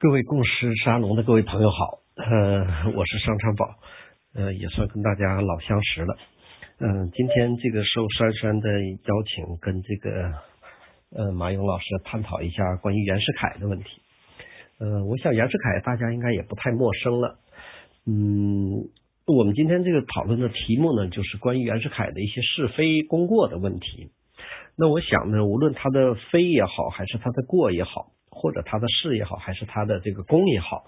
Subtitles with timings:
[0.00, 3.74] 各位共识沙龙的各位朋友好，呃，我是商昌宝，
[4.32, 6.16] 呃，也算跟大家老相识了。
[6.78, 10.32] 嗯，今天这个受珊珊的邀请，跟这个
[11.16, 13.86] 呃马勇老师探讨一下关于袁世凯的问题。
[14.78, 17.40] 呃，我想袁世凯大家应该也不太陌生了。
[18.06, 18.86] 嗯，
[19.26, 24.12] 我们今天这个讨论的题目呢，就是关于袁世凯的一些是非功过的问题。
[24.76, 28.12] 那我想呢，无论他的非也好，还是他的过也好。
[28.38, 30.84] 或者他的事也好，还是他的这个功也好，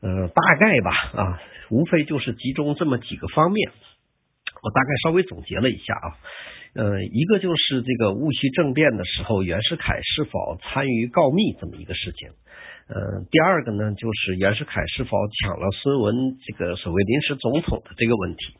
[0.00, 3.72] 呃，大概吧啊，无非就是集中这么几个方面。
[4.62, 6.06] 我大概稍微总结了一下啊，
[6.74, 12.28] 呃，一个就是这个戊戌政变的时候，袁世凯是否参与告密这么一个事情。
[12.88, 18.54] 呃，第二个呢，就是袁世凯是否抢了孙文这个所谓临时总统的这个问题。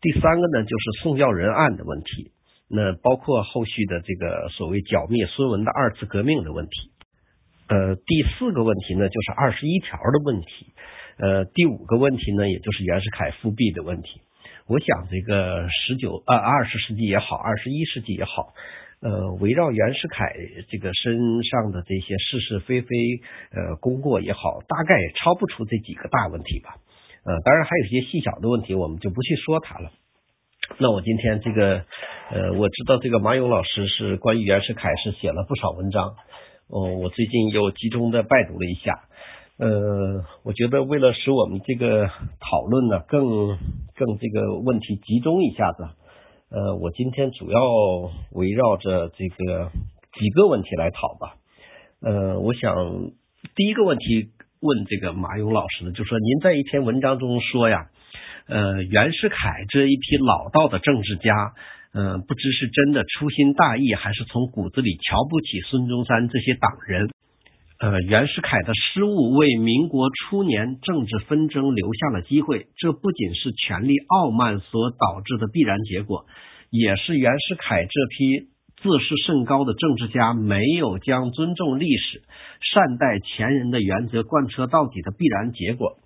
[0.00, 2.30] 第三个呢，就是宋教仁案的问题。
[2.68, 6.90] 那包括后续的这个所谓剿灭孙文的二次革命的问题。
[7.72, 10.74] 呃，第四个问题呢，就是二十一条的问题。
[11.16, 14.20] 呃，第五个问题呢，也就是袁世凯复辟的问题。
[14.66, 18.52] 我想，这个十九啊，二十世纪也好，二十一世纪也好，
[19.00, 20.34] 呃，围绕袁世凯
[20.68, 22.88] 这个身上的这些是是非非，
[23.52, 26.76] 呃，功过也好，大概也超不出这几个大问题吧。
[27.24, 29.90] 呃，当然还有一些细小的问题，我们就不去说它了。
[30.78, 31.84] 那我今天这个，
[32.30, 36.16] 呃，我知道这个马勇老师是关于袁世凯是写了不少文章。
[36.72, 39.02] 哦，我最近又集中的拜读了一下，
[39.58, 42.08] 呃，我觉得为了使我们这个
[42.40, 43.58] 讨论呢更
[43.94, 45.86] 更这个问题集中一下子，
[46.48, 47.60] 呃，我今天主要
[48.30, 49.70] 围绕着这个
[50.18, 51.36] 几个问题来讨吧。
[52.00, 52.74] 呃，我想
[53.54, 57.88] 第一个问题问这个马勇老师呢，就说您在一篇文章中说呀，
[58.46, 61.52] 呃，袁世凯这一批老道的政治家。
[61.94, 67.10] 嗯，不知是真的粗心大意，还是从骨子里瞧不起孙中山这些党人。
[67.78, 76.24] 呃，袁世凯的失误为民国初年政治纷争留下了机会，这不仅是权力傲慢所导致的必然结果，
[76.70, 78.48] 也是袁世凯这批
[78.80, 82.22] 自视甚高的政治家没有将尊重历史、
[82.72, 85.98] 善待前人的原则贯彻到底的必然结果。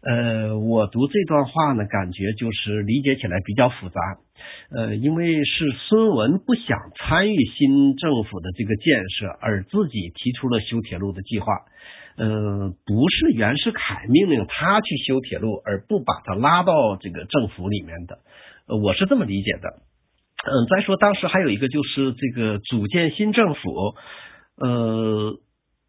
[0.00, 4.00] 呃，我读这段话呢，感觉就是理解起来比较复杂。
[4.70, 11.52] 呃，因为是孙文不想参与新政府的这个建设，而自己提出了修铁路的计划。
[12.16, 18.18] 嗯，不是袁世凯命令他去修铁路，而不把他拉到这个政府里面的。
[18.68, 19.82] 我是这么理解的。
[20.46, 23.94] 嗯，再说当时还有一个就是这个组建新政府，
[24.58, 25.40] 呃。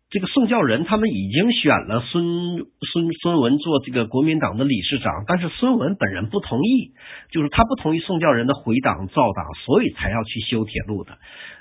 [0.10, 6.94] 这个宋教仁他们已经选了孙孙孙文做这个国民党的理事长，但是孙文本人不同意，
[7.32, 11.12] 就是他不同意宋教仁的回党造党，所以才要去修铁路的。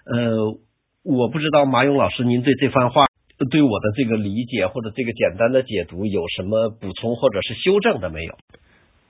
[0.07, 0.59] 呃，
[1.05, 3.03] 我不知道马勇老师，您对这番话
[3.51, 8.35] 对我的这个理解或者这个简单的解读有什么补充或者是修正的没有？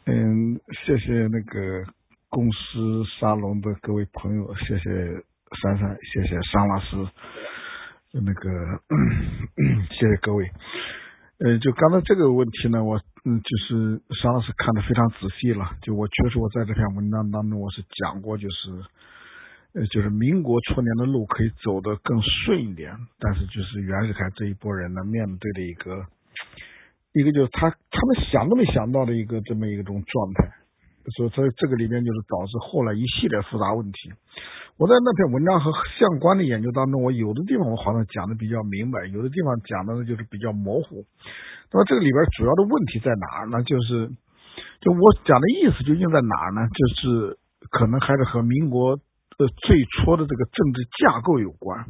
[0.07, 1.85] 嗯，谢谢那个
[2.29, 4.83] 公司沙龙的各位朋友，谢谢
[5.63, 7.13] 珊珊，谢谢桑老师。
[8.21, 8.51] 那个，
[9.99, 10.51] 谢谢各位。
[11.39, 15.71] 呃，就刚才这个问题呢，我嗯，就是沙老师看的非常仔细了。
[15.83, 18.71] 就我确实我在这篇文章当中，我是讲过，就是
[19.75, 26.07] 呃，就是民国初年的路可以走得更顺一点，但是就是袁世凯这一波人呢，面对的一个
[27.13, 30.58] 一个就是他他们想都没想到的一个这么一种状态，
[31.17, 34.13] 所以这个里面就是导致后来一系列复杂问题。
[34.79, 41.03] 我在那篇文章和相关的研究当中，我有的地方我好像讲的比较明白，有的地方讲的呢就是比较模糊。
[41.73, 43.63] 那么这个里边主要的问题在哪儿呢？
[43.65, 44.09] 就是，
[44.81, 46.69] 就我讲的意思究竟在哪儿呢？
[46.71, 47.39] 就是
[47.71, 48.93] 可能还是和民国
[49.39, 51.85] 呃最初的这个政治架构有关。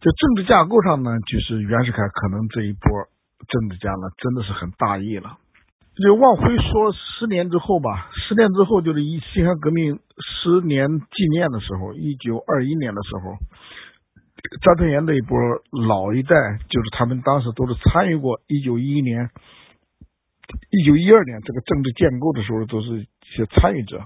[0.00, 3.08] 就政治架构上呢，就是袁世凯可能这一波
[3.48, 5.38] 政治家呢真的是很大意了。
[6.02, 13.36] 就往回说十年之后吧，十年之后就是一辛亥革命十年纪念的时候，一九二一年的时候，
[14.62, 15.38] 张春炎那一波
[15.70, 16.34] 老一代，
[16.68, 19.30] 就是他们当时都是参与过一九一一年、
[20.70, 23.06] 一九一二年这个政治建构的时候，都是一
[23.36, 23.98] 些参与者。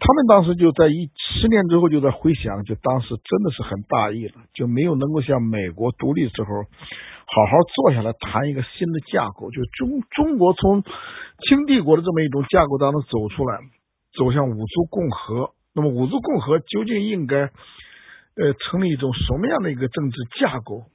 [0.00, 1.10] 他们当时就在一
[1.40, 6.48] 十年之后就在回想，就当时真的是很大意了，就没有能够像美国独立时候。
[7.34, 10.84] 好好坐下来谈一个新的架构，就中中国从
[11.42, 13.58] 清帝国的这么一种架构当中走出来，
[14.16, 15.50] 走向五族共和。
[15.74, 17.50] 那么五族共和究竟应该
[18.38, 20.86] 呃成立一种什么样的一个政治架构？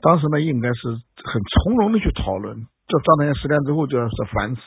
[0.00, 2.56] 当时呢，应该是很从容的去讨论。
[2.88, 4.62] 这张太炎十年之后就要是反思，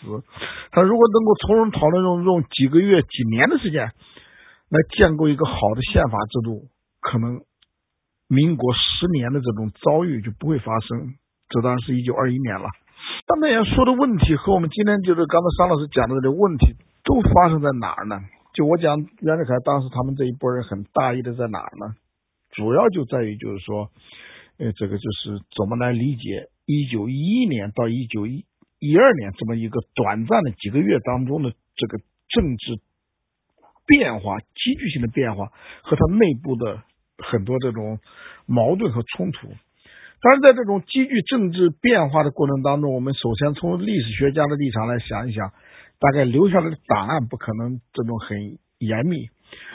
[0.69, 6.67] 他如果能够从容讨论，用用几个月、几年的时间来建构一个好的宪法制度，
[7.01, 7.41] 可能。
[8.29, 11.15] 民国十年的这种遭遇就不会发生，
[11.49, 12.69] 这当然是一九二一年了。
[13.25, 18.21] 刚才说的问题和我们今天就是刚才商老师讲的这个问题都发生在哪儿呢？
[18.53, 21.95] 就我讲袁世凯当时他们这一波人很大意的在哪儿呢？
[22.51, 23.89] 主要就在于就是说，
[24.57, 28.45] 呃，这个就是怎么来理解一九一一年到一九一
[28.79, 31.97] 一二年这么一个短暂的几个月当中的这个
[32.29, 32.79] 政治
[33.85, 35.47] 变化、急剧性的变化
[35.81, 36.83] 和它内部的
[37.23, 37.99] 很多这种
[38.45, 39.47] 矛盾和冲突。
[40.21, 45.51] 当然，在这种积聚政治变化的过程当中，我们首先从历史学家的立场来想一想，
[45.99, 49.27] 大概留下来的档案不可能这种很严密。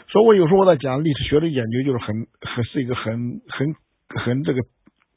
[0.08, 3.75] 所以我有时候我在讲历史学的研究，就是很很是一个很很
[4.08, 4.61] 很这个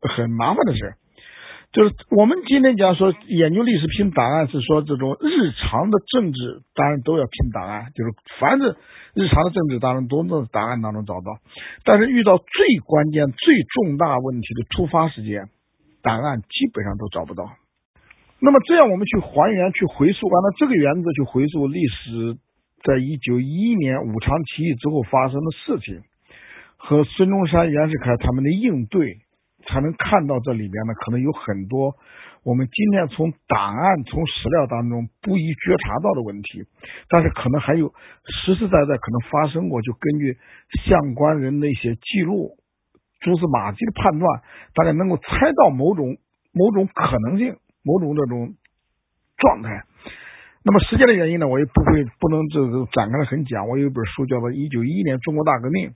[0.02, 0.94] 很麻烦的事。
[1.74, 8.76] 就是我们今天讲说研究历史拼档案，是说这种日常的政治当然都要拼档案，就是凡是
[9.14, 11.38] 日常的政治当中都能档案当中找到。
[11.84, 12.46] 但是遇到最
[12.86, 13.54] 关键、最
[13.84, 15.50] 重大问题的突发事件，
[16.02, 17.52] 档案基本上都找不到。
[18.40, 22.38] 那么这样我们去还原、去回溯，按照这个原则去回溯历史，
[22.84, 26.02] 在一九一一年武昌起义之后发生的事情，
[26.78, 29.18] 和孙中山、袁世凯他们的应对。
[29.68, 31.96] 才能看到这里边呢，可能有很多
[32.44, 36.64] 我们今天从档案、从史料当中不易觉察到的问题，
[37.10, 37.92] 但是可能还有
[38.24, 40.38] 实实在在可能发生过，就根据
[40.88, 42.56] 相关人的一些记录、
[43.20, 44.42] 蛛丝马迹的判断，
[44.74, 46.16] 大家能够猜到某种
[46.54, 48.56] 某种可能性、某种这种
[49.38, 49.84] 状态。
[50.64, 53.68] 那么时间的原因呢，我也不会不能这个展开的很讲。
[53.68, 55.90] 我有一本书叫做《一九一一年中国大革命》，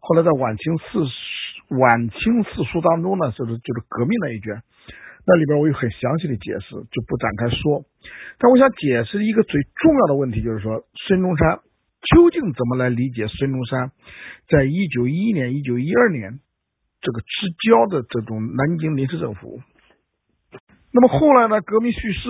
[0.00, 1.51] 后来在晚清四十。
[1.78, 4.62] 晚清四书当中呢，就是就是革命那一卷，
[5.26, 7.84] 那里边我有很详细的解释，就不展开说。
[8.38, 11.60] 但我想解释一个最重要的问题，就是说孙中山
[12.14, 13.92] 究竟怎么来理解孙中山
[14.48, 16.40] 在一九一一年、一九一二年
[17.00, 19.60] 这个之交的这种南京临时政府。
[20.92, 22.28] 那么后来呢，革命叙事，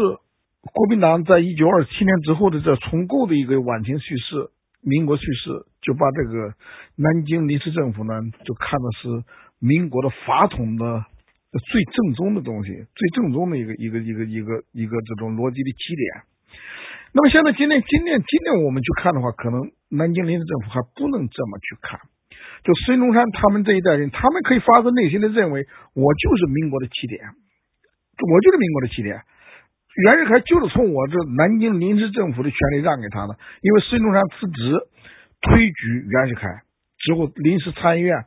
[0.73, 4.51] 国民党在一九二七年之后的这重构的一个晚清叙事。
[4.83, 5.51] 民国去世，
[5.81, 6.55] 就把这个
[6.97, 8.13] 南京临时政府呢，
[8.45, 9.25] 就看的是
[9.59, 11.05] 民国的法统的
[11.71, 16.27] 最正宗的东西，最正宗的一个一个一个一个一个这种逻辑的起点。
[17.15, 22.01] 那么现在今天今天今天我们去看的话，可能南京临时政府还不能这么去看。
[22.65, 29.23] 就孙中山他们这一代人，他们可以发自内心的认为，我就是民国的起点，我就是民国的起点。
[29.95, 34.81] 袁世凯就是从我这南京临时政府的权利让给他的，因为孙中山辞职
[35.43, 36.49] 推举袁世凯
[36.99, 38.25] 之后，临时参议院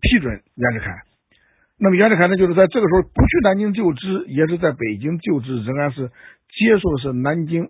[0.00, 1.02] 批准袁世凯。
[1.78, 7.68] 那么袁世凯呢，就是在这个时候不去南京就职，也是在北京就职，仍然是接受的是南京。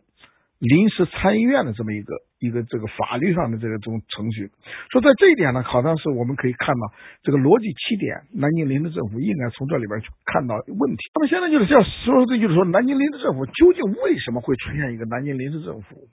[0.59, 4.51] 临时参议院的这么一个一个这个法律上的这个种程序，
[4.91, 6.83] 说在这一点呢，好像是我们可以看到
[7.23, 11.03] 这个逻辑起点，南京临时政府应该从这里边去看到问题。
[11.15, 16.11] 那么现在就是要说这就是说，南京临时政府究竟为什么会出现一个南京临时政府？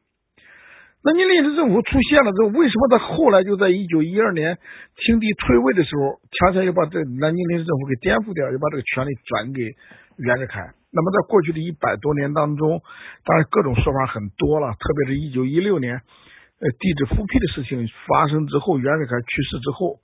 [1.01, 4.57] 南京临时政府出现了之后，为什么在后来就在一九一二年
[5.05, 9.73] 清帝退位的时候，恰恰又把这南京临时政府给颠覆掉，又把这个权力转给
[10.17, 10.61] 袁世凯？
[10.95, 12.81] 那么，在过去的一百多年当中，
[13.25, 14.71] 当然各种说法很多了。
[14.79, 19.99] 特别是一九一六年，呃，帝制复辟的事情发生之后，袁世凯去世之后，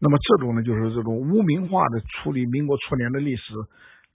[0.00, 3.52] 那么这种呢，就是这种污名化的处理民国初年的历史，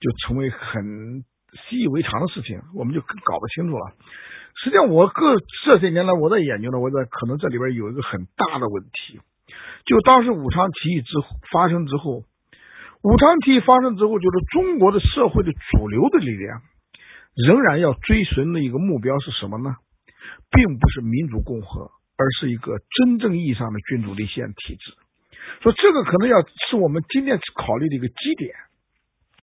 [0.00, 1.22] 就成为很
[1.68, 3.92] 习以为常的事情，我们就搞不清楚了。
[4.64, 9.20] 实际上，我各这些年来我在研究呢，我在可能这里边有一个很大的问题，
[9.84, 11.12] 就当时武昌起义之
[11.52, 12.24] 发生之后。
[13.04, 16.62] 武昌起义发生之后，就是中国的社会的主流的力量
[17.36, 19.76] 仍然要追寻的一个目标是什么呢？
[20.50, 24.94] 并不是民主共和，而是一个真正意义上的君主立宪体制。
[25.60, 28.54] 说这个可能要是我们今天考虑的一个基点。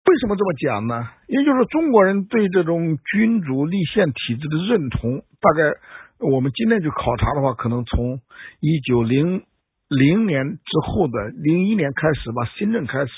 [0.07, 1.07] 为什么这么讲呢？
[1.27, 5.77] 也就是中国人对这种君主立宪体制的认同，大概
[6.17, 8.21] 我们今天去考察的话，可能从
[8.59, 9.43] 一九零。
[9.91, 13.11] 零年之后的零一年开始吧，新政开始，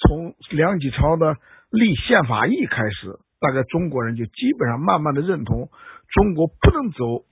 [0.00, 1.36] 从梁启超的
[1.70, 5.68] 立宪法议开始，大概中国人就基本上慢慢的认同
[6.08, 7.28] 中国不能走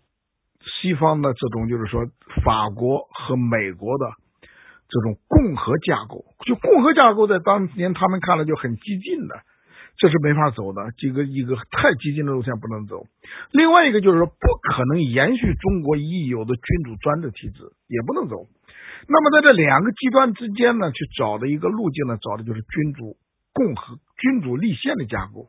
[0.61, 2.05] 西方的这种，就是说
[2.45, 4.13] 法国和美国的
[4.91, 6.27] 这种共和架构。
[6.45, 9.41] 就共和架构在当年他们看来就很激进的，
[9.97, 13.05] 这是没法走的，这个一个太激进的路线不能走。
[13.53, 18.45] 另外一个就是说，不可能延续中国已有的君主专制体制，也不能走。
[19.09, 23.17] 那么在这两个极端之间呢，去找的一个路径呢，找的就是君主
[23.53, 25.49] 共和、君主立宪的架构。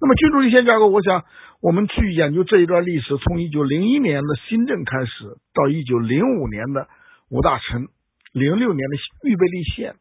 [0.00, 1.24] 那么君主立宪架构，我想
[1.60, 6.88] 我们去研究这一段历史，从一九零一年的新政开始，到一九零五年的
[7.30, 7.86] 五大臣，
[8.32, 8.96] 零六年的
[9.28, 9.94] 预备立宪，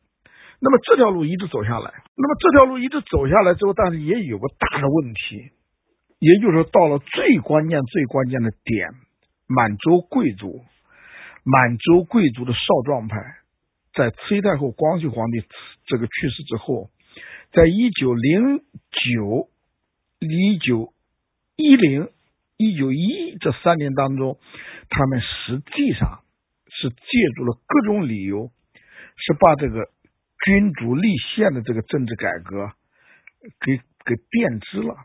[0.59, 5.51] 那么这条路一直走下来，那么这条路一直走下来之后，但是也有个大的问题，
[6.19, 8.89] 也就是说到了最关键、最关键的点，
[9.47, 10.63] 满洲贵族，
[11.43, 13.17] 满洲贵族的少壮派，
[13.93, 15.43] 在慈禧太后、光绪皇帝
[15.85, 16.89] 这个去世之后，
[17.51, 19.49] 在一九零九、
[20.19, 20.93] 一九
[21.55, 22.09] 一零、
[22.57, 24.37] 一九一这三年当中，
[24.89, 26.23] 他们实际上
[26.69, 26.95] 是借
[27.35, 28.51] 助了各种理由，
[29.17, 29.89] 是把这个。
[30.43, 32.71] 君主立宪的这个政治改革，
[33.63, 34.95] 给给变质了，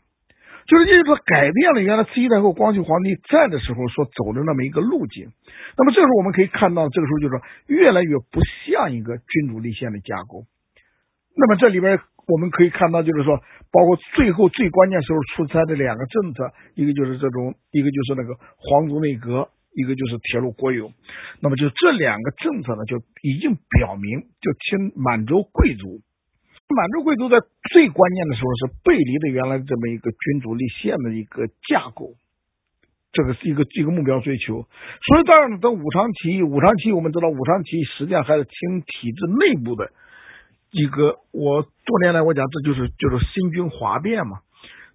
[0.67, 5.31] 就是就是说改变了原来慈禧太后、光绪皇帝在的时候所走的那么一个路径。
[5.79, 10.45] 那么这时候我们可以看到，这个时候就是说越来越不像一个君主立宪的架构。
[11.37, 13.39] 那么这里边我们可以看到，就是说
[13.73, 19.49] 包括最后最关键时候出台的两个政策，一个就是这种，一个就是那个皇族内阁。
[19.79, 20.91] 一个就是铁路国有，
[21.43, 26.01] 那么就这两个政策呢，就已经表明，就听满洲贵族，
[26.69, 27.39] 满洲贵族在
[27.73, 32.15] 最关键的时候是背离的原来这么一个君主立宪的一个架构，
[33.13, 34.67] 这个是一个一个目标追求。
[35.07, 39.91] 所以当然，等武昌起义，武昌起义我们知道，武昌起义实际上还是听体制内部的
[40.71, 41.19] 一个。
[41.33, 44.39] 我多年来我讲，这就是就是新军哗变嘛。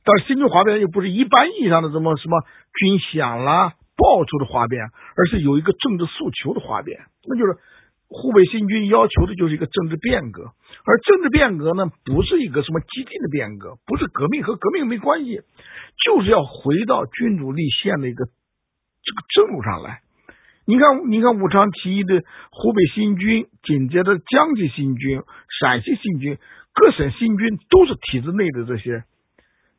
[0.04, 2.42] 但是新军哗变又不是一般意义上的什么什么
[2.80, 3.76] 军饷啦。
[3.98, 4.82] 爆出的哗变，
[5.16, 7.60] 而是有一个政治诉求的哗变，那就是
[8.12, 10.52] 湖北新军要求的就是一个政治变革，
[10.84, 15.40] 而政治变革呢，不是一个什么激进的变革，不是革命和革命没关系，
[16.04, 20.02] 就是要回到君主立宪的一个这个正路上来。
[20.66, 25.24] 你看，你看武昌起义的湖北新军，紧接着江西新军、
[25.60, 26.38] 陕西新军，
[26.74, 28.92] 各省新军都是体制内的这些，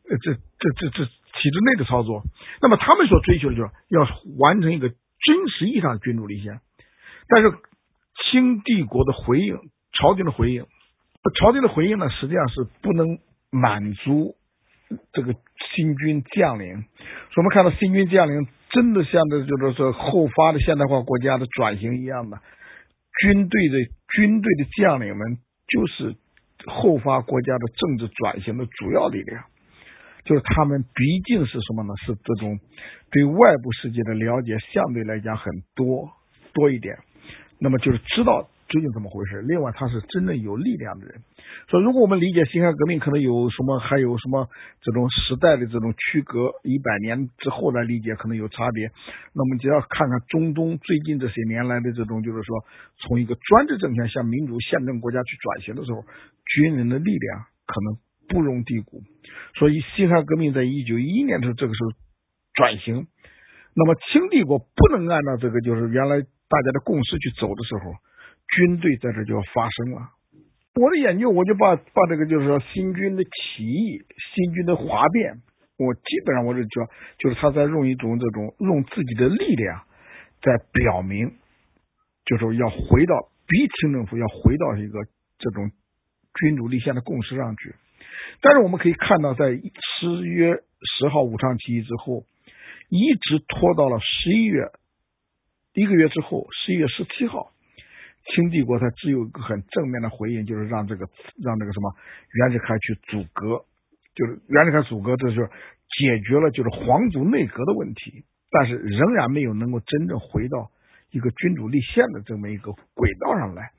[0.09, 0.41] 呃，这这
[0.79, 1.11] 这这。
[1.35, 2.23] 体制内的操作，
[2.61, 4.07] 那么他们所追求的就是要
[4.39, 6.61] 完成一个真实意义上的君主立宪。
[7.27, 7.49] 但是
[8.33, 9.55] 清帝国的回应，
[9.93, 10.65] 朝廷的回应，
[11.39, 13.19] 朝廷的回应呢，实际上是不能
[13.51, 14.35] 满足
[15.13, 15.35] 这个
[15.75, 16.67] 新军将领。
[16.73, 22.41] 所以我们看到新军将领真的像这就是说后发的现代化国家的转型一样的，
[23.21, 23.77] 军队的
[24.17, 25.37] 军队的将领们
[25.69, 26.17] 就是
[26.67, 29.45] 后发国家的政治转型的主要力量。
[30.25, 31.95] 就是他们毕竟是什么呢？
[32.07, 32.59] 是这种
[33.11, 36.11] 对外部世界的了解相对来讲很多
[36.55, 36.97] 多一点，
[37.63, 39.41] 那么就是知道究竟怎么回事。
[39.43, 41.23] 另外，他是真正有力量的人。
[41.69, 44.49] 所以如果我们理解辛亥革命，可能有什么还有什么
[44.81, 48.91] 这种时代的这种区隔，一百年之后来理解可能有差别。
[49.33, 52.65] 那么，只要看看中东最近这些年来的这种，就是说
[52.99, 56.05] 从一个专制政权向民主宪政国家去转型的时候，
[56.45, 57.97] 军人的力量可能
[58.29, 59.03] 不容低估。
[59.55, 61.93] 所以，辛亥革命在一九一一年的，这个时候
[62.55, 63.07] 转型，
[63.77, 67.97] 那么清帝国不能按照这个就是原来大家的共识去走的时候，
[68.53, 70.11] 军队在这就要发生了。
[70.75, 74.05] 我的研究，我就把把这个就是说新军的起义、
[74.35, 75.41] 新军的哗变，
[75.79, 76.85] 我基本上我是叫
[77.19, 79.85] 就是他在用一种这种用自己的力量
[80.43, 81.33] 在表明，
[82.27, 83.17] 就是要回到
[83.49, 84.99] 逼清政府要回到一个
[85.39, 85.71] 这种
[86.39, 87.75] 君主立宪的共识上去。
[88.43, 90.57] 但是我们可以看到，在十月
[90.99, 92.25] 十号武昌起义之后，
[92.89, 94.65] 一直拖到了十一月
[95.75, 97.53] 一个月之后，十一月十七号，
[98.27, 101.09] 清帝国才只有一个很正面的回应，就是让这个
[101.43, 101.95] 让这个什么
[102.35, 103.65] 袁世凯去阻隔，
[104.15, 110.71] 就是袁世凯阻隔，这就是解决了就是皇族内阁的问题，但是仍然没有能够真正回到
[111.11, 113.71] 一个君主立宪的这么一个轨道上来。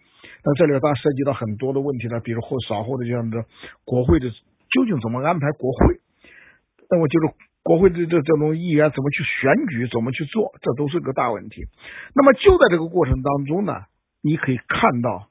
[0.43, 3.45] 那这里当然涉及到很多的问题了，比如后稍后的这样的
[3.85, 4.29] 国会的。
[4.73, 6.01] 究竟怎么安排国会？
[6.89, 7.27] 那么就是
[7.63, 11.63] 国会的这这种议员怎么去选举，怎么去做，这都是个大问题。
[12.13, 13.73] 那么就在这个过程当中呢，
[14.21, 15.29] 你可以看到，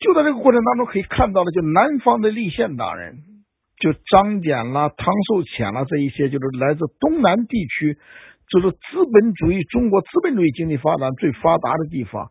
[0.00, 3.18] 就在这个过程当中可以看到的，就南方的立宪党人，
[3.78, 7.98] 就张謇啦、汤寿潜啦这一些，就是来自东南地区，
[8.48, 12.30] 就是资本主义中国资本主义经济发展最发达的地方，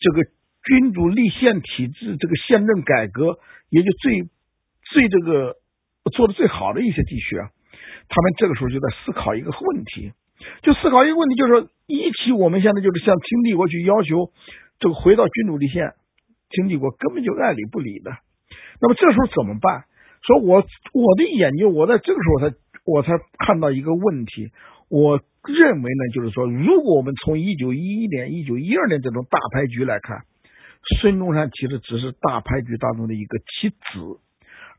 [0.00, 0.28] 这个
[0.66, 3.38] 君主立宪体制，这个宪政改革
[3.70, 4.28] 也就最
[4.92, 5.56] 最这个。
[6.14, 7.50] 做的最好的一些地区啊，
[8.10, 10.12] 他们这个时候就在思考一个问题，
[10.62, 14.32] 就思考一个问题，就是说，一起我们现在就是向清帝国去要求
[14.80, 15.94] 这个回到君主立宪，
[16.50, 18.10] 清帝国根本就爱理不理的。
[18.82, 19.84] 那么这时候怎么办？
[20.26, 24.50] 说我我的研究，我在这个时候才我才看到一个问题，
[24.90, 30.24] 我认为呢，就是说，如果我们从一九一一年、一九一二年这种大牌局来看，
[31.00, 34.18] 孙中山其实只是大牌局当中的一个棋子。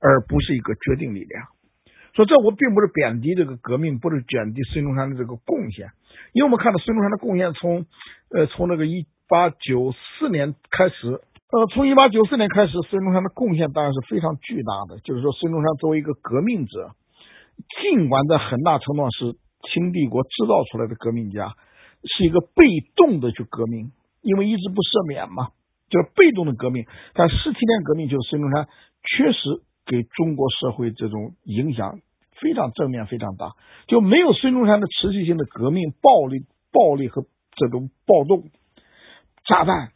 [0.03, 1.45] 而不是一个决定力量，
[2.13, 5.91] 说这我并不是贬低这个革命，不是贬低孙中山的这个贡献，
[6.34, 7.86] 因为我们看到孙中山的贡献从，
[8.30, 15.00] 呃，从那个一八九四年开始，呃，从一八九四年开始，孙中山的贡献当然是非常巨大的。
[15.00, 16.91] 就是说，孙中山作为一个革命者，
[17.82, 19.38] 尽管在很大程度上是
[19.72, 21.56] 清帝国制造出来的革命家，
[22.03, 23.91] 是一个被动的去革命，
[24.22, 25.50] 因为一直不赦免嘛，
[25.89, 26.86] 就是被动的革命。
[27.13, 28.68] 但十七年革命就是孙中山
[29.03, 32.00] 确实给中国社会这种影响
[32.39, 33.51] 非常正面、非常大。
[33.88, 37.25] 就没有孙中山的持续性的革命、暴力、暴力和
[37.57, 38.50] 这种暴动、
[39.45, 39.91] 炸弹。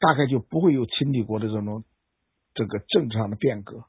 [0.00, 1.82] 大概就不会有清帝国的这种
[2.52, 3.84] 这个政治上的变革，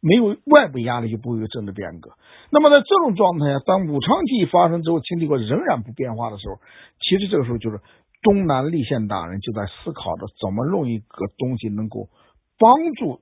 [0.00, 2.10] 没有外部压力就不会有政治变革。
[2.50, 6.56] 那么在这种状态下，当武昌起义发生之后，清帝国仍然不变化的时候，
[6.98, 7.78] 其实这个时候就是
[8.22, 12.08] 东南立宪党人就在思考着怎么弄一个东西能够
[12.58, 13.20] 帮助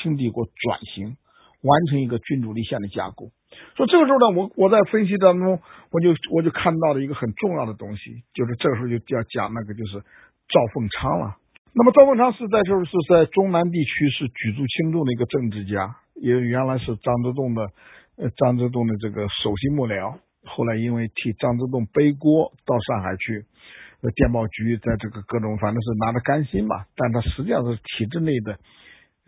[0.00, 1.16] 清帝国转型，
[1.62, 3.30] 完成一个君主立宪的架构。
[3.76, 10.00] 说这个时候呢，我我在分析当中，我就我就看到了一个很重要的东西，就是这个时候就要讲那个就是
[10.48, 11.36] 赵凤昌了。
[11.74, 17.62] 那么赵凤昌是在就是在中南地区是举足轻重的一个政治家，也原来是张之洞的
[18.16, 23.44] 呃张之洞的这个首席幕僚，后来因为替张之洞背锅到上海去，
[24.02, 28.58] 呃电报局在这个各种反正是拿着干心嘛，但他实际上是体制内的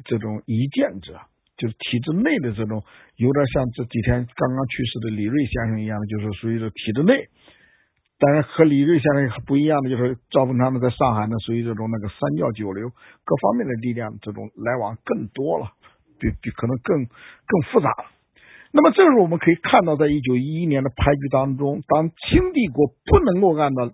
[0.05, 1.21] 这种一见者，
[1.57, 2.83] 就是体制内的这种
[3.17, 7.29] 有点像这几天刚刚去世的李瑞先生一样的，就是属于这体制内。
[8.17, 15.73] 但是和李瑞先生不一样的，就是赵本昌呢，在上海呢，属于这种那个三教九流各方面的力量，这种来往更多了，
[16.19, 18.07] 比比可能更更复杂了。
[18.71, 23.93] 那么这时候我们可以看到，在一九一一年的牌局当中，当清帝国不能够按照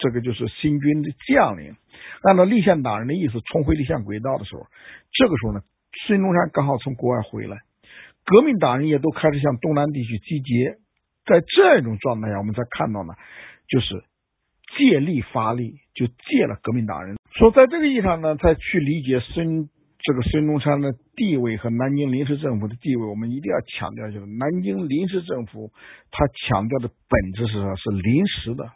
[0.00, 1.76] 这个就是新军的将领，
[2.22, 4.66] 按照立宪党人的意思重回立宪轨道的时候，
[5.12, 5.60] 这个时候呢，
[6.06, 7.58] 孙中山刚好从国外回来，
[8.24, 10.78] 革命党人也都开始向东南地区集结。
[11.26, 13.14] 在这种状态下，我们才看到呢，
[13.68, 14.02] 就是
[14.76, 17.16] 借力发力，就借了革命党人。
[17.36, 19.68] 说在这个意义上呢，再去理解孙
[20.00, 25.70] 这个孙中山的地位和南京临时政府的地位，我们一定要强调，就是南京临时政府
[26.10, 27.76] 他强调的本质是什么？
[27.76, 28.72] 是临时的。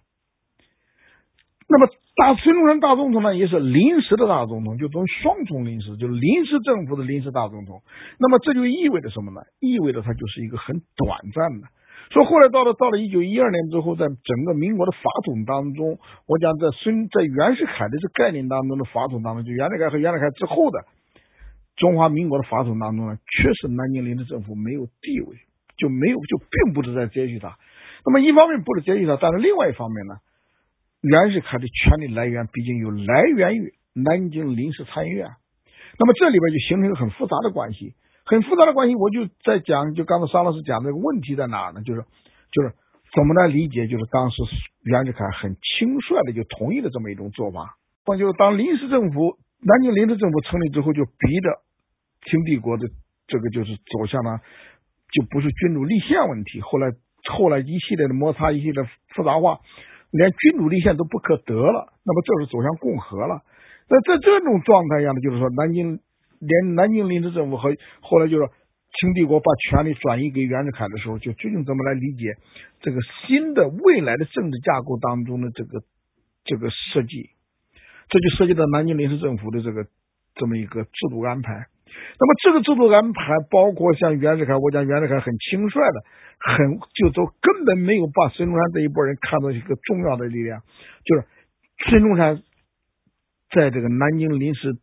[1.66, 7.82] 那么大孙中山大总统呢，也是临时的大总统，就从双重临时，就是临时政府的临时大总统。
[8.18, 9.40] 那么这就意味着什么呢？
[9.60, 11.68] 意味着他就是一个很短暂的。
[12.10, 15.98] 说后来到了到了一九一二年之后，在整个民国的法统当中，
[16.28, 20.84] 我讲在孙在袁世凯的这概念当中的法统当中，就袁世凯和袁世凯之后的
[21.76, 25.36] 中华民国的法统当中呢，确实南京临时政府没有地位，
[25.78, 27.56] 就没有就并不是在接续他。
[28.04, 30.14] 那么一方面不是接续他，但是另外一方面呢，
[31.04, 35.28] 袁世凯的权力来源毕竟有来源于南京临时参议院，
[35.98, 37.94] 那么这里边就形成一个很复杂的关系。
[38.24, 41.82] 很复杂的关系，我就在讲，就刚才沙老师讲这个问题在哪呢？
[41.84, 42.00] 就是，
[42.50, 42.72] 就是
[43.14, 43.86] 怎么来理解？
[43.86, 44.42] 就是当时
[44.82, 47.76] 袁世凯很轻率的就同意了这么一种做法。
[48.06, 51.50] 那就是当临时政府南京临时政府成立之后，就逼着
[52.24, 52.88] 清帝国的
[53.26, 54.40] 这个就是走向了，
[55.12, 56.62] 就不是君主立宪问题。
[56.62, 56.92] 后来
[57.30, 58.82] 后来一系列的摩擦，一系列
[59.14, 59.60] 复杂化，
[60.16, 61.92] 连君主立宪都不可得了。
[62.06, 63.42] 那么这是走向共和了。
[63.90, 66.00] 那在这种状态下呢，就是说南京。
[66.40, 68.46] 连南京临时政府和后来就是
[68.92, 72.34] 清帝国把权力转移给袁世凯的时候，就究竟怎么来理解
[72.82, 75.80] 这个新的未来的政治架构当中的这个
[76.44, 77.30] 这个设计？
[78.10, 79.86] 这就涉及到南京临时政府的这个
[80.34, 81.66] 这么一个制度安排。
[82.18, 86.04] 那么这个制度安排包括像袁世凯，我讲袁世凯很轻率的，
[86.38, 90.62] 很就都根本没有把孙中山这一波人看作一个重要的力量，
[91.04, 91.24] 就是
[91.90, 92.42] 孙中山
[93.54, 94.76] 在这个南京临时。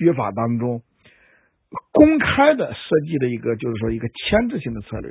[0.00, 0.80] 约法当中
[1.90, 5.10] 公开的设计了一个，就是说一个牵制性的策略，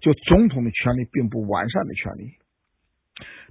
[0.00, 2.36] 就总统的权力并不完善的权利。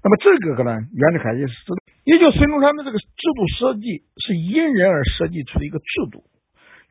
[0.04, 6.24] 那么这个呢，袁世凯也是知道，也就孙中山的这个制度设计是因人而设计出的一个制度。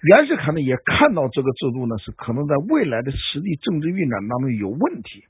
[0.03, 5.25] 袁世凯呢也看到这个制度呢是可能在未来的实际政治运转当中有问题，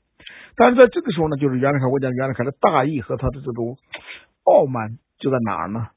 [0.55, 3.77] 但是在这个时候呢，就是袁世凯，我讲袁世凯的大义和他的这种
[4.43, 5.87] 傲慢就在哪儿呢？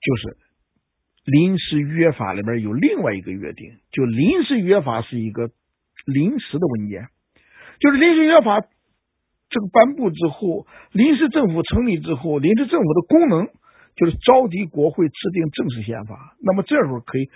[0.00, 0.36] 就是。
[1.26, 5.50] 临时约法里边有另外一个约定，就临时约法是一个
[6.06, 7.08] 临时的文件，
[7.80, 8.60] 就是临时约法
[9.48, 13.48] 这个颁布之后，临时政府成立之后，临时政府的功能
[13.94, 16.34] 就是召集国会制定正式宪法。
[16.42, 17.26] 那么这时候可以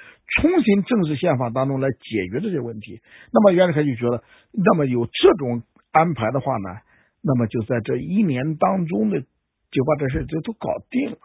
[0.40, 3.00] 重新正式宪法当中来解决这些问题。
[3.32, 6.80] 那么袁世凯就觉得，那么有这种安排的话呢，
[7.22, 11.18] 那么就在这一年当中的就把这事就都搞定了。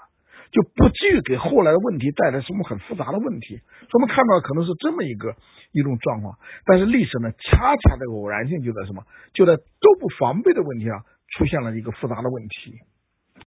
[0.52, 3.60] 就不至于给后来的问题带来什么很复杂的问题。
[3.94, 5.36] 我们看到可能是这么一个
[5.72, 9.04] 一种状况，但是历史呢，恰恰的偶然性就在什么？
[9.34, 11.04] 就在都不防备的问题上
[11.38, 12.80] 出现了一个复杂的问题。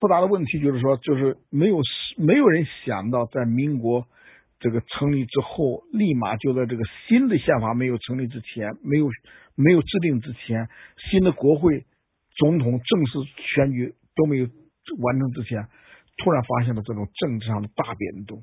[0.01, 1.79] 复杂的问题就是说，就是没有
[2.17, 4.07] 没有人想到，在民国
[4.59, 9.09] 这个成立之后，立马就在这个新的宪法没有成立之前，没有
[9.55, 10.69] 没有制定之前，
[11.11, 11.85] 新的国会、
[12.37, 14.47] 总统正式选举都没有
[15.03, 15.69] 完成之前，
[16.19, 18.43] 突然发现了这种政治上的大变动。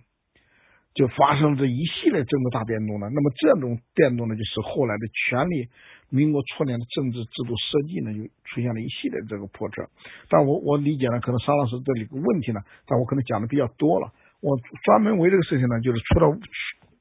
[0.94, 3.08] 就发生了这一系列政治大变动了。
[3.08, 5.70] 那么这种变动呢，就是后来的权力，
[6.10, 9.88] 民国初年的政治制度设计呢，就出现了一系列这个破绽。
[10.28, 14.12] 但我我理解呢，可能沙老师这里个问题呢，但我可能讲的比较多了。
[14.44, 16.28] 我专门为这个事情呢，就是除了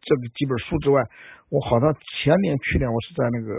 [0.07, 1.03] 这个几本书之外，
[1.51, 1.91] 我好像
[2.23, 3.51] 前年、去年我是在那个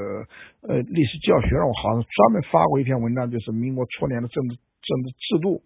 [0.63, 5.60] 呃历史教学上，我好像专门发过一篇文章，就是民国初年的政治政治制度。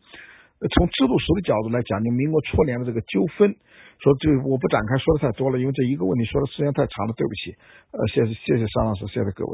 [0.55, 3.53] 从制度史的角度来讲，就民国初年的这个纠纷，
[3.99, 7.51] 说这我不展开说的太多了，因为这一个问题说的时间太长了，对不起。
[7.91, 9.51] 呃，谢谢谢谢商老师，谢谢各位。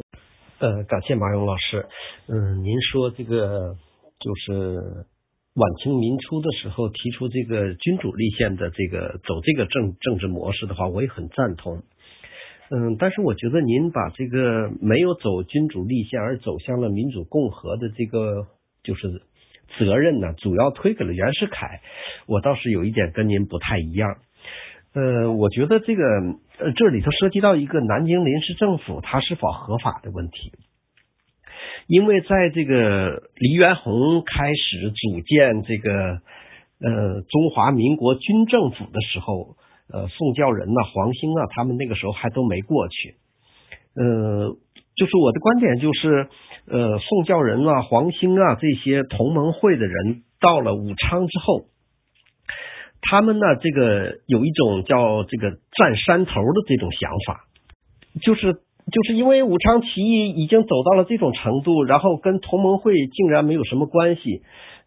[0.59, 1.87] 呃，感谢马勇老师。
[2.29, 3.73] 嗯，您说这个
[4.21, 4.77] 就是
[5.57, 11.81] 晚清民初的时候提出这个君主立宪的这个走这个政政治模式的话，我也很赞同。
[12.69, 18.45] 嗯，但是我觉得您把这个没有走君主立宪而走向了民主共和的这个
[18.83, 19.23] 就是。
[19.77, 21.81] 责任呢，主要推给了袁世凯。
[22.27, 24.17] 我倒是有一点跟您不太一样。
[24.93, 26.03] 呃，我觉得这个
[26.59, 30.51] 呃这里头涉及到一个南京临时政府它是否合法的问题。
[31.87, 36.21] 因为在这个黎元洪开始组建这个
[36.79, 39.55] 呃中华民国军政府的时候，
[39.91, 43.15] 呃宋教仁呐、黄兴啊，他们那个时候还都没过去。
[43.95, 44.55] 呃，
[44.95, 46.27] 就是我的观点就是。
[46.67, 51.65] 呃，宋教仁啊、黄兴啊这些同盟会的人到了武昌之后，
[53.01, 57.45] 他们呢，这个有一种叫这个占山头的这种想法，
[58.21, 64.41] 就是就是因为武昌起义已经走到了这种程度，然后跟同盟会竟然没有什么关系，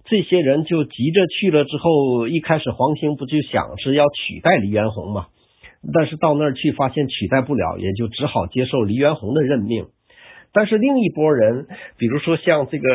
[0.04, 5.26] 这些人就急着去了之后，一开始黄兴不就想是要取代黎元洪嘛，
[5.92, 9.87] 但是到那儿去发现取代不了，也就只好接受黎元洪的任命。
[10.54, 11.66] 但是另一拨人，
[11.98, 12.88] 比如说像这个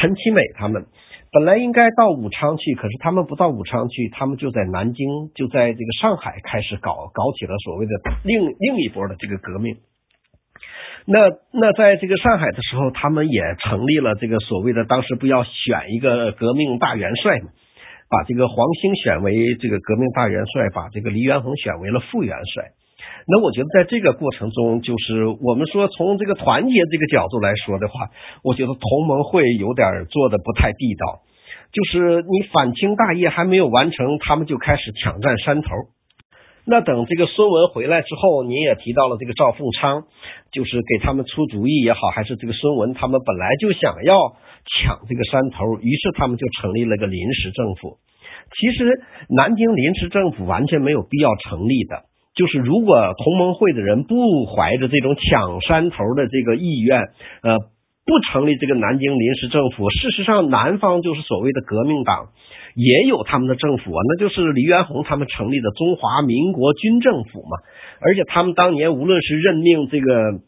[0.00, 0.84] 陈其美他们，
[1.30, 7.92] 本来应该到武昌去，可是他们不到武昌去，他们就在南京，就在这个上海开始搞搞起了所谓的
[8.24, 9.76] 另另一波的这个革命。
[11.06, 17.50] 那那在这个上海的时候，他们也成立了这个所谓的当时不要选一个革命大元帅嘛，
[18.08, 22.70] 把这个黄兴选为这个革命大元帅，把这个黎元洪选为了副元帅。
[23.26, 28.10] 那我觉得在这个过程中，就是我们说从这个团结这个角度来说的话，
[28.42, 31.22] 我觉得同盟会有点做的不太地道。
[31.72, 35.70] 就是你反清大业还没有完成，他们就开始抢占山头。
[36.66, 40.04] 那等这个孙文回来之后，您也提到了这个赵凤昌，
[40.52, 44.16] 就是给他们出主意也好，还是这个孙文他们本来就想要
[44.64, 47.98] 抢这个山头，于是他们就成立了个临时政府。
[48.56, 52.04] 其实南京临时政府完全没有必要成立的。
[52.34, 57.00] 就是如果同盟会的人不怀着这种抢山头的这个意愿，
[57.42, 57.58] 呃，
[58.04, 62.28] 不成立这个南京临时政府，事实上南方就是所谓的革命党
[62.74, 67.58] 也有他们的政府啊，那就是黎元洪他们成立的中华民国军政府嘛，
[68.00, 70.40] 而且他们当年无论是任命这个。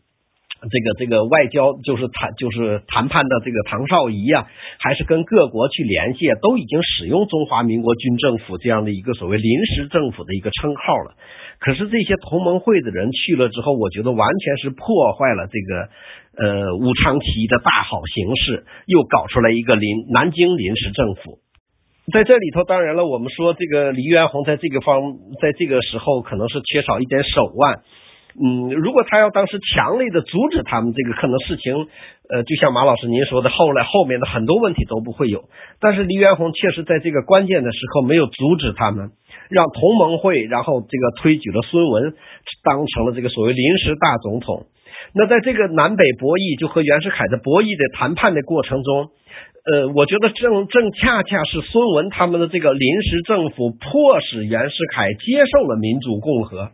[0.59, 11.15] 这个这个外交就是谈就是谈判的这个唐绍仪啊，还是跟各国去联系，都已经使用中华民国军政府这样的一个所谓临时政府的一个称号了。
[11.59, 15.89] 可是这些同盟会的人去了之后，我觉得完全是破坏了这个
[16.37, 21.39] 呃武昌起义的大好形势，又搞出来一个临南京临时政府。
[22.13, 27.81] 在这里头，当然了，我们说这个黎元洪在这个方在这个时候可能是缺少一点手腕。
[28.39, 31.73] 嗯，如果他要当时强烈的阻止他们，这个可能事情，
[32.29, 35.49] 呃，就像马老师您说的，后来后面的很多问题都不会有。
[35.81, 39.13] 但是黎元洪确实在这个关键的时候没有阻止他们，
[39.51, 42.15] 让同盟会，然后这个推举了孙文
[42.63, 44.67] 当成了这个所谓临时大总统。
[45.13, 49.11] 那在这个南北博弈，就和袁世凯的博弈的谈判的过程中，
[49.65, 56.71] 呃，我觉得正正恰恰是孙文他们的这个临时政府迫使袁世凯接受了民主共和。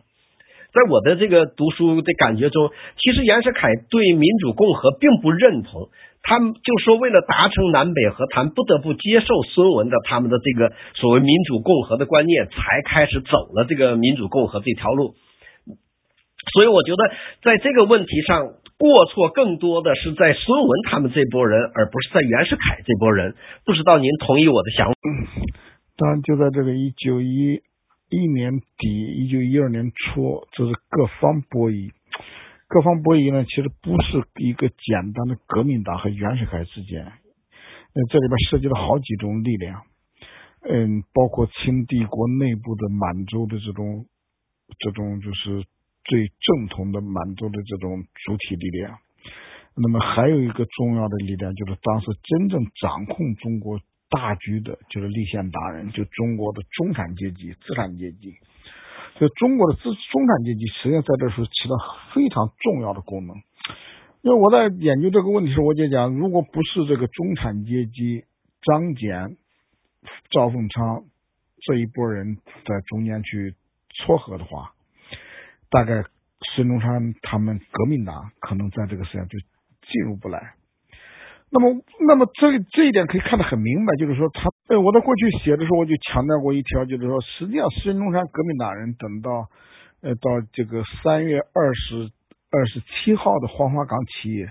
[0.73, 5.89] 在我的这个读书的感觉中，其实袁世凯对民主共和并不认同，
[6.23, 15.15] 他们就说为了达成南北和谈，不得不接受孙文的他们的这个所谓民主共和的观念，才开始走了这个民主共和这条路。
[16.53, 17.03] 所以我觉得
[17.43, 23.35] 在这个问题上，过错更多的是在孙文他们这波人，而不是在袁世凯这波人。
[23.65, 24.95] 不知道您同意我的想法？
[25.97, 27.61] 当然，就在这个一九一。
[28.09, 31.89] 一年底，一九一二年初，这是各方博弈。
[32.73, 37.05] 各方博弈呢，其实不是一个简单的革命党和袁世凯之间。
[37.05, 39.83] 那这里边涉及了好几种力量。
[40.65, 44.07] 嗯，包括清帝国内部的满洲的这种
[44.79, 45.63] 这种就是
[46.03, 48.97] 最正统的满洲的这种主体力量。
[49.75, 58.33] 那么还有一个重要的力量，就是当时真正掌控中国大局的，就是立宪达人，就中国的中产阶级、资产阶级。
[59.19, 61.75] 就中国的资中产阶级，实际上在这时候起到
[62.13, 63.35] 非常重要的功能。
[64.21, 68.25] 因为我在研究这个问题时，我就讲，如果不是这个中产阶级
[68.61, 69.35] 张謇、
[70.31, 71.03] 赵凤昌
[71.61, 73.55] 这一波人在中间去
[73.89, 74.73] 撮合的话，
[75.69, 76.03] 大概
[76.55, 79.39] 孙中山他们革命党可能在这个时间就。
[79.85, 80.53] 进入不来，
[81.53, 81.69] 那么，
[82.07, 89.47] 那么这这一点可以看得很明白，就是说他，呃，我在过去写的时候，我就强调过一条，就是说，实际上孙中山革命党人等到，
[90.01, 92.09] 呃，到这个三月二十
[92.49, 94.47] 二十七号的黄花岗起义，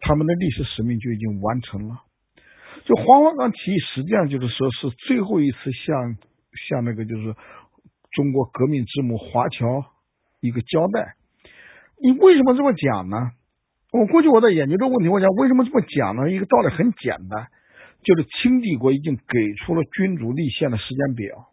[0.00, 2.02] 他们的历史使命就已经完成了。
[2.84, 6.16] 就黄花岗起义，实际上就是说是最后一次向
[6.68, 7.36] 向那个就是
[8.10, 9.86] 中国革命之母华侨
[10.40, 11.14] 一个交代。
[12.02, 13.30] 你为什么这么讲呢？
[13.92, 16.30] 我过去我在研究这个问题，我讲为什么这么讲呢？
[16.30, 17.48] 一个道理很简单，
[18.02, 21.48] 就是清帝国已经给出了君主立宪的时间表，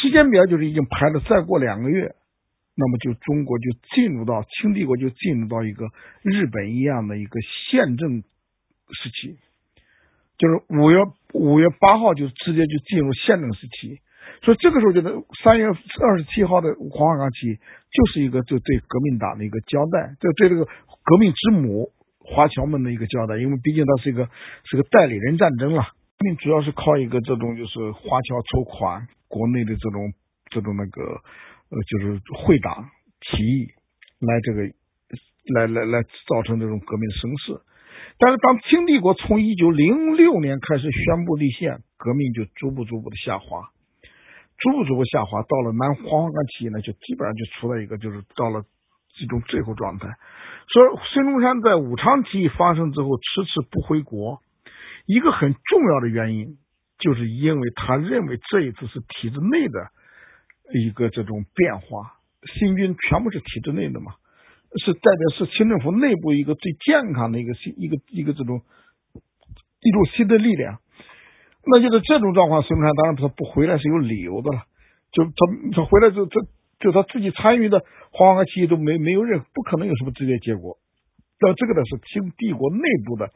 [0.00, 2.14] 时间表就是已经排了，再过两个月，
[2.74, 3.64] 那么就中国就
[3.94, 5.86] 进入到清帝国就进入到一个
[6.22, 7.38] 日本一样的一个
[7.70, 9.36] 宪政时期，
[10.38, 10.96] 就是五月
[11.34, 14.00] 五月八号就直接就进入宪政时期。
[14.42, 15.10] 所以这个时候，觉得
[15.42, 23.38] 三月二十七号的黄花岗起义就是一个就对革命党的一个交代，就对这个革命之母华侨们的一个交代。
[23.38, 24.28] 因为毕竟它是一个
[24.64, 25.82] 是个代理人战争了，
[26.18, 30.12] 革命主要是靠一个这种就是华侨筹款，国内的这种
[30.50, 32.84] 这种那个呃就是会党
[33.20, 33.66] 起义
[34.20, 34.62] 来这个
[35.54, 37.60] 来来来造成这种革命声势。
[38.18, 43.70] 但是当清帝国从一九零六年开始宣布立宪，革命就逐步逐步的下滑。
[44.58, 48.64] 逐步逐步下滑，到了南黄花岗起义呢，就基本上就处在一个就是到了
[49.18, 50.08] 这种最后状态。
[50.68, 54.40] 所以孙中山在武昌起义发生之后迟迟不回国，
[55.06, 56.56] 一个很重要的原因，
[56.98, 59.90] 就是因为他认为这一次是体制内的
[60.72, 62.14] 一个这种变化，
[62.58, 64.14] 新军全部是体制内的嘛，
[64.82, 68.62] 是代表是清政府内部一个最健康的一个新一个一个这种
[69.80, 70.78] 一种新的力量。
[71.66, 74.62] 那就是这种状况，孙中山当然他不回来是有理由的了。
[75.12, 75.30] 就他
[75.76, 76.40] 他回来之后，他
[76.80, 80.76] 就他自己参与的黄花岗起义都没没有任何不可能有什么直接结果。
[81.40, 83.30] 那这个呢是清帝国内部的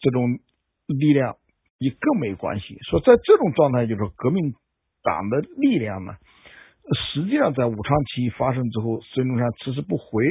[0.00, 0.38] 这种
[0.86, 1.36] 力量，
[1.78, 2.78] 也更没关系。
[2.90, 4.54] 说在这种状态，就是革命
[5.02, 6.14] 党的力量呢，
[7.12, 10.24] 实际上在武昌起义发生之后，孙中山迟迟不回，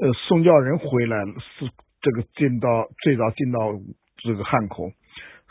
[0.00, 3.58] 呃，宋教仁回来了，是这个进到最早进到
[4.24, 4.90] 这个汉口。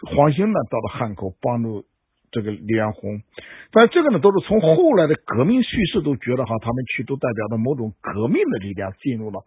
[0.08, 1.86] 黄兴呢，到了汉口帮助
[2.32, 3.22] 这个李彦宏，
[3.72, 9.44] 但这个呢，都是从后来的革命叙事都觉得哈，他们去都代表着某种革命的力量进入了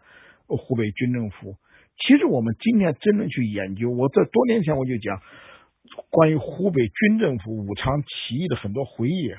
[0.47, 1.57] 湖北军政府。
[1.97, 5.21] 其实我们今天真正去研究，我在多年前我就讲，
[6.11, 9.31] 关于湖北军政府武昌起义的很多回忆，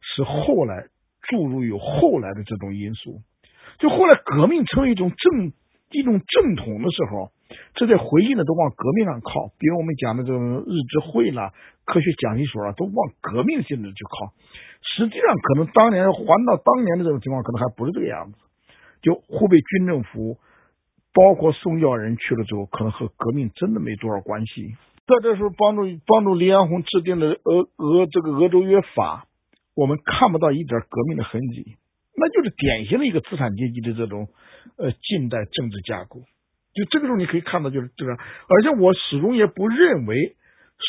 [0.00, 0.86] 是后来
[1.28, 3.20] 注入有后来的这种因素，
[3.78, 5.52] 就后来革命成为一种正
[5.90, 7.30] 一种正统的时候。
[7.74, 11.52] 这些回忆呢，都往革命上靠，比如我们讲的这种日志会啦、
[11.84, 14.32] 科学讲习所啊，都往革命性质去靠。
[14.82, 18.38] 实际上，可能当年还到当年的这种情况，可能还不是这个样子。
[19.02, 20.38] 就湖北军政府，
[21.12, 24.76] 包括宋教仁去了之后，可能和革命真的没多少关系。
[25.06, 29.26] 在这时候，帮助帮助李彦宏制定的俄俄这个俄州约法，
[29.74, 31.76] 我们看不到一点革命的痕迹，
[32.16, 34.28] 那就是典型的一个资产阶级的这种
[34.76, 36.20] 呃近代政治架构。
[36.74, 40.36] 就这个时候，你可以看到，就是这个，而且我始终也不认为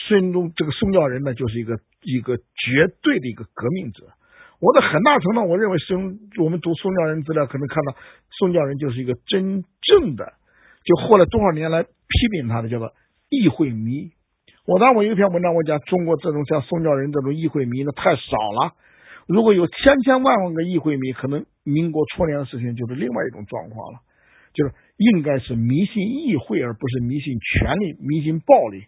[0.07, 4.05] 孙中这个宋教仁呢，就是一个一个绝对的一个革命者。
[4.59, 7.95] 我在很大程度，我认为孙我们读宋教仁资料，可能看到
[8.37, 10.33] 宋教仁就是一个真正的，
[10.85, 11.89] 就后来多少年来批
[12.31, 12.93] 评他的叫做
[13.29, 14.11] 议会迷。
[14.67, 18.73] 我当我有一篇文章，我讲中国这种像宋教仁这种议会迷呢太少了。
[19.27, 23.99] 如果有千千万万个议会迷，可能民国初年的事情就是另外一种状况了，
[24.53, 24.73] 就是。
[25.01, 28.83] 应该是迷信议会，而不是迷信权力、迷信暴力。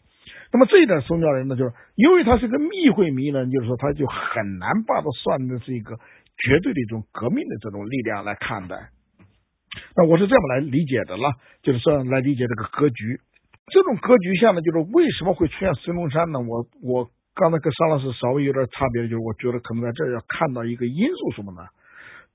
[0.51, 5.97] 那么这一点，宋教仁呢，就是因为他是个密会迷呢，就是说他就很难把它算的是一个
[6.37, 8.77] 绝对的一种革命的这种力量来看待。
[9.97, 13.19] 那我是这么来理解的了，就是说来理解这个格局。
[13.73, 16.39] 这种格局下呢，就是为什么会出现孙中山呢？
[16.41, 21.65] 我我刚才跟商老师稍微有点差别，就是我觉得可能在这要看到一个因素什么呢？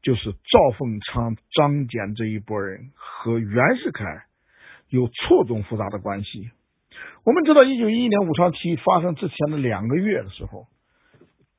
[0.03, 4.05] 就是赵凤昌、张謇这一波人和袁世凯
[4.89, 6.51] 有错综复杂的关系。
[7.25, 10.67] 我们知道，一九一一年武昌起义发生之前的两个月的时候，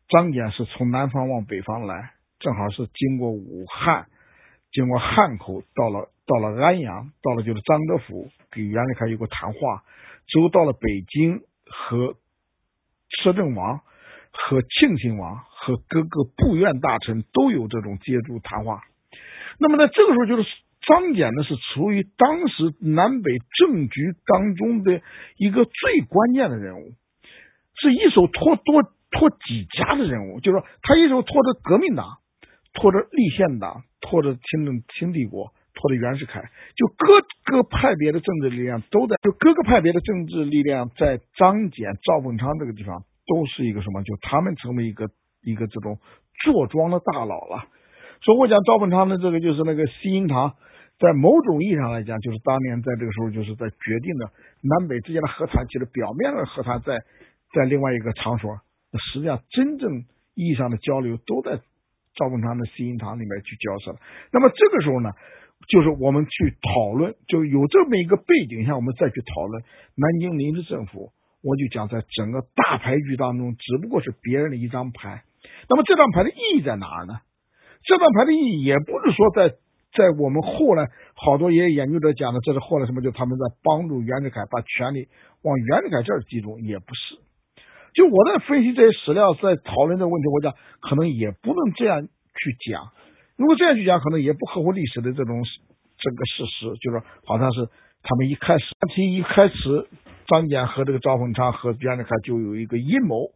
[0.09, 4.07] 张謇是从南方往北方来，正好是经过武汉，
[4.71, 9.83] 经过汉口，到了到了安阳，到了就是张德甫给袁世凯有个谈话，
[10.27, 12.15] 之后到了北京和
[13.21, 13.81] 摄政王
[14.31, 18.81] 和庆亲王和各个部院大臣都有这种接触谈话。
[19.59, 20.47] 那么在这个时候，就是
[20.87, 25.01] 张謇呢是处于当时南北政局当中的
[25.37, 26.93] 一个最关键的人物，
[27.75, 32.05] 是一手托多托几家的人物，就是说他一手托着革命党，
[32.73, 36.41] 托着立宪党，托着清政清帝国，托着袁世凯，
[36.75, 37.19] 就各
[37.51, 44.01] 个派别的政治力量都在，就各个派别的政治力量在张謇、赵凤昌这个地方都是一个什么？
[44.03, 45.09] 就他们成为一个
[45.41, 45.97] 一个这种
[46.43, 47.65] 坐庄的大佬了。
[48.21, 50.55] 所以我讲赵本昌的这个就是那个西营堂，
[50.99, 56.99] 在某种意义上来讲，就是当年在这个时候就是在决定的南北之间的和谈，其实表面的和谈在
[57.55, 58.59] 在另外一个场所，
[59.13, 60.03] 实际上真正
[60.35, 61.61] 意义上的交流都在
[62.15, 63.99] 赵本昌的西营堂里面去交涉了。
[64.33, 65.11] 那么这个时候呢，
[65.69, 69.63] 就是我们去讨论，就有这么一个背景下，我们再去讨论
[69.95, 75.23] 南京临时政府，我就讲在整个大牌局当中，只不过是别人的一张牌。
[75.69, 77.13] 那么这张牌的意义在哪儿呢？
[77.85, 79.55] 这张牌的意义也不是说在
[79.95, 83.01] 在我们后来好多也研究者讲的，这是后来什么？
[83.01, 85.07] 就他们在帮助袁世凯把权力
[85.43, 87.15] 往袁世凯这儿集中，也不是。
[87.93, 92.89] 就我在分析这些史料，在讨论这个问题，我讲可能也不能这样去讲。
[93.35, 95.43] 如果这样去讲，可能也不合乎历史的这种
[95.97, 97.65] 这个事实，就是好像是
[98.03, 99.87] 他们一开始，其一开始
[100.27, 103.31] 张謇和这个赵凤昌和袁世凯就有一个阴谋，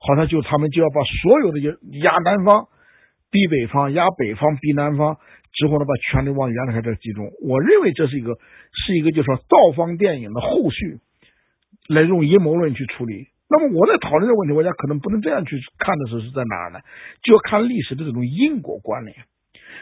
[0.00, 1.60] 好像就他们就要把所有的
[2.00, 2.68] 压南方。
[3.28, 5.18] 逼北方压北方，逼南方，
[5.52, 7.26] 之后呢，把权力往袁世凯这集中。
[7.42, 8.38] 我认为这是一个，
[8.72, 11.00] 是一个，就是说道方电影的后续，
[11.88, 13.26] 来用阴谋论去处理。
[13.50, 16.78] 那么我在讨论这个问题，我讲可能不能这样去看的时候是在哪儿呢？
[17.24, 19.16] 就要看历史的这种因果关联。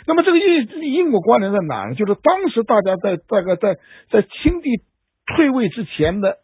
[0.07, 1.95] 那么这个因因果关联在哪呢？
[1.95, 3.79] 就是当时大家在大概在
[4.11, 4.71] 在清帝
[5.37, 6.39] 退位之前的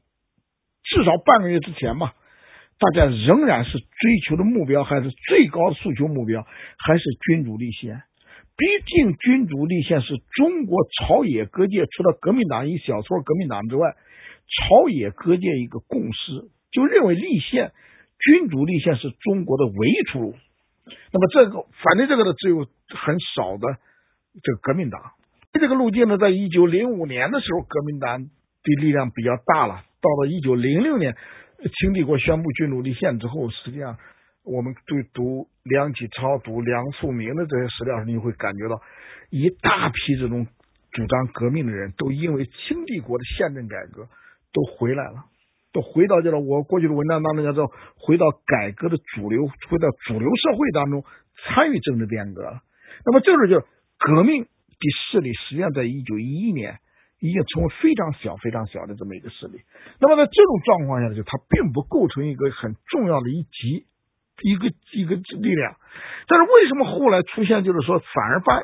[0.85, 2.12] 至少半个月之前嘛。
[2.80, 6.46] 大家仍然是追求的目标，还是最高的诉求目标，
[6.78, 8.02] 还是君主立宪。
[8.56, 13.96] 毕竟君主立宪是中国朝野各界除了革命党一小撮革命党之外，
[14.48, 17.72] 朝野各界一个共识，就认为立宪、
[18.18, 20.34] 君主立宪是中国的唯一出路。
[21.12, 23.76] 那么这个反对这个的只有很少的
[24.42, 25.02] 这个革命党。
[25.52, 28.30] 这个路径呢，在一九零五年的时候，革命党的
[28.80, 29.84] 力量比较大了。
[30.00, 31.14] 到了一九零六年。
[31.68, 33.99] 清帝国宣布君主立宪之后，实际上
[34.44, 38.81] 我们对读梁启超、读梁漱溟的这些史料，你会感觉到
[39.31, 40.46] 一大批这种
[40.92, 44.09] 主张革命的人都因为清帝国的宪政改革
[44.53, 45.27] 都回来了，
[45.73, 51.05] 都回到这个我过去的文章当中叫做回到改革的主流，回到主流社会当中
[51.44, 52.62] 参与政治变革了。
[53.05, 53.66] 那么这时候就
[53.99, 54.51] 革命的
[55.11, 56.81] 势力，实际上在一九一一年。
[57.20, 59.61] 已经成为非常小、非常小的这么一个势力。
[60.00, 63.87] 那么在这种状况下呢，就它并不构成一个很重要的一级、
[64.42, 65.76] 一个一个力量。
[66.26, 68.62] 但是为什么后来出现，就是说反而把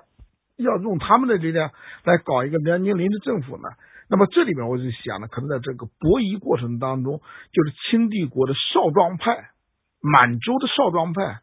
[0.57, 1.71] 要用他们的力量
[2.05, 3.69] 来搞一个南京临时政府呢？
[4.09, 7.21] 那么这里面我就想呢，可能在这个博弈过程当中，
[7.53, 9.51] 就是清帝国的少壮派、
[10.01, 11.41] 满洲的少壮派，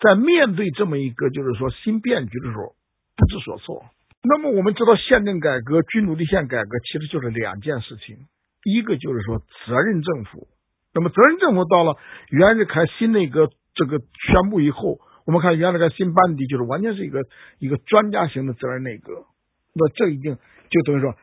[0.00, 2.74] 在面对这么一个就是说新变局的时候，
[3.16, 3.84] 不知所措。
[4.22, 8.16] 那么我们知道，宪政改革、君主立宪改革其实就是两件事情，
[8.64, 10.46] 一个就是说责任政府。
[10.92, 11.96] 那么责任政府到了
[12.28, 17.20] 袁世凯新内阁这个宣布以后，我们看袁世凯新班底就是完全是一个
[17.58, 19.24] 一个专家型的责任内阁。
[19.72, 20.36] 那这已经
[20.68, 21.14] 就等于说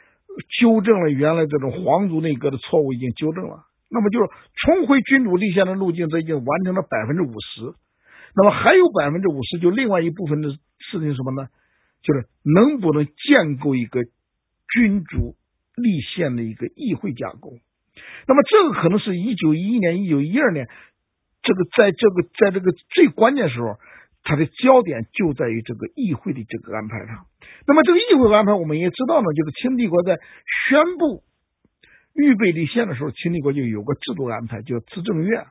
[0.59, 3.65] 纠正了原来这种皇族内阁的错误，已经纠正了。
[3.91, 4.27] 那么就是
[4.65, 7.73] 重回君主立宪的路径，这已经完成了百分之五十。
[8.35, 11.47] 那么还有百分之五十，就另外一部分的事情什么呢？
[12.03, 14.03] 就是能不能建构一个
[14.71, 15.35] 君主
[15.75, 17.53] 立宪的一个议会架构？
[18.27, 20.67] 那么这个可能是一九一一年、一九一二年，
[21.41, 23.77] 这个在这个在这个最关键时候，
[24.23, 27.25] 它的焦点就在于这个议会的这个安排上。
[27.65, 30.19] 那么这个议会安排，我们也知道呢，就是清帝国在
[30.69, 31.23] 宣布
[32.13, 35.47] 预备立宪的时候，清帝国就有个制度安排，叫资政院。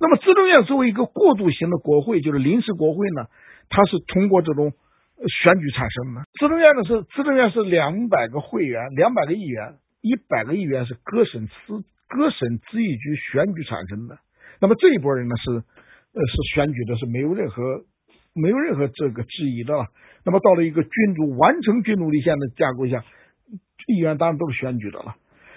[0.00, 3.26] 那么资政院作为一个过渡型的国会，就是临时国会呢，
[3.68, 4.72] 它是通过这种。
[5.24, 14.18] 选举产生的，资政院呢是资政院是两百个会员，两百个议员，一百个议员是各省司各省咨议局选举产生的。
[14.60, 17.84] 那么这一波人呢是呃是选举的，是没有任何
[18.34, 19.86] 没有任何这个质疑的了。
[20.24, 23.04] 那么到了一个君主完成君主立宪的架构下，
[23.86, 25.16] 议员当然都是选举的了。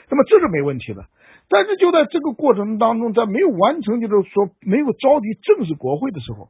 [0.10, 1.06] 那么这是没问题的。
[1.50, 6.50] 但是就在这个过程当中，在没有完成，就是说没有召集正式国会的时候，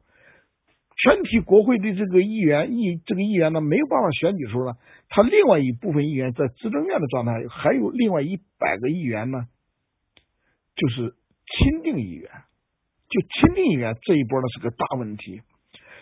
[1.02, 4.74] 全体国会的这个议员议这个议员呢没有办法选举的时候呢，
[5.08, 9.46] 他另外一部分议员在执政院的状态，还有另外一百个议员呢，
[10.76, 11.14] 就是
[11.46, 12.30] 钦定议员，
[13.08, 15.40] 就钦定议员这一波呢是个大问题。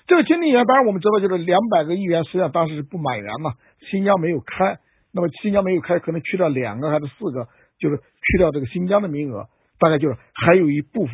[0.06, 3.54] 这个钦定议员，当然我们知道，就是两百个议员实际上当时是不满员嘛，
[3.90, 4.78] 新疆没有开，
[5.12, 7.48] 那么新疆没有开，可能去掉两个还是四个。
[7.78, 9.46] 就是去掉这个新疆的名额，
[9.78, 11.12] 大概就是还有一部分，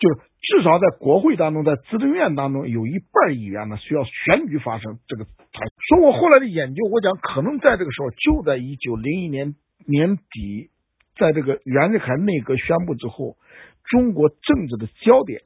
[0.00, 5.24] 就是至少在国会当中，在资政院当中有一半议员呢需要选举发生这个。
[5.24, 9.54] 说我后来的研究，我讲可能在这个时候，就在一九零一年
[9.86, 10.70] 年底，
[11.16, 13.36] 在这个袁世凯内阁宣布之后，
[13.84, 15.42] 中国政治的焦点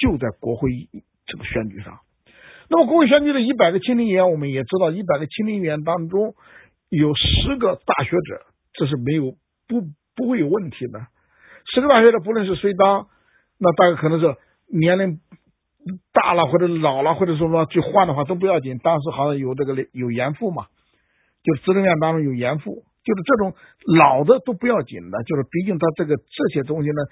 [0.00, 0.70] 就在国会
[1.26, 2.00] 这个选举上。
[2.68, 6.34] 那么国会选举的一百个亲历议员，我们也知道，一百个亲历议员当中
[6.88, 9.34] 有十个大学者，这是没有。
[9.70, 9.82] 不
[10.16, 10.98] 不会有问题的。
[11.72, 13.06] 十个大学的，不论是谁当，
[13.60, 14.34] 那大概可能是
[14.66, 15.20] 年龄
[16.12, 18.78] 大了或者老了，或者说说去换的话都不要紧。
[18.78, 20.66] 当时好像有这个有严复嘛，
[21.42, 23.54] 就执政院当中有严复，就是这种
[23.86, 25.22] 老的都不要紧的。
[25.24, 27.02] 就是毕竟他这个这些东西呢，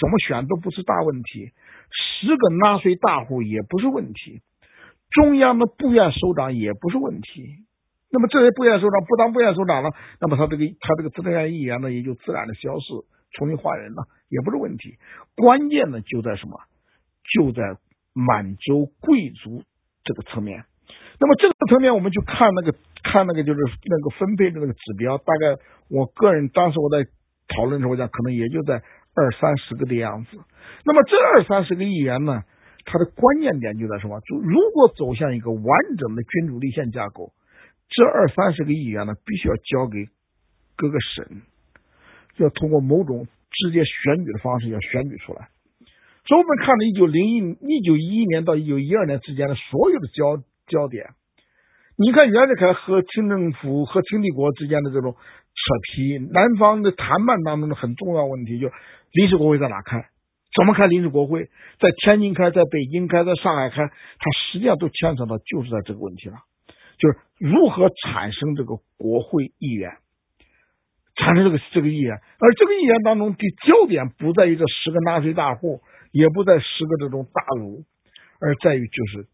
[0.00, 1.50] 怎么选都不是大问题。
[1.90, 4.40] 十个纳税大户也不是问题，
[5.10, 7.64] 中央的部院首长也不是问题。
[8.10, 9.90] 那么这些部院首长不当部院首长了，
[10.20, 12.94] 那么他这个他这个资政院议员呢也就自然的消失，
[13.34, 14.96] 重新换人了，也不是问题。
[15.36, 16.58] 关键呢就在什么？
[17.34, 17.62] 就在
[18.12, 19.62] 满洲贵族
[20.04, 20.64] 这个层面。
[21.20, 27.08] 那么这个层面，我们就看那个看那个就是那个分配的那个指标，大概我个人当时我在
[27.48, 28.74] 讨论的时候讲，可能也就在
[29.14, 30.38] 二三十个的样子。
[30.84, 32.42] 那么这二三十个议员呢，
[32.84, 34.20] 它的关键点就在什么？
[34.20, 35.64] 就如果走向一个完
[35.98, 37.32] 整的君主立宪架构。
[37.86, 40.08] 这二三十个议员呢，必须要交给
[40.74, 41.42] 各个省，
[42.38, 45.48] 要通过某种直接选举的方式要选举出来。
[46.26, 51.10] 所以，我们看了一九零一、一九一一年到一九一二年之间的所有的焦焦点，
[51.96, 55.18] 你看袁世凯和清政府和清帝国之间的这种扯
[55.94, 58.70] 皮，南方的谈判当中的很重要问题，就
[59.12, 60.08] 临时国会在哪开？
[60.56, 61.44] 怎么开临时国会？
[61.78, 66.38] 在天津开，在北京开，在上海开，它实际上都牵扯到就是在这个问题上。
[66.96, 69.98] 就是如何产生这个国会议员，
[71.16, 75.80] 产生这个这个议员，而这个议员当中的焦点不在于这十个纳税大户，
[76.12, 77.84] 也不在十个这种大儒，
[78.40, 79.26] 而在于就是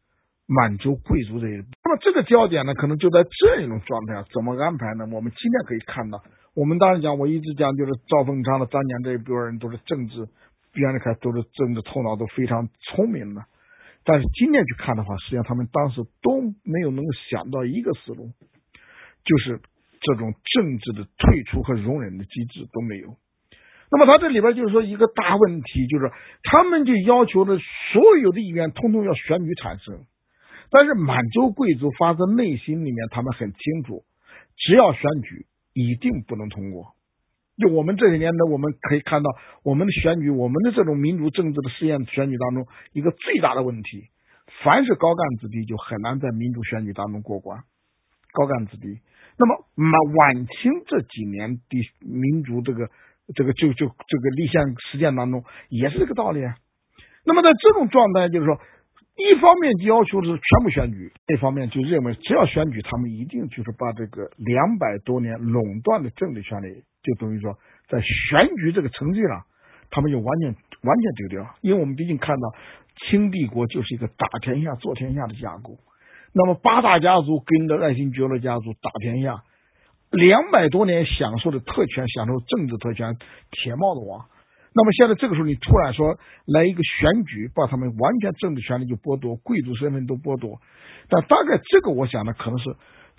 [0.47, 1.57] 满洲贵族这一。
[1.57, 5.07] 那么这个焦点呢，可能就在这一种状态下怎么安排呢？
[5.11, 6.23] 我们今天可以看到，
[6.55, 10.29] 我们当然讲，我一直讲就是赵凤昌的张年这一波人都是政治，
[10.75, 13.43] 袁世凯都是政治头脑都非常聪明的。
[14.05, 18.31] 但是今天去看的话，实际上他们当时都没有能够想到一个思路，
[19.25, 19.61] 就是
[20.01, 23.17] 这种政治的退出和容忍的机制都没有。
[23.93, 26.11] 那么他这里边就是说一个大问题，就是
[26.45, 27.59] 他们就要求的
[27.93, 30.05] 所有的议员通通要选举产生，
[30.71, 34.05] 但是满洲贵族发自内心里面他们很清楚，
[34.57, 36.95] 只要选举一定不能通过。
[37.59, 39.31] 就我们这些年呢，我们可以看到，
[39.65, 44.05] 我们的选举，我们的这种民主政治的试验选举当中，一个最大的问题，
[44.63, 47.65] 凡是高干子弟就很难在民主选举当中过关。
[48.33, 49.01] 高干子弟，
[49.41, 51.73] 那么晚晚清这几年的
[52.05, 52.91] 民族这个
[53.35, 56.55] 这个就就这个立宪实践当中也是这个道理啊。
[57.25, 58.61] 那么在这种状态，就是说。
[59.17, 67.59] 一方面就要求是全部选举，一方面就认为只要选举，他们一定就是把这个两百多年垄断的政治权利，就等于说
[67.91, 69.45] 在选举这个程序上，
[69.91, 71.55] 他们就完全完全丢掉。
[71.61, 72.55] 因为我们毕竟看到
[72.97, 75.77] 清帝国就是一个打天下、做天下的架构，
[76.33, 79.43] 那么八大家族跟着爱新觉罗家族打天下，
[80.11, 83.17] 两百多年享受的特权，享受政治特权，
[83.51, 84.27] 铁帽子王。
[84.73, 86.17] 那么现在这个时候，你突然说
[86.47, 90.59] 来一个选举，把他们完全政治权利就剥夺，贵族身份都剥夺。
[91.09, 92.77] 但大概这个，我想呢，可能是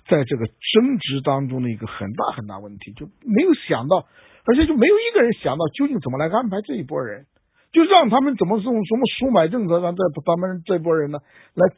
[0.08, 4.06] 在这个争执当中的一个很大很大问题，就没有想到，
[4.46, 7.26] 而且就没有一个人想到究竟怎么来安排这一波人，
[7.70, 11.18] 就让他们怎么用什么赎买政策，让这咱们这波人呢
[11.52, 11.68] 来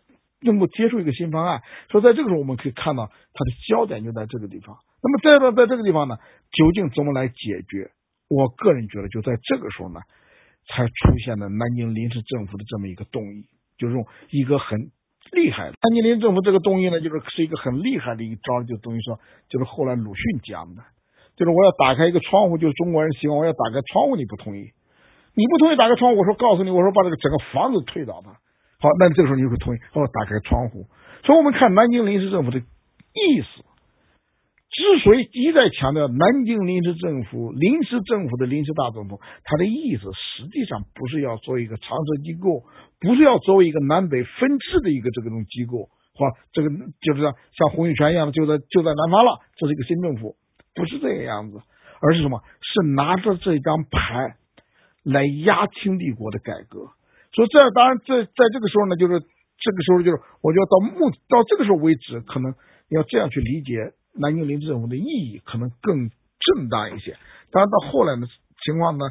[0.44, 1.62] 能够接受一个新方案。
[1.90, 4.76] 所以在这个时候，我们可以看到它的焦点就在这个地方。
[5.02, 6.16] 那么再到在这个地方呢，
[6.52, 7.34] 究竟怎么来解
[7.68, 7.90] 决？
[8.28, 10.00] 我个人觉得，就在这个时候呢，
[10.66, 13.44] 才出现了南京临时政府的这么一个动议，
[13.76, 14.90] 就是用一个很
[15.30, 19.20] 厉害的南京临时政府这个动议呢，就是是一个很厉害的一招，就等于说，
[19.50, 20.82] 就是后来鲁迅讲的，
[21.36, 24.72] 就是我要打开一个窗户，就是中国人希望我要打开窗户，你不同意，
[25.36, 28.40] 你不同意打开窗户，我说告诉你，我说把这个整个房子推倒它，
[28.84, 30.84] 好，那这个时候你就会同意，哦打开窗户。
[31.24, 33.64] 所以我们看南京临时政府的意思，
[34.68, 42.60] 之所以一再强调南京临时政府、临时政府的临时大总统，他的意思实际上不是要做一个常设机构，
[43.00, 46.68] 不是要作为一个南北分治的一个这种机构，或这个
[47.00, 50.36] 就是像像洪秀全一样的就在就在南方了，这是一个新政府，
[50.74, 51.56] 不是这个样子，
[52.02, 52.42] 而是什么？
[52.60, 54.36] 是拿着这张牌
[55.04, 56.90] 来压清帝国的改革。
[57.34, 62.54] 所以这当然在在这个时候呢，就是这个时候就是我觉得到目到这个时候为止，可能
[62.88, 63.92] 要这样去理解。
[64.16, 66.08] 南京临时政府的意义可能更
[66.38, 67.16] 正当一些，
[67.50, 68.28] 当然到后来的
[68.64, 69.06] 情况呢，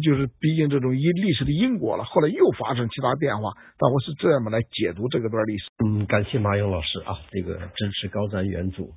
[0.00, 5.64] 就是毕竟这种因历史的因果了，后来又发生其他变化，但我是这样来解读这个段历史。
[5.84, 8.90] 嗯，感谢马勇老师啊，这个支持高瞻远瞩，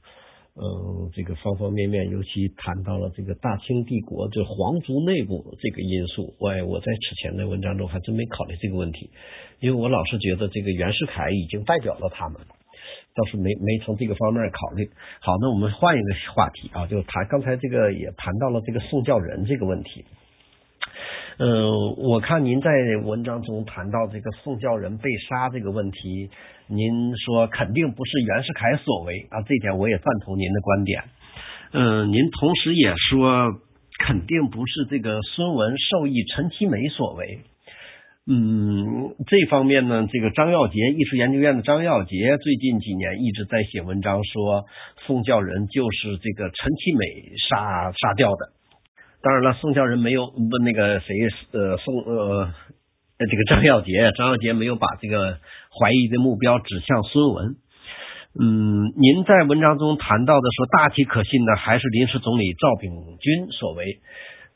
[0.59, 9.11] 嗯，这个方方面面，尤其谈到了这个大清帝国这皇族内部这个因素，我我在此前的文章中还真没考虑这个问题，
[9.59, 12.41] 因为我老是觉得这个袁世凯已经代表了他们。
[13.15, 14.89] 倒是没没从这个方面考虑。
[15.21, 20.05] 好，那我们换一个话题啊，就谈刚才这个也谈到了这个宋教仁这个问题。
[21.39, 22.69] 嗯，我看您在
[23.03, 26.29] 文章中谈到这个宋教仁被杀这个问题，
[26.69, 31.03] 您说肯定不是袁世凯所为啊，这点我也赞同您的观点。
[31.71, 33.51] 嗯，您同时也说
[33.99, 37.39] 肯定不是这个孙文授意陈其美所为。
[38.29, 44.65] 嗯，这方面呢，这个张耀杰艺术研究院的张耀杰最近几年一直在写文章，说
[45.05, 48.51] 宋教仁就是这个陈其美杀杀掉的。
[49.23, 51.15] 当然了，宋教仁没有问那个谁，
[51.53, 52.53] 呃，宋呃，
[53.17, 55.39] 这个张耀杰，张耀杰没有把这个
[55.73, 57.55] 怀疑的目标指向孙文。
[58.39, 63.99] 嗯，您在文章中谈到的说，大体可信的还是临时总理赵炳钧所为。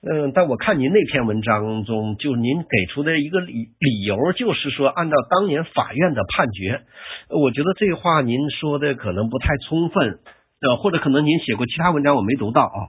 [0.03, 6.81] 嗯，但我看您那篇文章中，就您给出的一个理理由，就是说按照当年法院的判决，
[7.29, 10.19] 我觉得这话您说的可能不太充分，
[10.61, 12.79] 呃，或者可能您写过其他文章我没读到啊，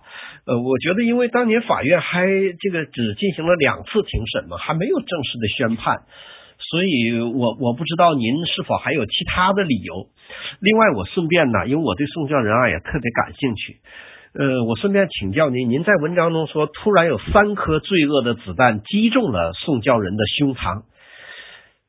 [0.44, 6.04] 呃，我觉得因为当年法院还这个只进行了两次庭审嘛，还没有正式的宣判，
[6.58, 10.08] 所以我我不知道您是否还有其他的理由。
[10.60, 13.78] 另外，我顺便呢，因为我对宋教仁啊也特别感兴趣。
[14.34, 20.82] 呃，我顺便请教您，您在文章中说，突然有三颗罪恶的子弹击中了宋教仁的胸膛。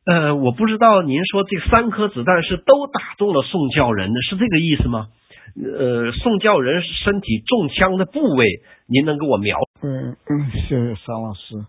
[0.06, 5.08] 呃，我不知道您说这三颗子弹是都打中了宋教仁的，是这个意思吗？
[5.56, 8.46] 呃，宋教仁身体中枪的部位，
[8.88, 9.58] 您能给我描？
[9.82, 11.66] 嗯嗯，谢谢桑老师。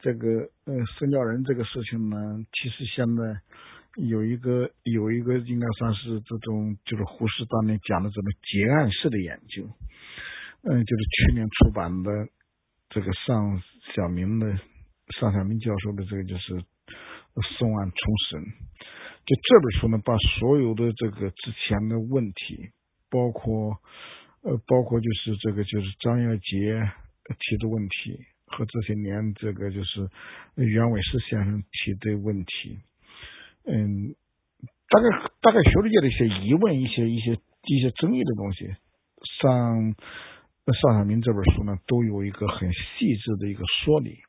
[0.00, 0.26] 这个
[0.64, 2.16] 呃，宋教仁这个事情呢，
[2.52, 3.22] 其实现在
[3.96, 9.64] 有一个有一个应该算是这种，就是胡适当年讲的这种结案式的研究。
[10.62, 12.10] 嗯，就是去年出版的
[12.88, 13.60] 这个尚
[13.94, 14.46] 小明的
[15.18, 16.54] 尚小明教授的这个就是
[17.58, 17.98] 宋案重
[18.30, 18.42] 审，
[19.26, 22.70] 就这本书呢，把所有的这个之前的问题，
[23.10, 23.76] 包括
[24.42, 26.90] 呃，包括就是这个就是张耀杰
[27.26, 30.08] 提的问题和这些年这个就是
[30.54, 32.78] 袁伟士先生提的问题，
[33.66, 34.14] 嗯，
[34.88, 37.32] 大概大概学术界的一些疑问，一些一些
[37.64, 38.74] 一些争议的东西
[39.40, 39.94] 上。
[40.72, 44.20] 尚小明这本书呢，都有一个很细致的一个说理，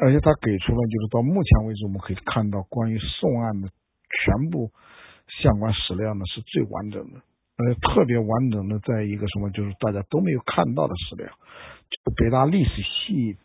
[0.00, 4.70] 而且他给出了就是到目前为止我们可以看到关于宋案的全部
[5.42, 7.20] 相关史料呢是最完整的，
[7.56, 11.26] 呃，特别完整的在一个什么就是大家都没有看到的史料，
[11.88, 13.38] 就北大历史系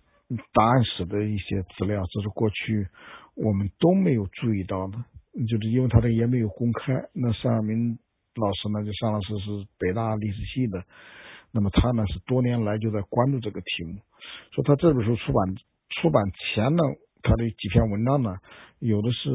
[0.53, 2.87] 档案室的一些资料，这是过去
[3.35, 4.97] 我们都没有注意到的，
[5.47, 6.93] 就是因为他的也没有公开。
[7.13, 7.97] 那尚明
[8.35, 10.83] 老师呢，就尚老师是北大历史系的。
[11.53, 13.99] 那么他呢是多年来就在关注这个题目，
[14.51, 15.55] 说他这本书出版
[16.01, 16.83] 出版前呢，
[17.23, 18.37] 他的几篇文章呢，
[18.79, 19.29] 有的是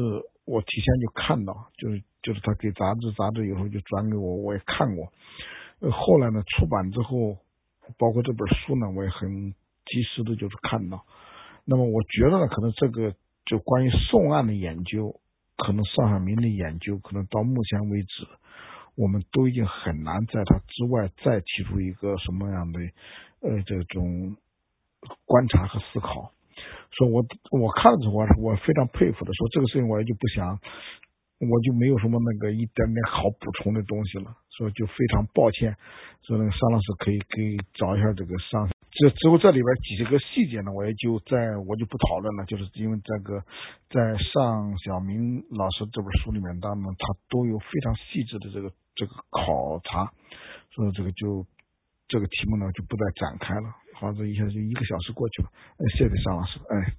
[0.47, 5.11] 我提前就看到，就是就是他给杂志，杂志以后就转给我，我也看过。
[5.81, 7.37] 呃，后来呢出版之后，
[7.99, 9.53] 包括这本书呢，我也很
[9.85, 11.05] 及时的就是看到。
[11.65, 13.13] 那么我觉得呢，可能这个
[13.45, 15.19] 就关于宋案的研究，
[15.57, 18.27] 可能尚海明的研究，可能到目前为止。
[18.95, 22.79] 我们都已经很难在他之外再提出一个什么样的
[23.41, 24.37] 呃这种
[25.25, 26.31] 观察和思考，
[26.91, 27.25] 所以我
[27.59, 30.59] 我看了之后，我我非常佩服的，说这个事情我也就不想，
[31.39, 35.75] 我就没有什么那个一点点好补充的东西了，所以就非常抱歉，
[36.23, 38.69] 说那个尚老师可以给找一下这个尚。
[38.89, 43.43] 这之后这里边几个细节呢，我也就在我就不讨论了，就是因为这个
[43.91, 50.09] 在尚小明老师这本书里面当中，他都有非常细致的这个这个考察，
[50.73, 51.45] 所以这个就
[52.07, 53.69] 这个题目呢就不再展开了。
[53.99, 55.49] 好，这一下就一个小时过去了，
[55.97, 56.59] 谢谢尚老师。
[56.69, 56.93] 哎，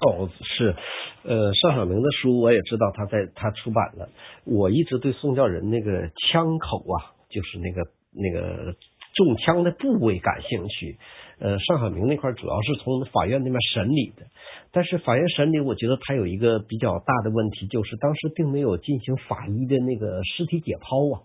[0.00, 0.76] 哦，是，
[1.24, 4.08] 呃，尚小明的书我也知道他在他出版了，
[4.44, 7.82] 我一直对宋教仁那个枪口啊，就是那个
[8.12, 8.76] 那个。
[9.16, 10.98] 中枪的部位感兴趣。
[11.38, 14.26] 呃，尚小明那块主要是从法院那边审理的，
[14.72, 21.22] 但是法院审理，我觉得他有一个比较大的问题，就是当时并没有进行法医的那个尸体解剖啊。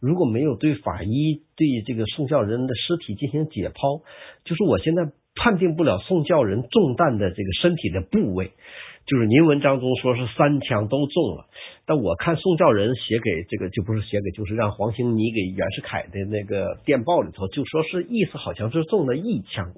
[0.00, 4.02] 如果没有对法医对这个宋教仁的尸体进行解剖，
[4.44, 8.52] 就是我现在判定不了宋教仁中弹的这个身体的部位。
[9.06, 11.46] 就是您文章中说是三枪都中了，
[11.84, 19.72] 但我看宋教仁写给这个就不是写给，就是让黄兴你给袁世凯的那个电报里头就说是意思好像是中了一枪。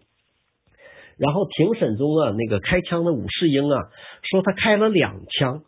[1.16, 3.90] 然后庭审中啊，那个开枪的武世英啊
[4.30, 5.62] 说他开了两枪。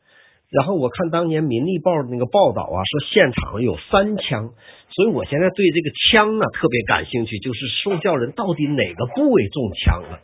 [0.55, 4.55] 然后我看当年《民力报》那个报道啊，说现场有三枪，
[4.95, 10.21] 所以我现在对这个枪啊特别感兴趣，就是受教人到底哪个部位中枪了？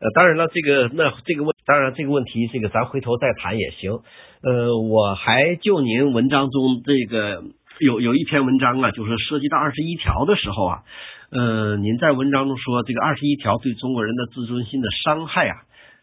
[0.00, 4.00] 呃，当然了，这个那这个问，当然这个问题，这个咱回头再谈也行。
[4.40, 7.44] 呃，我还就您文章中这个
[7.78, 10.82] 有有一篇文章啊，就是涉及到二十一条的时候啊，
[11.30, 15.56] 呃，您在文章中说这个二十一条对中国人的自尊心的伤害啊，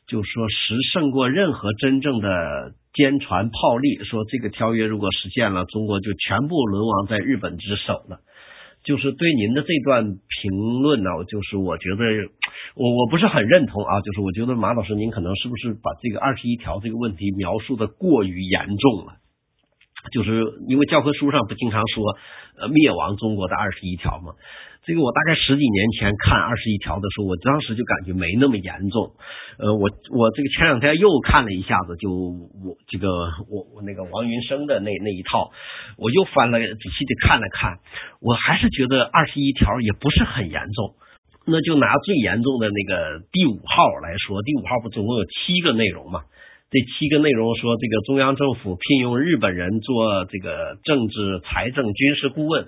[0.05, 2.30] 就说实胜过任何真正的。
[2.93, 8.19] 坚船炮利，说这个条约如果实现了，中国就全部沦亡在日本之手了。
[8.83, 12.03] 就是对您的这段评论呢，就是我觉得
[12.75, 14.01] 我我不是很认同啊。
[14.01, 19.13] 就是我觉得马老师您可能是不是把这个二十一条这个问题描述的过于严重了？
[20.11, 22.03] 就是因为教科书上不经常说
[22.59, 24.33] 呃灭亡中国的二十一条吗？
[24.86, 29.15] 这个我大概十几年前看二十一条的时候，我当时就感觉没那么严重。
[29.57, 33.07] 呃，我我这个前两天又看了一下子，就我这个
[33.47, 35.51] 我我那个王云生的那那一套，
[35.95, 37.79] 我又翻了仔细的看了看，
[38.19, 40.95] 我还是觉得二十一条也不是很严重。
[41.47, 46.27] 那就拿最严重的那个第五号来说，第五号不总共有七个内容嘛？
[46.71, 52.67] 这七个内容说，这个中央政府聘用日本人做这个政治、财政、军事顾问。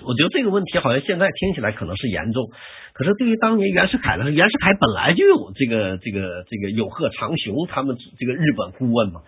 [0.00, 2.50] 我觉得这个问题好像现在听起来可能是严重，
[2.94, 9.22] 可是对于当年袁世凯来说，袁世凯本来就有这个这个这个有贺长雄他们这个日本顾问嘛，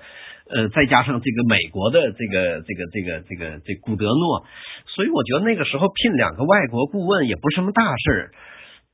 [0.46, 4.46] 呃，再加上这个美国的这个这个这个这个这古德诺，
[4.94, 8.30] 所以我觉得那个时候聘两个外国顾问也不是什么大事儿，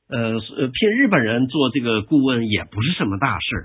[0.09, 0.39] 呃，
[0.73, 3.63] 聘日本人做这个顾问也不是什么大事儿。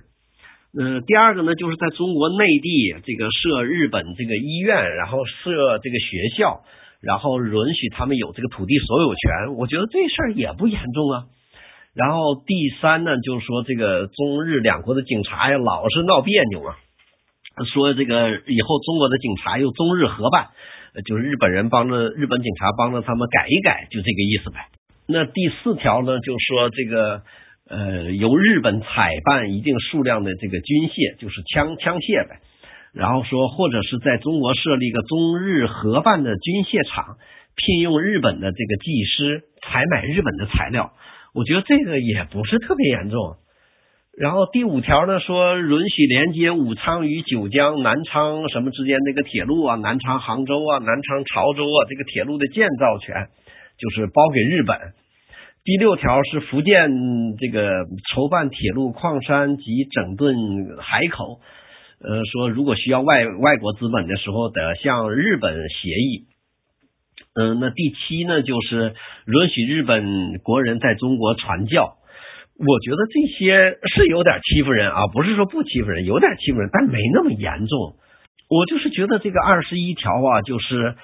[0.76, 6.60] 呃，第二个呢，就是在中国内地这个设日本这个医院，然后设这个学校。
[7.02, 11.24] 然后允许他们有这个土地所有权，我觉得这事儿也不严重啊。
[11.94, 16.78] 然后第三呢，就是说这个中日两国的警察呀，老是闹别扭啊。
[17.66, 20.48] 说这个以后中国的警察又中日合办，
[21.04, 24.68] 就是日本人帮着日本警察帮着他们改一改，就这个意思呗。
[25.06, 27.22] 那第四条呢，就说这个
[27.68, 32.40] 呃由日本采办一定数量的这个军械，就是枪枪械呗。
[32.92, 37.16] 然后说，或者是在中国设立一个中日合办的军械厂，
[37.56, 40.92] 聘用日本的这个技师，采买日本的材料。
[41.34, 43.36] 我觉得这个也不是特别严重。
[44.18, 53.28] 然后第五条呢，说允许连接武昌与九江、南昌什么之间那个铁路啊，南昌杭州啊，南昌潮州啊，这个铁路的建造权
[53.78, 54.76] 就是包给日本。
[55.64, 56.90] 第六条是福建
[57.38, 60.36] 这个筹办铁路、矿山及整顿
[60.78, 61.40] 海口。
[62.04, 66.26] 呃，说如果需要外外国资本的时候，得向日本协议。
[67.34, 68.94] 嗯，那第七呢，就是
[69.26, 71.94] 允许日本国人在中国传教。
[72.58, 77.94] 我觉得这些是有点欺负人啊，不是说不欺负人，有点欺负人，但没那么严重。
[78.50, 80.96] 我就是觉得这个二十一条啊，就是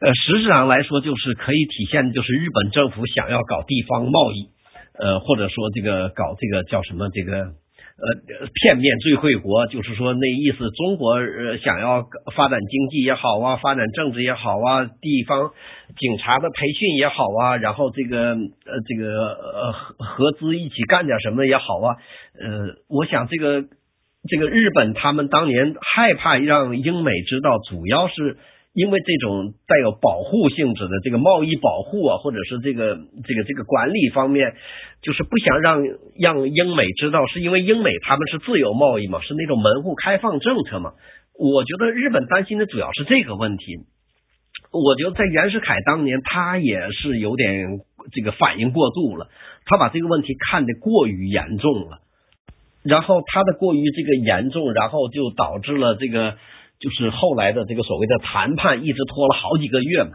[0.00, 4.50] 呃，实质上来说，就是可以体现就是日本政府想要搞地方贸易，
[4.98, 7.61] 呃，或者说这个搞这个叫什么这个。
[8.02, 15.52] 呃，片面最惠国，就是说那意思，中国呃想要发展经济也好啊，发展政治也好啊，地方
[15.96, 21.96] 警察的培训也好啊，然后这个呃这个呃合合资一起干点什么也好啊，
[22.40, 23.62] 呃，我想这个
[24.28, 28.36] 这个日本他们当年害怕让英美知道，主要是。
[28.74, 34.54] 因为这种带有保护性质的这个贸易保护啊，或者是这个这个这个管理方面，
[35.02, 35.84] 就是不想让
[36.18, 40.92] 让英美知道，是因为英美他们是自由贸易嘛，是那种门户开放政策嘛。
[41.38, 43.64] 我觉得日本担心的主要是这个问题。
[44.72, 47.78] 我觉得在袁世凯当年，他也是有点
[48.10, 49.28] 这个反应过度了，
[49.66, 51.98] 他把这个问题看得过于严重了，
[52.82, 56.38] 然后他的过于这个严重，然后就导致了这个。
[56.82, 60.10] 就是后来的这个所谓的谈判一直拖了好几个月嘛，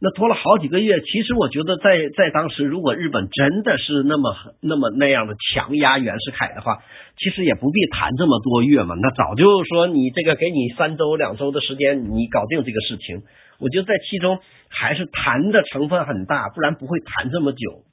[0.00, 6.78] 那拖了好几个月，其实我觉得在在当时，如果日本真的是那么那么那样的强压袁世凯的话，
[7.18, 13.22] 其实也不必谈这么多月嘛，那早就说你这个给你三周两周的时间，你搞定这个事情。
[13.58, 14.38] 我觉得在其中
[14.68, 17.84] 还是谈的成分很大，不然不会谈这么久。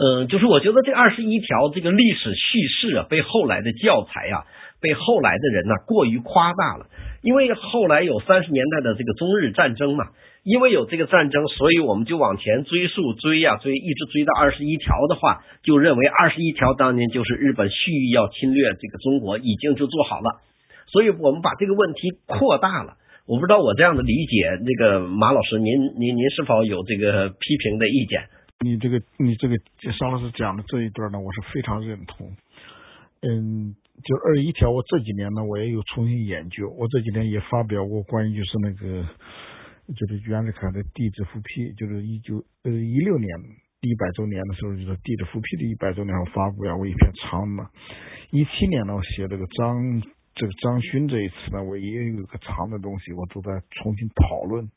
[0.00, 4.46] 嗯，就是我觉得这二十一条这个历史叙事啊，被后来的教材啊，
[4.80, 6.86] 被后来的人呢过于夸大了。
[7.20, 10.06] 因为后来有三十年代的这个中日战争嘛，
[10.44, 20.40] 因为有这个战争，所以我们就往前追溯追呀追，一直追到二十一条的话，就认为二十一条当年就是日本蓄意要侵略这个中国，已经就做好了。
[20.86, 22.94] 所以我们把这个问题扩大了。
[23.26, 28.24] 我不知道我这样的理解，那个马老师，您您您是否有这个批评的意见？
[28.64, 29.58] 你这个你这个
[29.92, 32.28] 商老师讲的这一段呢，我是非常认同。
[33.20, 33.74] 嗯，
[34.04, 36.68] 就二十一条，我这几年呢，我也有重新研究。
[36.70, 39.02] 我这几年也发表过关于就是那个，
[39.94, 43.28] 就是袁世凯的帝制复辟，就是一九呃一六年
[43.80, 47.70] 一百周年的时候，就是帝制复辟的一百周年，我发表过一篇长嘛。
[48.30, 50.02] 一七年呢，我写这个张。
[50.40, 54.70] 这个张勋这一次呢，我也有一个长的东西，我都在重新讨论，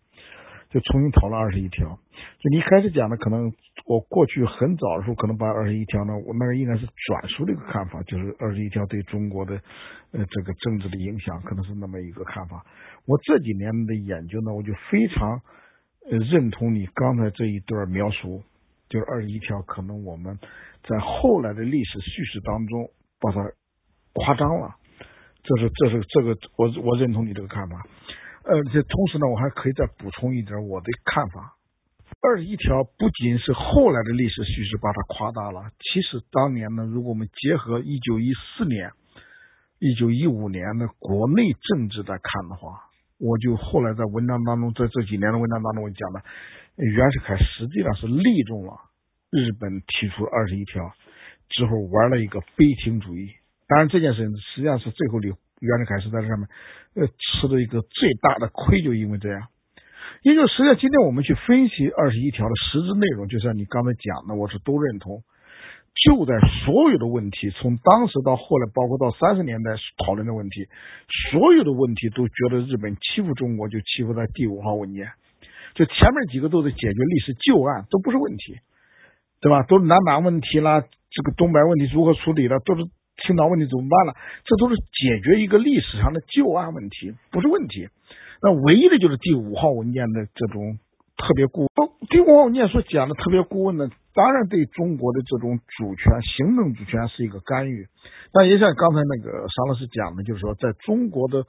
[0.72, 2.00] 就重新讨论二十一条。
[2.40, 3.52] 就你一开始讲的，可能
[3.86, 9.56] 我过去很早的时候，可能把二十一条呢，我那个应该是转述的一个看法，就是二十一条对中国的
[10.12, 12.66] 呃这个政治的影响，可能是那么一个看法。
[13.06, 15.42] 我这几年的研究呢，我就非常
[16.10, 18.42] 呃认同你刚才这一段描述，
[18.88, 20.40] 就是二十一条可能我们
[20.88, 23.42] 在后来的历史叙事当中把它
[24.14, 24.76] 夸张了。
[25.44, 27.84] 这是这是这个我我认同你这个看法，
[28.44, 31.56] 呃，这同时呢，我还可以再补充一点我的看法。
[32.22, 38.92] 二十一条不仅是后来的历史叙事把它夸大了，其实当年呢，如果我们结合一九一四年、
[39.80, 46.22] 一九一五年的国内政治来看的话，我就后来在文章当中，在这几年的文章当中，我讲的
[46.78, 48.74] 袁世凯实际上是利用了
[49.30, 50.92] 日本提出二十一条
[51.50, 53.30] 之后玩了一个悲情主义。
[53.68, 55.32] 当然，这件事情实际上是最后李
[55.62, 56.50] 袁世凯是在这上面
[56.96, 59.48] 呃吃了一个最大的亏，就因为这样。
[60.24, 65.22] 也就实际上，今天我们去分析二十一条的实质内容，就像你刚才讲的，我是都认同。
[65.94, 66.34] 就在
[66.66, 69.72] 所有的问题，从当时到后来，包括到三十年代
[70.04, 70.66] 讨论的问题，
[71.30, 75.12] 所有的问题都觉得日本欺负中国，就欺负在第五号文件。
[75.76, 78.58] 就前面几个都是解决历史旧案，都不是问题，
[79.42, 79.64] 对吧？
[79.64, 82.84] 都是南满问题啦，这个东北问题如何处理了，都是。
[83.18, 84.14] 青岛问题怎么办呢？
[84.46, 87.88] 这都是解决一个历史上的旧案问题，不是问题。
[88.42, 90.80] 那唯一的就是第五号文件的这种
[91.18, 91.90] 特别顾问。
[92.10, 97.86] 第五号文件所讲的特别顾问呢，当然对中国的这种主权、行政主权是一个干预。
[98.34, 101.46] 但也像刚才那个沙老师讲的，就是说，在中国的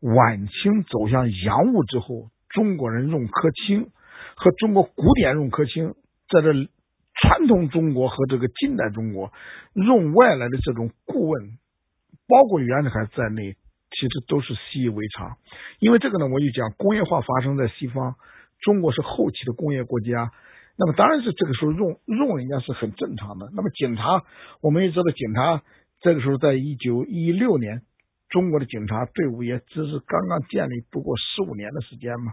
[0.00, 3.90] 晚清走向洋务之后，中国人用科清
[4.36, 5.94] 和中国古典用科清
[6.30, 6.52] 在这。
[7.20, 9.32] 传统中国和这个近代中国
[9.74, 11.58] 用外来的这种顾问，
[12.26, 13.52] 包括袁世凯在内，
[13.90, 15.36] 其实都是习以为常。
[15.80, 18.14] 因为这个呢，我就讲工业化发生在西方，
[18.60, 20.30] 中国是后期的工业国家，
[20.78, 23.50] 那么当然是这个时候用用人家是很正常的。
[23.54, 24.24] 那么警察，
[24.62, 25.62] 我们也知道，警察
[26.00, 27.82] 这个时候在一九一六年，
[28.30, 32.32] 中国的警察队伍也只是刚刚建立，不过十五年的时间嘛。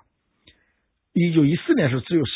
[1.13, 2.31] 一九一四年是只有十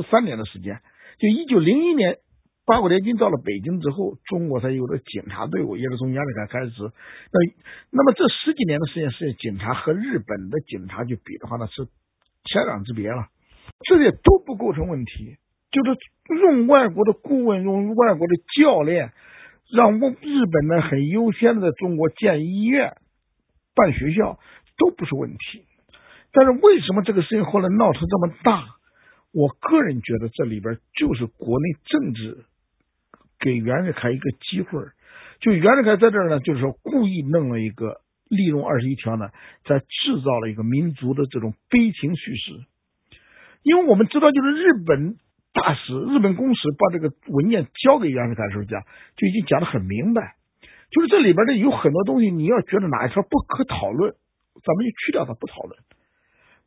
[0.00, 0.80] 十三年的时间。
[1.18, 2.18] 就一九零一年，
[2.66, 6.72] 八国联军到了北京之后，中国才有了警察队伍，也是从袁世凯开始。
[6.80, 7.40] 那
[7.90, 11.84] 那么这十几年的时间，是警察和日本的警察去比的话，呢是
[12.44, 13.26] 天壤之别了。
[13.86, 15.36] 这些都不构成问题，
[15.70, 15.98] 就是
[16.40, 19.12] 用外国的顾问，用外国的教练，
[19.72, 22.96] 让我日本呢很优先的在中国建医院、
[23.74, 24.38] 办学校，
[24.78, 25.64] 都不是问题。
[26.32, 28.64] 但是为什么这个事情后来闹成这么大？
[29.34, 32.44] 我个人觉得这里边就是国内政治
[33.40, 34.80] 给袁世凯一个机会，
[35.40, 39.30] 就袁世凯在这儿呢，就是说故意弄了一个利用二十一条呢，
[39.64, 42.52] 在制造了一个民族的这种悲情叙事。
[43.64, 45.16] 因为我们知道，就是日本
[45.52, 48.82] 大使、日本公使把这个文件交给袁世凯的时候讲，
[49.16, 50.36] 就已经讲的很明白，
[50.90, 54.14] 就是这里边的有很多东西，你要觉得哪一条不可讨论，
[54.62, 55.80] 咱们就去掉它，不讨论。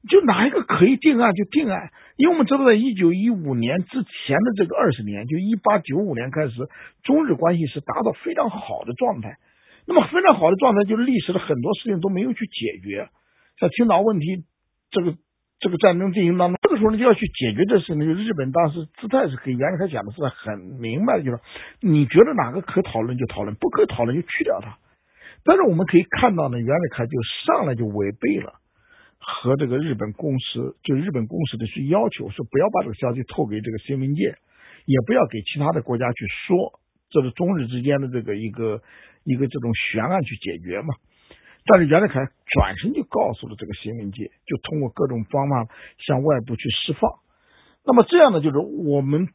[0.08, 6.53] 就哪一个可以定案就定案，因为我们知道，在一九一五年之前的这个二十年，就一八九五年开始，
[7.03, 9.38] 中日关系是达到非常好的状态。
[9.86, 13.08] 那么非常好的状态，就是历史的很多事情都没有去解决，
[13.60, 14.43] 像青岛问题，
[14.91, 15.16] 这个
[15.60, 17.99] 这个战争进行当中，这个时候呢就要去解决这事情。
[17.99, 21.39] 就日本当时姿态是给袁世凯讲的是很明白的，就是
[21.80, 24.78] 你觉得哪个可讨论就讨论，不可讨论就去掉它。
[25.45, 27.14] 但是我们可以看到呢，袁世凯就
[27.45, 28.55] 上来就违背了。
[29.30, 34.38] 和这个日本公司，就日本公司的去要求，说不要把这个消息透给这个新闻界，
[34.86, 38.82] 也不要给其他的国家去说，这是中日之间的这个一个
[39.25, 40.95] 一个这种悬案去解决嘛。
[41.65, 45.67] 但是袁世凯转身就告诉了这个新闻界，就通过各种方法
[45.99, 47.11] 向外部去释放。
[47.86, 49.28] 那么这样呢，就是我们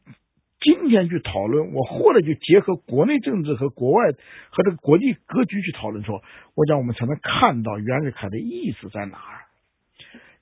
[0.59, 4.09] 今天去讨论，我后来就结合国内政治和国外
[4.49, 6.23] 和这个国际格局去讨论说，
[6.55, 9.42] 我讲我们才能看到袁世凯的意思在哪儿。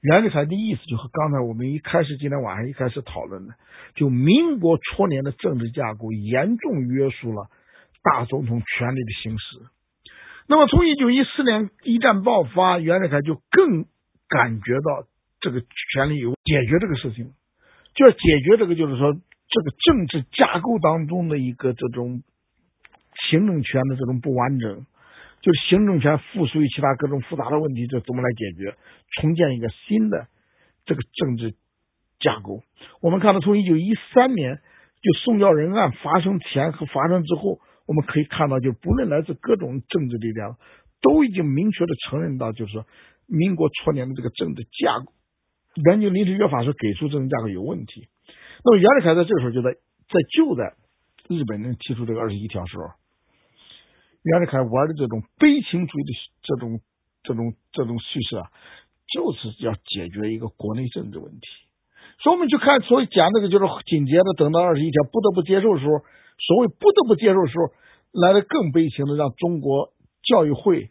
[0.02, 3.54] 袁世凯的意思就和刚才我们一开始今天晚上一开始讨论的，
[3.93, 7.49] 就民国初年的政治架构严重约束了
[8.02, 9.60] 大总统权力的行使。
[10.47, 13.86] 那么从一九一四年一战爆发，袁世凯就更
[14.28, 15.08] 感觉到
[15.39, 17.34] 这个权力有解决这个事情，
[17.93, 22.24] 就要解决这个，就是说这个政治架构当中的一个这种
[23.30, 24.84] 行政权的这种不完整。
[25.42, 28.76] 就是行政权附属于其他各种复杂的问题，这怎么来解决？
[29.18, 30.28] 重建一个新的
[30.86, 31.56] 这个政治
[32.20, 32.62] 架构。
[33.02, 34.62] 我们看到，从一九一三年
[35.02, 40.58] 就宋教仁案发生前和发生之后，我们可以看到，就不论来自各种政治力量，
[41.02, 42.84] 都已经明确的承认到，就是
[43.26, 45.12] 民国初年的这个政治架构，
[45.84, 48.08] 南京临时约法是给出政治架构有问题。
[48.64, 50.76] 那么袁世凯在这个时候就在在就在
[51.28, 53.01] 日本人提出这个二十一条时候。
[54.24, 56.12] 袁世凯玩的这种悲情主义的
[56.44, 56.80] 这种
[57.24, 58.52] 这种这种叙事啊，
[59.12, 61.48] 就是要解决一个国内政治问题。
[62.22, 66.06] 所以我们去看，所以讲这个就是紧接着等到二十一条不得不接受的时候，
[66.38, 67.74] 所谓不得不接受的时候，
[68.14, 69.90] 来的更悲情的，让中国
[70.24, 70.90] 教育会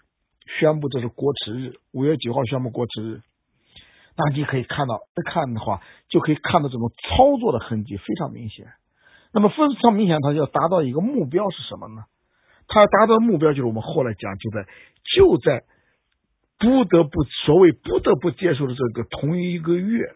[0.59, 3.21] 宣布这是国耻日，五月九号宣布国耻日。
[4.17, 8.67] 那你可以看到，再看的话就可以看到这种操作的痕迹非常明显。
[9.33, 12.03] 那么非常明显，它要达到一个目标是什么呢？
[12.73, 14.65] 他达到目标就是我们后来讲，就在
[15.03, 15.65] 就在
[16.57, 20.15] 不得不所谓不得不接受的这个同一个月，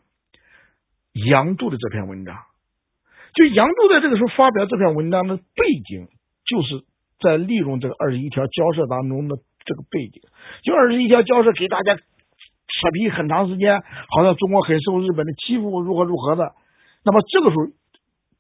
[1.13, 2.37] 杨度的这篇文章，
[3.35, 5.43] 就杨度在这个时候发表这篇文章的背
[5.89, 6.07] 景，
[6.47, 6.85] 就是
[7.19, 9.35] 在利用这个二十一条交涉当中的
[9.65, 10.23] 这个背景，
[10.63, 13.83] 就二十一条交涉给大家扯皮很长时间，
[14.15, 16.53] 好像中国很受日本的欺负，如何如何的。
[17.05, 17.67] 那么这个时候，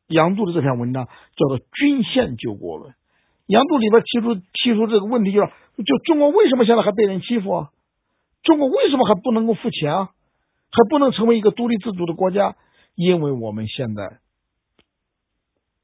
[0.06, 2.92] 杨度的这篇文章叫做《均线救国论》。
[3.46, 5.48] 杨度里边提出提出这个问题，就是
[5.84, 7.70] 就中国为什么现在还被人欺负啊？
[8.42, 10.10] 中国为什么还不能够付钱啊？
[10.70, 12.56] 还不能成为一个独立自主的国家？
[12.94, 14.18] 因为我们现在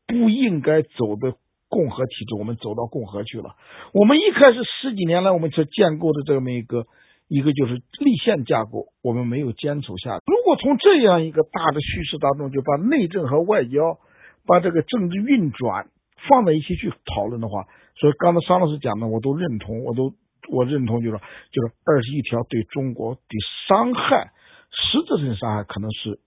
[0.07, 1.35] 不应该走的
[1.69, 3.57] 共和体制，我们走到共和去了。
[3.93, 6.87] 我们一开始十几年来，我们所建构的这么一个
[7.29, 10.19] 一个就是立宪架构，我们没有坚守下来。
[10.27, 13.99] 如果从这样一个大的叙事当中，就把内政和外交，
[14.47, 15.89] 把这个政治运转。
[16.29, 17.67] 放在一起去讨论的话，
[17.97, 20.13] 所以刚才商老师讲的，我都认同，我都
[20.49, 21.19] 我认同，就是
[21.51, 23.21] 就是二十一条对中国的
[23.69, 24.33] 伤害，
[24.71, 26.19] 实质性伤害可能是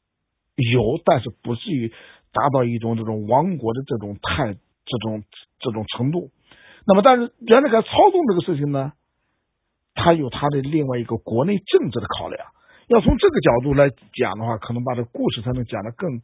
[0.55, 1.89] 有，但是不至于
[2.31, 5.23] 达到一种这种亡国的这种态这种
[5.59, 6.31] 这种程度。
[6.85, 8.93] 那么，但是袁世凯操纵这个事情呢，
[9.93, 12.45] 他有他的另外一个国内政治的考量。
[12.87, 16.21] 要从这个角度来讲的话，可能把这个故事才能讲得更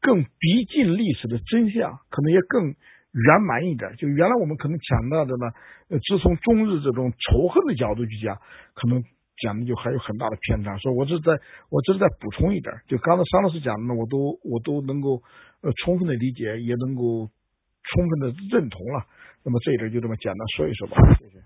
[0.00, 2.74] 更逼近历史的真相，可能也更。
[3.12, 5.46] 圆满一点，就原来我们可能讲到的呢，
[5.88, 8.36] 呃，只从中日这种仇恨的角度去讲，
[8.74, 9.02] 可能
[9.40, 10.76] 讲的就还有很大的偏差。
[10.78, 11.32] 所以我是在，
[11.70, 15.22] 我这是在补充一点，就刚才桑老师讲的呢，我都我都能够
[15.62, 17.30] 呃充分的理解，也能够
[17.82, 19.06] 充分的认同了。
[19.44, 21.38] 那么这一点就这么简单说一说吧，谢谢。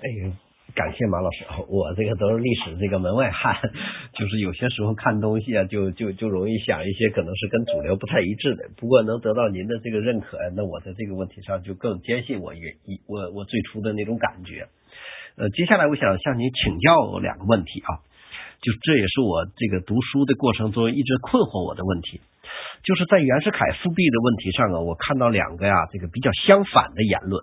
[0.00, 0.47] 哎。
[0.78, 3.58] 感谢马老师，我这个都是历史这个门外汉，
[4.14, 8.70] 就是有些时候看东西啊，就就就容易想一些可能是跟主流不太一致的。
[8.76, 12.74] 不过能得到您的这个认可，那我在这个问题上就更坚信我原
[13.08, 14.68] 我我最初的那种感觉。
[15.34, 17.98] 呃，接下来我想向您请教两个问题啊，
[18.62, 22.20] 就这也是我这个读书的过程中一直困惑我的问题，
[22.86, 27.42] 就是在袁世凯复辟的问题上啊，我看到两个呀这个比较相反的言论。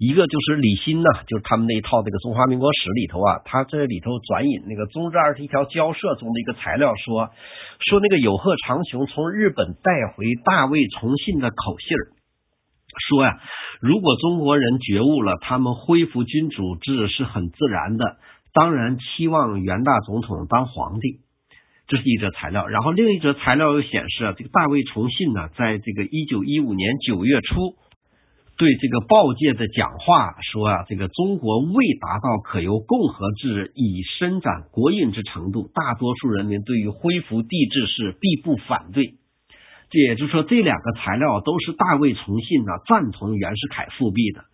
[0.00, 7.28] 一个就是李欣呐，就是他们那一套这个中华民国史里头啊，他这里头转引那个中日二十一条交涉中的一个材料，说
[7.80, 12.16] 说那个有贺长雄从日本带回大卫崇信的口信儿，
[13.10, 13.42] 说呀，
[13.82, 18.16] 如果中国人觉悟了，他们恢复君主制是很自然的，
[18.54, 21.20] 当然期望袁大总统当皇帝，
[21.88, 22.68] 这是一则材料。
[22.68, 27.76] 然后另一则材料又显示啊，这个大卫崇信呢，在这个一九一五年九月初。
[28.60, 39.14] 对这个报界的讲话说啊，这个中国未达到可由共和制以伸展国运之程度，大多数人民对于恢复帝制是必不反对。
[39.88, 44.44] 这也就是说，这两个材料都是大卫崇信呢赞同袁世凯复辟的。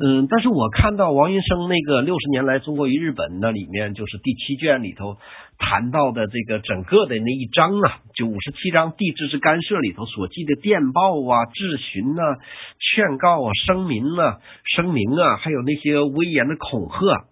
[0.00, 5.16] 嗯，但是我看到王云生那个六十年来中国与日本那里面，就是第七卷里头
[5.58, 12.38] 谈到的这个整个的那一章啊，就五十七章地质之干涉里头所记的电报啊、质询啊、
[12.78, 14.38] 劝告啊、声明啊、
[14.76, 17.24] 声明啊，还有那些威严的恐吓，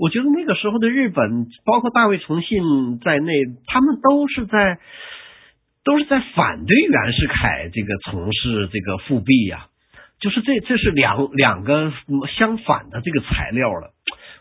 [0.00, 3.32] 我觉得那个时候的日本，包括大卫崇信在内，
[3.68, 4.78] 他们都是在
[5.84, 9.68] 都是在反对袁世凯这个从事这个复辟呀，
[10.20, 11.92] 就是这这是两两个
[12.36, 13.92] 相反的这个材料了。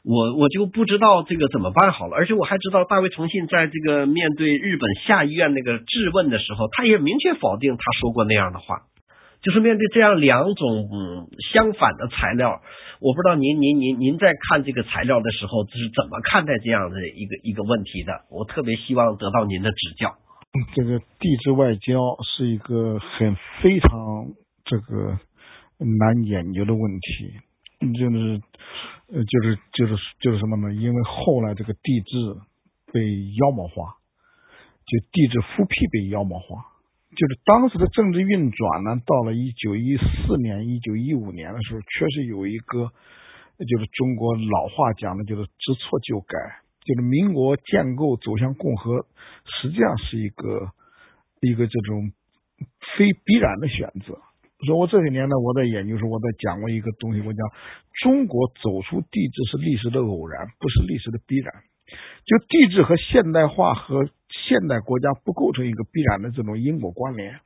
[0.03, 8.83] 我我就不知道这个怎么办好了，而且我还知道大卫崇信在这个面对日本下议院那个质问的时候，他也明确否定他说过那样的话。
[9.41, 12.61] 就是面对这样两种嗯相反的材料，
[12.99, 18.21] 我不知道您您您您在看这个材料的时候是怎么看待这样的一个一个问题的？
[18.31, 20.15] 我特别希望得到您的指教。
[20.73, 23.89] 这个地质外交是一个很非常
[24.65, 25.19] 这个
[25.77, 27.33] 难研究的问题，
[27.93, 28.41] 就是
[29.07, 30.73] 呃就是就是就是什么呢？
[30.73, 32.41] 因为后来这个地质
[32.91, 33.01] 被
[33.39, 33.95] 妖魔化，
[34.85, 36.65] 就地质复辟被妖魔化。
[37.15, 42.91] 就是当时的政治运转呢，到了一九一四年、一九一五年的时候，确实有一个，
[43.57, 46.35] 就是中国老话讲的，就是知错就改。
[46.83, 49.05] 就是民国建构走向共和，
[49.61, 50.71] 实际上是一个
[51.41, 52.11] 一个这种
[52.97, 54.21] 非必然的选择。
[54.65, 57.47] 说我这些年呢，我在研究时候，我在讲过一个东西，我讲
[58.01, 61.53] 中国走出地质是历史的偶然，不是历史的必然。
[62.25, 64.09] 就地质和现代化和。
[64.29, 67.39] 现代国家不构成一个必然的这种因果关联，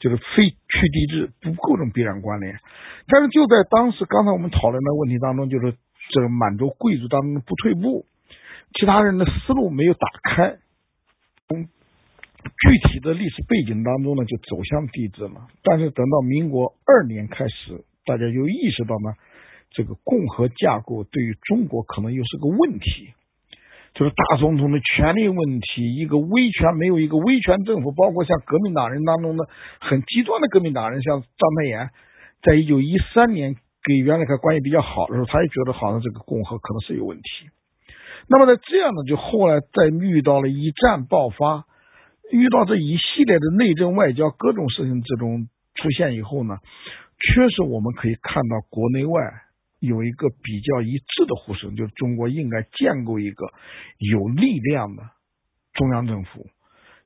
[0.00, 2.58] 就是非去地质不构成必然关联。
[3.06, 5.74] 但是就在当时刚才我们讨论的问题当中，就是
[6.12, 8.06] 这个满洲贵族当中不退步，
[8.74, 10.56] 其他人的思路没有打开，
[11.48, 11.68] 从
[12.40, 15.48] 具体的历史背景当中呢，就走向帝制了。
[15.62, 19.14] 但是等到民国二年开始，大家就意识到呢，
[19.70, 23.14] 这个共和架构对于中国可能又是个问题。
[23.92, 29.48] 就是大总统的权力问题，一个威权没有一个威权政府，包括像革命党人当中的
[29.80, 31.90] 很极端的革命党人，像张太炎，
[32.40, 37.50] 在一九一三年给袁世凯关系比较好的时候，他也觉得好像这个共和可能是有问题。
[38.28, 41.64] 那么在这样呢就后来在遇到了一战爆发，
[42.30, 46.58] 遇到这一系列的内政外交各种事情这种出现以后呢，
[47.18, 49.20] 确实我们可以看到国内外。
[49.80, 53.46] 有一个比较一致的呼声，就是中国应该建构一个
[53.96, 55.02] 有力量的
[55.72, 56.50] 中央政府，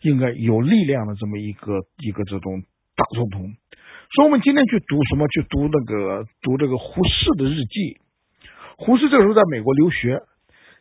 [0.03, 2.65] 应该有力量的这么一个一个这种
[2.97, 3.55] 大总统。
[4.17, 5.29] 所以，我们今天去读什么？
[5.29, 8.01] 去读那个读这个胡适的日记。
[8.77, 10.21] 胡适这时候在美国留学，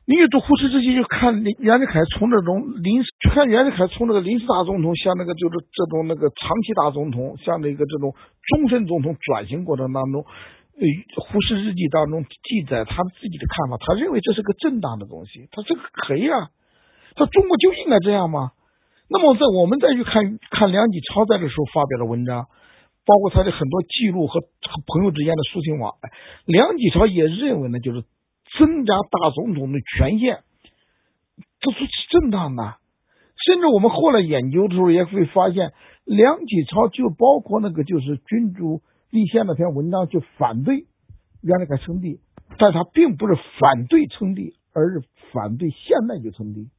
[0.05, 8.13] 你一读胡适日记，就看袁世凯从这种临时，看袁世凯从那个临时大总统，像那个就是这种那个长期大总统，像那个这种
[8.47, 10.25] 终身总统转型过程当中。
[10.73, 10.83] 呃，
[11.21, 16.49] 胡适日记当中记载他自己的看法，他认为这是个正当的东西，他这个可以啊，
[17.15, 18.51] 他中国就应该这样吗？
[19.07, 22.47] 那么在我们再去看看梁启超在这时候发表的文章，
[23.05, 24.41] 包括他的很多记录和
[24.87, 26.09] 朋友之间的书信往来，
[26.47, 28.03] 梁启超也认为呢，就是
[28.57, 30.43] 增加大总统的权限，
[31.59, 31.79] 这是
[32.11, 32.75] 正当的。
[33.45, 35.73] 甚至我们后来研究的时候也会发现，
[36.05, 38.81] 梁启超就包括那个就是君主。
[39.09, 40.87] 立宪那篇文章就反对
[41.43, 42.19] 袁世凯称帝，
[42.57, 46.71] 但他并不是反对称帝，而是反对现在就称帝。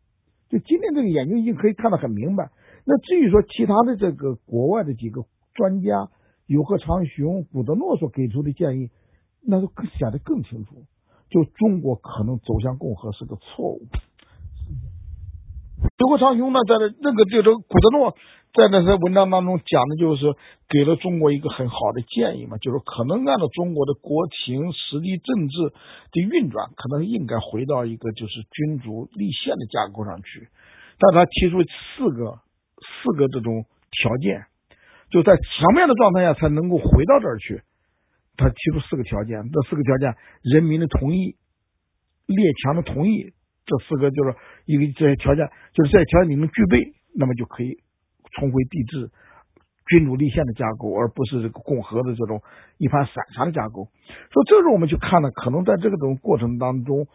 [0.49, 2.51] 就今天这个研究已经可以看得很明白。
[2.85, 5.23] 那至于说其他的这个国外的几个
[5.55, 6.09] 专家，
[6.49, 8.91] 有贺长雄、古德诺所给出的建议，
[9.47, 10.83] 那就更显得更清楚。
[11.35, 13.83] 就中国可能走向共和是个错误。
[15.99, 18.15] 德国长雄呢，在那个就这个古德诺。
[18.55, 20.33] 在那些文章当中讲的就是
[20.69, 25.75] 给了中国一个很好的建议嘛，就是可能按照中国的国情、实力、政治
[26.13, 30.47] 的运转，可能应该回到一个就是君主立宪的架构上去。
[31.01, 32.39] 但他提出四个
[32.79, 34.47] 四个这种条件，
[35.11, 37.61] 就在什么样的状态下才能够回到这儿去？
[38.37, 41.37] 他提出四个条件，这四个条件：人民的同意、
[42.27, 43.33] 列强的同意，
[43.67, 44.35] 这四个就是
[44.67, 47.79] 一个这些条件，就是这些条件你们具备，那么就可以。
[48.37, 49.13] 重回帝制、
[49.87, 52.43] 君主立宪的架构，而不是这个共和的这种
[52.79, 53.85] 一盘散沙的架构。
[54.33, 57.07] 所以，这时候我们去看呢，可能在这个种过程当中，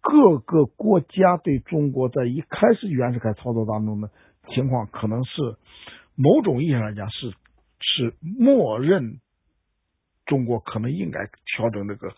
[0.00, 4.10] 各个国家对中国在一开始袁世凯操作当中的
[4.54, 5.56] 情况，可能是
[6.14, 7.32] 某种意义上来讲是
[7.80, 9.18] 是默认
[10.28, 11.18] 中国可能应该
[11.56, 12.14] 调整这个。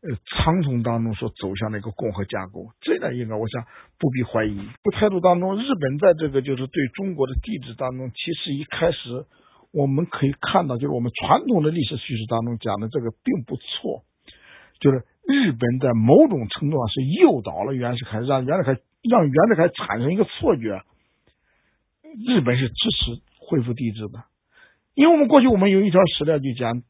[0.00, 3.66] 呃，苍穹当中所走向的一个共和架构，这点应该我想
[3.98, 4.56] 不必怀疑。
[4.84, 9.26] 这态度当中，日本在这个就是对中国的地质当中，其实一开始
[9.72, 14.04] 我们可以看到，就是我们传统的历史叙事当中讲的这个并不错，
[14.78, 20.84] 就是日本在某种程度上是诱导了袁世凯，让袁世凯让袁世凯产生一个错觉，
[22.24, 24.22] 日本是支持恢复帝制的，
[24.94, 26.84] 因为我们过去我们有一条史料就讲。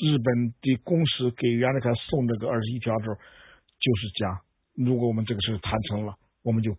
[0.00, 4.38] 日本的公使给袁世凯送这个二十一条的时候，就是讲
[4.74, 6.76] 如果我们这个事谈成了，我们就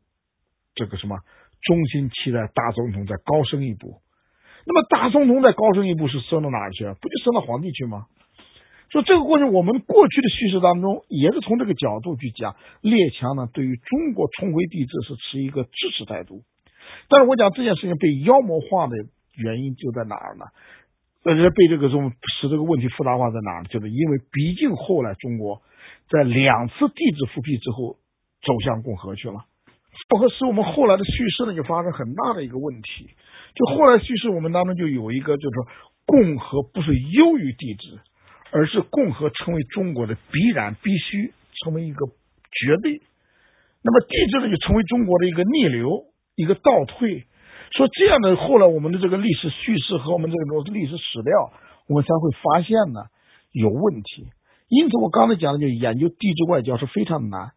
[0.75, 1.17] 这个什么
[1.61, 4.01] 衷心期待大总统再高升一步。
[4.65, 6.85] 那么大总统再高升一步是升到哪儿去？
[6.85, 8.07] 不就升到皇帝去吗？
[8.89, 16.43] 说这个过程，我们过去的叙事当中也是从这个角度去讲，列强呢对于中国重回帝制是持一个支持态度。
[17.09, 18.95] 但是我讲这件事情被妖魔化的
[19.35, 20.45] 原因就在哪儿呢？
[21.23, 22.11] 人家，被这个种
[22.41, 23.63] 使这个问题复杂化在哪儿？
[23.65, 25.61] 就是因为毕竟后来中国
[26.09, 27.95] 在两次帝制复辟之后
[28.43, 29.45] 走向共和去了，
[30.09, 33.09] 共和使我们后来的叙事呢就发生很大的一个问题。
[33.55, 35.67] 就后来叙事我们当中就有一个，就是说
[36.05, 37.99] 共和不是优于帝制，
[38.51, 41.31] 而是共和成为中国的必然必须
[41.63, 43.01] 成为一个绝对。
[43.81, 46.03] 那么帝制呢就成为中国的一个逆流，
[46.35, 47.23] 一个倒退。
[47.75, 51.51] 说这样的，后来我们的这个历史叙事和我们这种历史史料，
[51.89, 53.05] 我们才会发现呢
[53.51, 54.27] 有问题。
[54.69, 57.53] 因此，我刚才讲的，就研究地质外交是非常难。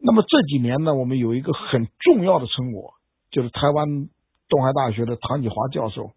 [0.00, 2.94] 那么这几年呢，我们有一个很重要的成果，
[3.30, 4.08] 就是台湾
[4.48, 6.10] 东海大学的唐启华教授。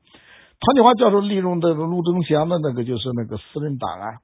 [0.59, 4.17] 唐启华教授利用这个陆征祥的那个就是那个私人档案，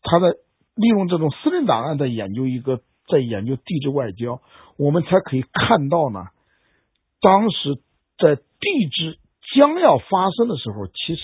[0.00, 0.28] 他在
[0.76, 4.40] 利用这种私人档案在研究一个，在研究地质外交，
[4.78, 6.26] 我们才可以看到呢，
[7.20, 7.82] 当时。
[8.22, 9.18] 在地质
[9.56, 11.22] 将要发生的时候，其实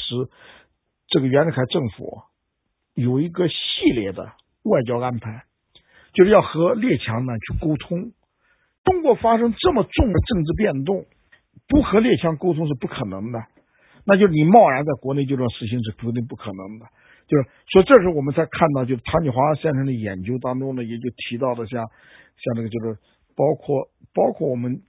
[1.07, 2.23] 这个袁世凯政府
[2.95, 3.55] 有一个系
[3.95, 4.33] 列的
[4.65, 5.45] 外交安排，
[6.13, 8.11] 就是要和列强呢去沟通。
[8.83, 11.07] 中国发生这么重的政治变动，
[11.69, 13.39] 不和列强沟通是不可能的。
[14.05, 16.87] 那就是你贸然在国内就这样实行是肯定不可能的。
[17.29, 22.99] 就是所以这时候我们才看到，就是唐启华先生的研究当中呢，也就提到的像像那个就是
[23.37, 24.83] 包括包括我们。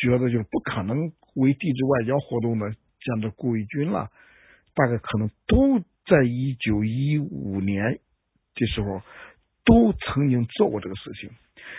[0.00, 2.70] 觉得就是不可能为地质外交活动的，
[3.00, 4.10] 像这顾维钧了，
[4.74, 8.00] 大概可能都在一九一五年
[8.54, 9.02] 的时候
[9.64, 11.30] 都曾经做过这个事情，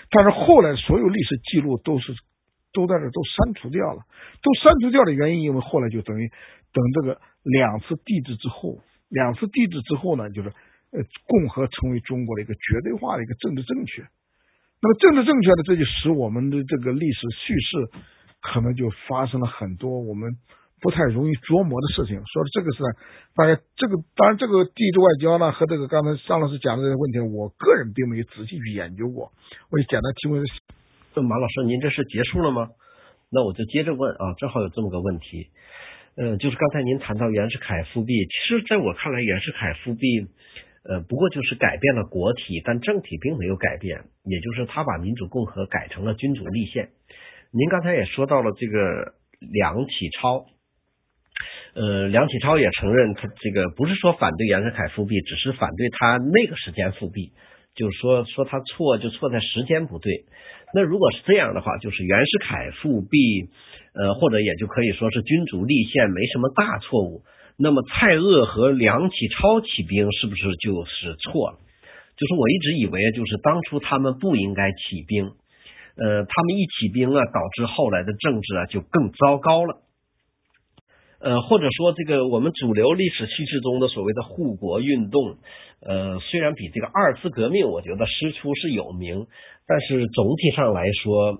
[0.10, 2.14] 但是后来所有历史记录都是
[2.74, 4.03] 都在这都删除掉了，
[4.41, 6.28] 都删除掉的原因，因为后来就等于
[6.74, 8.80] 等这个两次地质之后，
[9.10, 14.06] 两次地质之后呢，就是呃共和成为中国的一个绝对化的一个政治正确。
[14.86, 18.05] 那么政治正确的，这就使我们的这个历史叙事
[18.39, 20.29] 可能就发生了很多我们
[20.79, 22.21] 不太容易琢磨的事情。
[22.21, 22.83] 说这个是，
[23.33, 29.33] 大家这个当然这个地质外交呢和这个刚才张老师讲的这个问题，我个人并没有仔细去研究过。
[29.71, 30.43] 我就简单提问：
[31.15, 32.69] 问马老师，您这是结束了吗？
[33.33, 35.49] 那我就接着问啊，正好有这么个问题，
[36.15, 40.29] 呃，就是刚才您谈到袁世凯复辟，其实在我看来，袁世凯复辟。
[40.88, 46.89] 呃，不过就是改变了国体，但政体并没有改变，也就是他把民主共和改成了君主立宪。
[47.51, 50.45] 您刚才也说到了这个梁启超，
[51.73, 57.31] 呃，梁启超也承认他这个不是说反对袁世凯复辟，只是反对他那个时间复辟，
[57.73, 60.25] 就是说说他错就错在时间不对。
[60.73, 63.49] 那如果是这样的话，就是袁世凯复辟，
[63.95, 67.23] 呃，或者也就可以说是君主立宪没什么大错误。
[67.58, 71.58] 那么蔡锷和梁启超起兵是不是就是错了？
[72.18, 79.82] 就是我一直以为，就是当初他们不应该起兵，呃，他们一起兵啊，导致后来的政治啊就更糟糕了。
[81.20, 85.38] 呃，或者说这个我们主流历史叙事中的所谓的护国运动，
[85.82, 89.28] 呃，虽然比这个二次革命我觉得师出是有名，
[89.68, 91.34] 但是总体上来说，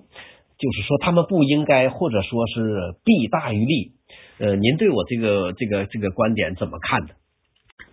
[0.58, 3.95] 就是说他们不应该，或者说是弊大于利。
[4.38, 7.14] 呃，您对我这个这个这个观点怎么看的？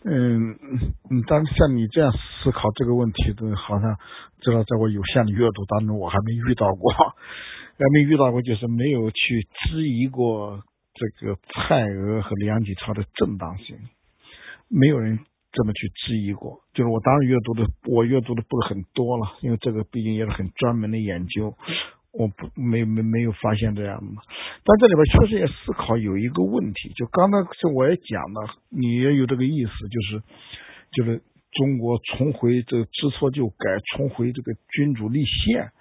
[0.06, 0.52] 嗯
[1.10, 3.96] 嗯，但像你这样思考这个问题的，好像
[4.42, 6.92] 知道在我有限的阅读当中，我还没遇到过，
[7.80, 10.60] 还没遇到过，就是没有去质疑过
[10.94, 13.78] 这个蔡锷和梁启超的正当性，
[14.70, 15.20] 没有人
[15.54, 16.60] 这么去质疑过。
[16.74, 21.56] 就是我当然阅读的，我阅读的不是很多了，因为这个毕竟也是很专门的研究。
[22.14, 24.22] 我不没没没有发现这样的，
[24.64, 30.24] 但这里边确实也思考有一个问题，就刚才是我也讲了，你也有这个意思，就是
[30.92, 33.56] 就是中国重回这个知错就改，
[33.98, 35.72] 重回这个君主立宪，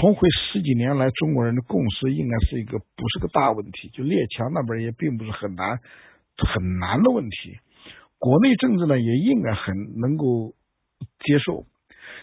[0.00, 5.78] 重回十几年来中国人的共识，应该是一个不是个大问题，就列强那边也并不是很难
[6.36, 7.58] 很难的问题，
[8.18, 10.54] 国内政治呢也应该很能够
[11.20, 11.66] 接受。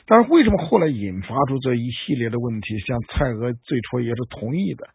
[0.10, 2.80] 但是为什么后来引发出这一系列的问题？
[2.80, 4.90] 像蔡锷最初也是同意的，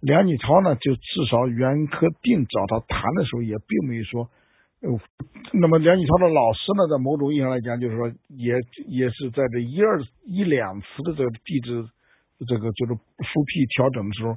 [0.00, 4.30] 梁启超呢，就至少袁科定找他谈的时候也并没有说。
[4.82, 4.90] 呃，
[5.54, 8.54] 那么梁启超的老师呢，在某种意义上来讲，就是说也
[8.86, 11.84] 也是在这一二一两次的这个地质
[12.46, 14.36] 这个就是复辟调整的时候，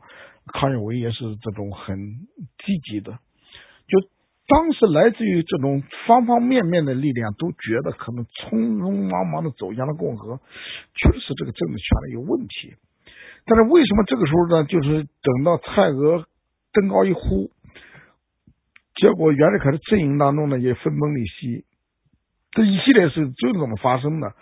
[0.53, 1.97] 康有为也是这种很
[2.65, 3.11] 积极的。
[3.87, 3.99] 就
[4.47, 10.37] 当时来自于这种方方面面的力量都觉得可能匆匆忙忙的走向了共和，
[10.93, 12.75] 确实这个政治权力有问题。
[13.47, 14.65] 但是为什么这个时候呢？
[14.65, 16.25] 就是等到蔡锷
[16.73, 17.49] 登高一呼，
[18.95, 21.65] 结果袁世凯的阵营当中呢也分崩离析，
[22.51, 24.33] 这一系列是就是这么发生的。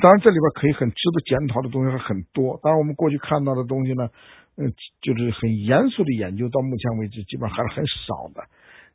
[0.00, 2.58] 当然这里边可以很值得检讨的东西还很多。
[2.62, 4.08] 当然我们过去看到的东西呢，
[4.56, 8.46] 嗯，就是很严肃的研究，到目前为止基本上还是很少的。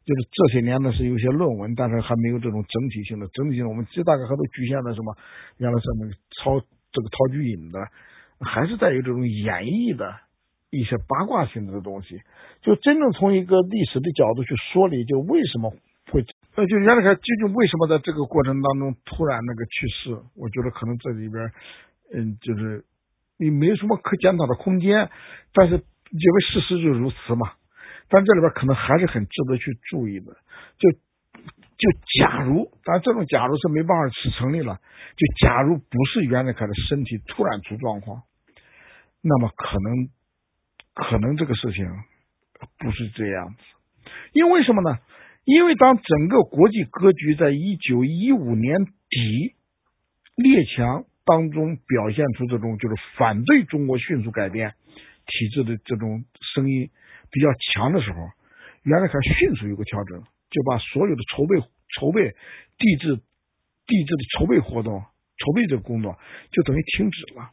[0.07, 3.27] 就是这些年呢是有些论文，但是还没有这种整体性的。
[3.33, 5.13] 整体性的我们这大概还都局限在什么？
[5.57, 6.57] 原来是那个曹
[6.93, 7.77] 这个陶菊隐的，
[8.39, 10.15] 还是在于这种演绎的
[10.69, 12.21] 一些八卦性的东西。
[12.61, 15.75] 就真正从一个历史的角度去说理，就为什么
[16.09, 16.23] 会
[16.55, 20.15] 呃，就袁世凯究竟为什么在这个过程当中突然那个去世？
[20.39, 21.51] 我觉得可能这里边
[22.15, 22.85] 嗯，就是
[23.37, 25.09] 你没什么可检讨的空间，
[25.51, 27.56] 但是因为事实就如此嘛。
[28.09, 30.33] 但这里边可能还是很值得去注意的，
[30.79, 30.91] 就
[31.77, 34.79] 就假如，但这种假如是没办法去成立了，
[35.15, 38.23] 就假如不是袁世凯的身体突然出状况，
[39.21, 40.09] 那么可能
[40.93, 41.85] 可能这个事情
[42.79, 44.97] 不是这样子，因为什么呢？
[45.43, 49.55] 因为当整个国际格局在一九一五年底
[50.35, 54.73] 列强当中表现出这种就是反对中国迅速改变
[55.25, 56.89] 体制的这种声音。
[57.31, 58.17] 比较强的时候，
[58.83, 61.59] 袁世凯迅速有个调整，就把所有的筹备、
[61.97, 62.35] 筹备
[62.77, 63.15] 地质、
[63.85, 66.17] 地质的筹备活动、筹备这个工作
[66.51, 67.51] 就等于停止了。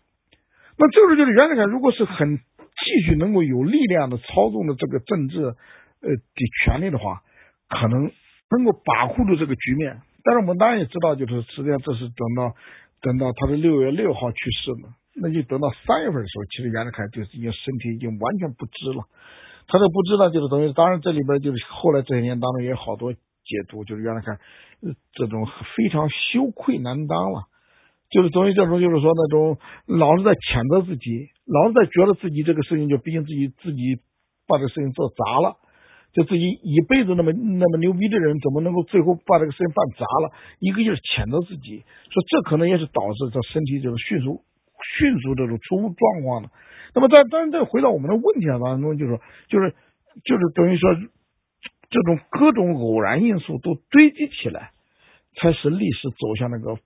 [0.77, 7.23] 那这时候，就是袁世凯如果是很继续能够有力量的操纵的这个政治呃的权利的话，
[7.69, 8.11] 可能
[8.51, 10.01] 能够把控住这个局面。
[10.25, 12.55] 但是我们当然也知道，就是实际上这是等到
[13.01, 19.05] 等到他的六月六号去世了，那就等到三月份的时候，其实袁世凯就已经身体已经完全不支了。
[19.67, 23.21] 他都不知道，就是等于，当然这里边就是后来这些年当中也有好多解
[23.69, 24.39] 读，就是原来看
[25.13, 25.47] 这种
[25.77, 27.45] 非常羞愧难当了，
[28.11, 34.01] 就是等于这种就是说那种老是在谴责自己，老是在觉得自己这个事情就毕竟自己自己
[34.47, 35.57] 把这个事情做砸了，
[36.13, 40.33] 就自己一辈子那么那么牛逼的人，怎么能够最后把这个事情办砸了？
[40.61, 44.45] 一个就是谴责自己，说这可能也是导致他身体就是迅速
[44.99, 46.51] 迅速这种出状况的。
[46.95, 49.75] 那么，在当然，再回到我们的问题当中，就是，就是
[50.25, 50.95] 就是等于说，
[51.91, 54.71] 这种各种偶然因素都堆积起来，
[55.37, 56.81] 才使历史走向那个不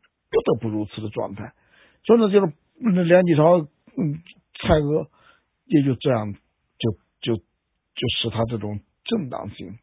[0.44, 1.52] 得不如此的状态。
[2.04, 4.22] 所以呢，就是梁启超、嗯，
[4.60, 5.08] 蔡锷
[5.66, 9.78] 也就这样，就就就使他这种正当性。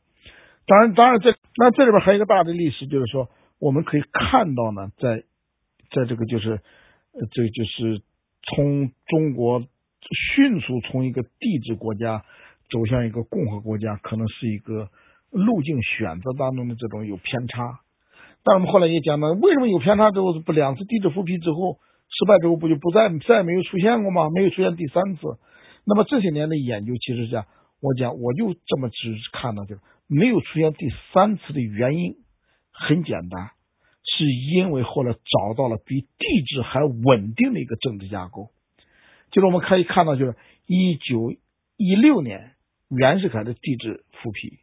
[0.65, 3.29] 当然，当然，这那这里边还有一个大的历史，就是说，
[3.59, 5.23] 我们可以看到呢，在
[5.91, 6.61] 在这个就是，
[7.31, 8.01] 这就是
[8.55, 9.63] 从中国。
[10.37, 12.23] 迅速从一个帝制国家
[12.69, 14.89] 走向一个共和国家，可能是一个
[15.31, 17.79] 路径选择当中的这种有偏差。
[18.43, 24.29] 但我们后来也讲到，为什么有偏差之后不两次帝制复辟之后失败之后不就不再再没有出现过吗？
[24.29, 25.21] 没有出现第三次。
[25.87, 27.45] 那么这些年的研究其实讲，
[27.81, 29.77] 我讲我就这么只看到就
[30.07, 30.85] 没有出现第
[31.15, 32.13] 三次的原因
[32.71, 33.49] 很简单，
[34.17, 38.51] 是因为后来找到了比帝制还稳定的一个政治架构。
[39.31, 40.35] 就是我们可以看到，就是
[40.65, 41.33] 一九
[41.75, 42.53] 一六年
[42.89, 44.59] 袁世凯的帝制复辟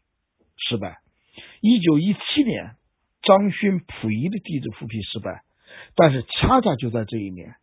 [0.57, 1.01] 失败，
[1.61, 2.77] 一九一七年
[3.23, 5.43] 张勋溥仪的帝制复辟失败，
[5.95, 7.57] 但是恰恰就在这一年，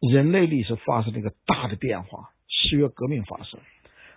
[0.00, 3.60] 人类历史发生了一个大的变化，十月革命发生，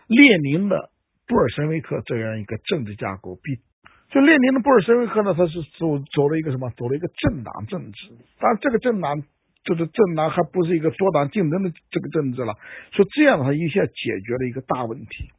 [0.07, 0.89] 列宁的
[1.27, 3.59] 布尔什维克这样一个政治架构，比
[4.09, 6.69] 就列宁的布尔什维克呢，他是走走了一个什么？
[6.77, 8.09] 走了一个政党政治，
[8.39, 9.23] 当然这个政党。
[9.67, 12.55] 就是政党还不是一个多党竞争的这个政治了，
[12.93, 15.29] 说这样的话一下解决了一个大问题，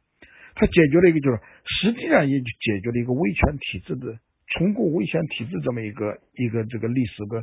[0.53, 4.19] 他解决了一个就是实际上也就解决了一个威权体制的
[4.53, 7.41] 重构威权体制这么一个一个这个历史的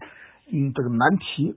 [0.53, 1.57] 嗯这个难题。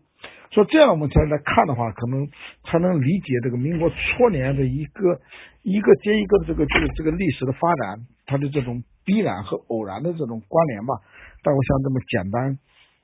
[0.49, 2.27] 说这样我们才来看的话，可能
[2.65, 5.21] 才能理解这个民国初年的一个
[5.61, 10.93] 一个接一个的这个这个这个历史的发展，它的这种必然和偶然的这种关联吧。
[11.41, 12.59] 但我想这么简单。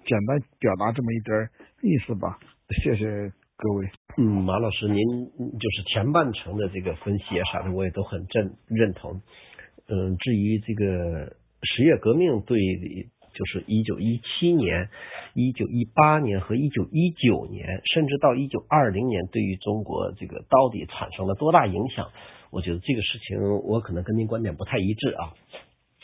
[0.05, 1.49] 简单表达这么一点
[1.81, 2.37] 意思吧，
[2.83, 3.89] 谢谢各位。
[4.19, 5.03] 嗯，马老师，您
[5.57, 9.19] 就是前半程的这个分析啊啥的，我也都很认认同。
[9.89, 12.59] 嗯，至于这个十月革命对，
[13.33, 14.89] 就是一九一七年、
[15.33, 22.11] 一九一八年和一九一九年，甚至到一九二零年，对于中国这个到底产生了多大影响？
[22.51, 25.33] 我觉得这个事情我可能跟您观点不太一致啊。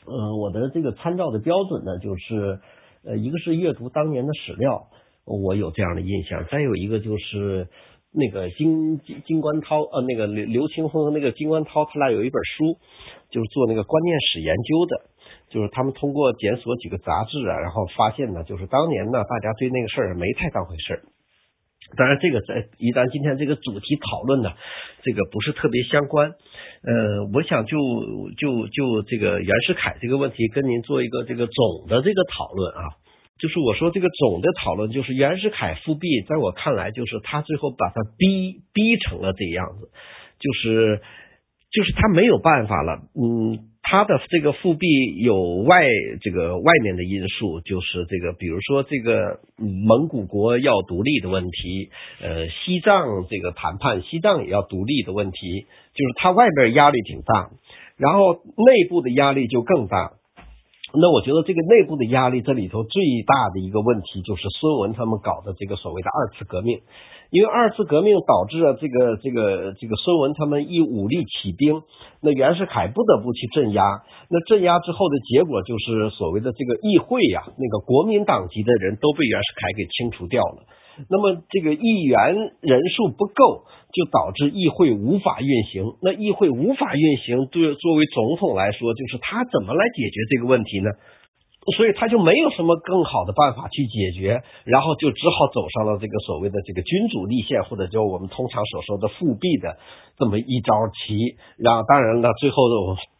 [0.07, 2.59] 嗯，我的这个参照的标准呢，就是。
[3.03, 4.85] 呃，一个是阅读当年的史料，
[5.25, 7.67] 我有这样的印象；再有一个就是
[8.13, 12.77] 那个金金金冠涛，呃，那个刘刘青峰和那个金冠涛，他俩有一本书，
[13.31, 15.09] 就是做那个观念史研究的。
[15.49, 21.01] 就是他们通过检索几个杂志啊，然后发现呢，就是当年呢，大家对那个事儿没太当回事儿。
[21.97, 24.51] 当然，这个在一旦今天这个主题讨论呢，
[25.01, 26.35] 这个不是特别相关。
[26.83, 27.77] 呃，我想就
[28.37, 32.81] 就就这个袁世凯这个问题，跟您做一个这个总的这个讨论啊。
[33.39, 39.89] 就是我说这个总的讨论，就是袁世凯复辟，在我看来，就是他最后把他逼逼成了这样子，
[40.39, 41.01] 就是
[41.71, 43.70] 就是他没有办法了，嗯。
[43.91, 44.87] 他的这个复辟
[45.17, 45.83] 有外
[46.21, 51.89] 这个外面的因素，就是这个，比如说这个蒙古国要独立的问题，
[52.21, 57.49] 呃，西藏这个谈判，西藏也要独立的问题，就是他外边压力挺大，
[57.97, 60.13] 然后内部的压力就更大。
[60.93, 66.81] 那我觉得这个内部的压力，这里头最大的一个问题就是孙文他们搞的这个所谓的二次革命。
[67.31, 71.81] 因为二次革命导致了这个这个这个孙文他们一武力起兵，
[72.21, 74.03] 那袁世凯不得不去镇压。
[74.29, 80.63] 那镇压之后的结果就是所谓的这个议会呀，那个国民党籍的人都被袁世凯给清除掉了。
[81.09, 85.85] 那么这个议员人数不够，就导致议会无法运行。
[86.01, 90.91] 那议会无法运行，对作为总统来说，就是他怎么来解决这个问题呢？
[91.77, 99.77] 所以他就没有什么更好的办法去解决，然后就只好走上了这个所谓的这个君主立宪，或者叫我们通常所说的复辟的
[100.17, 101.37] 这么一招棋。
[101.57, 102.57] 然后当然了，最后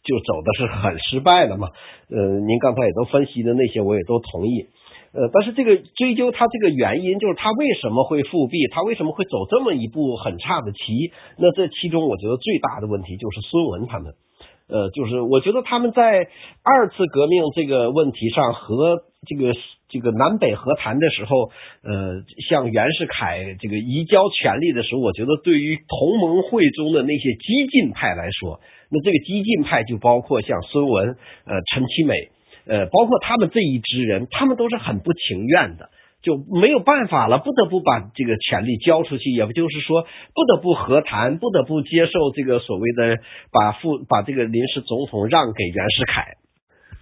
[0.03, 1.69] 就走的是很失败的嘛。
[2.10, 4.65] 呃，您刚才也都分析的那些，我也都同意。
[5.13, 11.11] 呃，但是这个追究他这个原因，就是他为什么会复辟，他为什么会走这么一步很差的棋？
[11.38, 14.13] 那这其中，我觉得最大的问题就是孙文他们。
[14.69, 16.29] 呃，就是我觉得他们在
[16.63, 19.53] 二次革命这个问题上和这个
[19.89, 21.51] 这个南北和谈的时候，
[21.83, 32.15] 呃，向袁世凯这个移交权力的时候，我觉得对于同盟会中的那些激进派来说，那这个激进派就包括像孙文、呃陈其美，
[32.72, 35.89] 呃，包括他们这一支人，他们都是很不情愿的。
[36.22, 43.18] 就没有办法了，不得不把这个权力交出去，也就是说不得不和谈，不得不接受这个所谓的
[43.52, 46.38] 把副把这个临时总统让给袁世凯。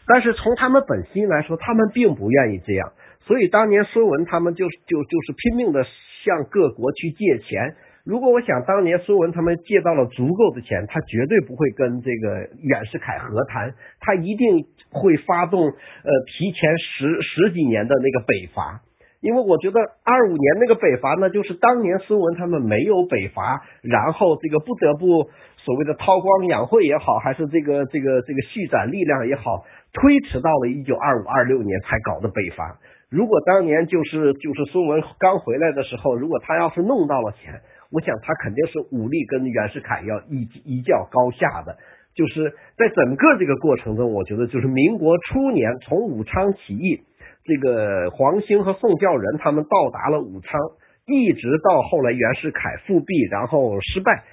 [0.08, 2.94] 但是从他们本心来说，他们并不愿意这样。
[3.28, 5.84] 所以当年孙文他们就就就是拼命的
[6.24, 7.76] 向各国去借钱。
[8.06, 18.82] 如果我想当年孙文他们借到了足够的钱，他绝对不会跟这个袁世凯和谈，他一定会发动呃提前十十几年的那个北伐。
[19.22, 32.80] 因为我觉得二五年那个北伐呢，就是当年孙文他们没有北伐，然后这个不得不所谓的韬光养晦也好，还是这个这个这个蓄攒力量也好，推迟到了一九二五二六年才搞的北伐。
[33.10, 37.60] 如果当年就是就是孙文刚回来的时候，如果他要是弄到了钱，
[37.92, 41.76] 我想他肯定是武力跟袁世凯要一一较高下的。
[42.20, 47.00] 就是在整个这个过程中，我觉得就是民国初年从武昌起义。
[47.46, 50.60] 这个黄兴和宋教仁他们到达了武昌，
[51.08, 54.26] 一直到后来袁世凯复辟然后失败，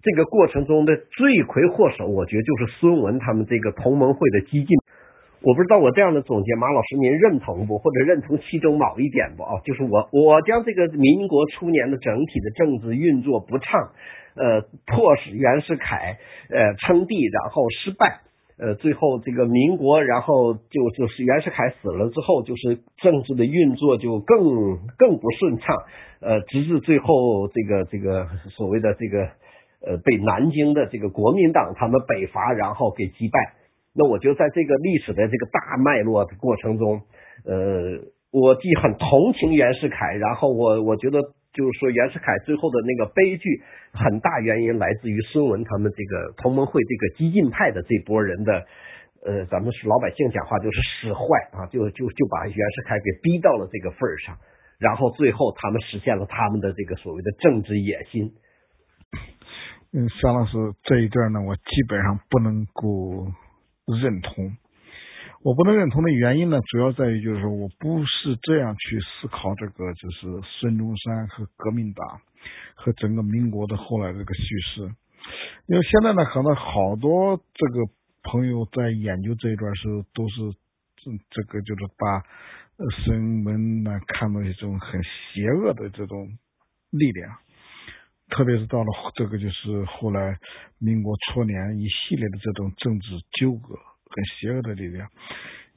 [0.00, 4.78] 这个过程中的罪魁祸首，我觉得就是孙文他们这个同盟会的激进。
[5.42, 7.76] 我不知道我这样的总结，马老师您认同不？
[7.78, 9.42] 或者认同其中某一点不？
[9.42, 13.90] 啊，就是我我将这个民国初年的整体的政治运作不畅，
[14.36, 16.18] 呃，迫使袁世凯
[16.50, 18.20] 呃称帝然后失败。
[18.56, 25.76] 呃，最后这个民国，然后就就是袁世凯死了之后，就是政治的运作就更更不顺畅，
[26.20, 29.24] 呃，直至最后这个这个所谓的这个
[29.84, 33.54] 呃被南京的这个国民党他们北伐，然后给击败。
[33.92, 37.02] 那我就在这个历史的这个大脉络的过程中，
[37.44, 41.18] 呃，我既很同情袁世凯，然后我我觉得。
[41.54, 43.62] 就是说，袁世凯最后的那个悲剧，
[43.92, 48.66] 很大原因来自于孙文他们这个同盟会这个激进派的这波人的，
[49.24, 51.22] 呃，咱们是老百姓讲话就是使坏
[51.52, 54.36] 啊，就就就把袁世凯给逼到了这个份儿上，
[54.80, 58.32] 然后最后他们实现了他们的这个所谓的政治野心。
[59.92, 63.30] 嗯，桑老师这一段呢，我基本上不能够
[63.86, 64.50] 认同。
[65.44, 72.22] 我不能认同的原因呢，主要在于就是说我不是这样去思考这个，就是孙中山和革命党
[72.74, 74.80] 和整个民国的后来这个叙事。
[75.66, 77.92] 因为现在呢，可能好多这个
[78.22, 80.34] 朋友在研究这一段时候，都是
[81.28, 82.22] 这个就是把
[83.04, 86.26] 孙文呢看作一种很邪恶的这种
[86.88, 87.36] 力量，
[88.30, 90.38] 特别是到了这个就是后来
[90.78, 93.76] 民国初年一系列的这种政治纠葛。
[94.14, 95.08] 很邪恶的力量，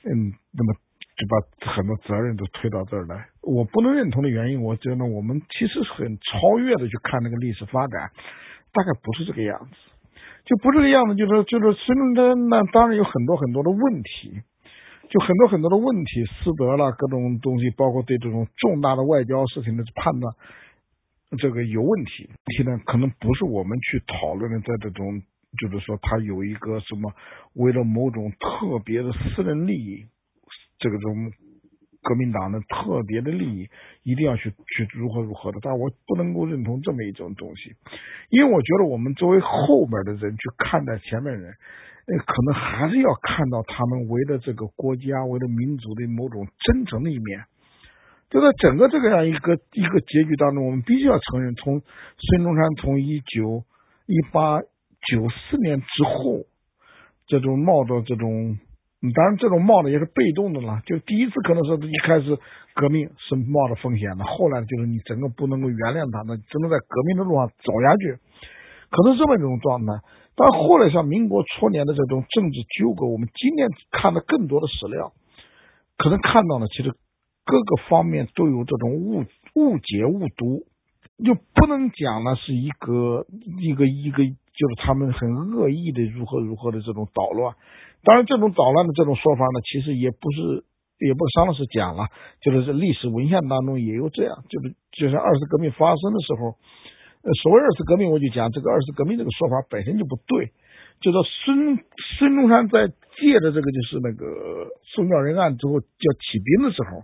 [0.05, 0.73] 嗯，那么
[1.17, 3.25] 就把很多责任都推到这儿来。
[3.41, 8.11] 我不能认同的原因，我觉得我们其实很超越的去看那个历史发展，
[8.71, 9.75] 大概不是这个样子，
[10.45, 11.15] 就不这个样子。
[11.15, 14.39] 就是就是孙中山那当然有很多很多的问题，
[15.09, 20.31] 就很多很多的问题，师德啦，各种东西，包括对这种重大的外交事情的判断，
[21.39, 22.29] 这个有问题。
[22.29, 25.23] 问题呢可能不是我们去讨论的，在这种
[25.59, 27.13] 就是说他有一个什么
[27.53, 30.05] 为了某种特别的私人利益，
[30.79, 31.31] 这个种
[32.01, 33.69] 革命党的特别的利益，
[34.03, 35.59] 一定要去去如何如何的。
[35.61, 37.75] 但我不能够认同这么一种东西，
[38.29, 41.53] 因为我觉得我们作为后边的人去看待前面人。
[42.09, 47.43] 呃，可能还是要看到他们为了这个国家、为了民族的某种真诚的一面。
[48.29, 53.65] 就在整个这个样一个一个结局当中，我们必须要承认，从孙中山从一九
[54.05, 54.61] 一八
[55.11, 56.45] 九四年之后，
[57.27, 58.57] 这种冒着这种，
[59.15, 60.81] 当然这种冒的也是被动的了。
[60.85, 62.37] 就第一次可能是一开始
[62.73, 68.17] 革命是冒着风险的，后来就是你整个不能够原谅他，那只能在革命的路上走下去，
[68.89, 69.93] 可能这么一种状态。
[70.35, 75.11] 但后来像民国初年的这种政治纠葛，我们今天看的更多的史料，
[75.97, 76.93] 可能看到了其实
[77.43, 79.25] 各个方面都有这种误
[79.55, 80.67] 误解误读，
[81.25, 83.25] 就不能讲呢是一个
[83.59, 84.23] 一个一个
[84.57, 87.55] 就是他们很恶意的如何如何的这种捣乱。
[88.03, 90.65] 当然，这种捣乱的这种说法呢，其实也不是
[90.99, 92.07] 也不是商老师讲了，
[92.41, 96.57] 就是在历史文献当中也有这样，就是就是二次革命发生的时候。
[97.23, 100.53] 呃所谓二次革命，我就讲这个二次革命这个说法本身就不对。
[101.01, 101.77] 就说孙
[102.17, 107.03] 孙中山在借着这个就是那个宋教仁案之后叫起兵的时候，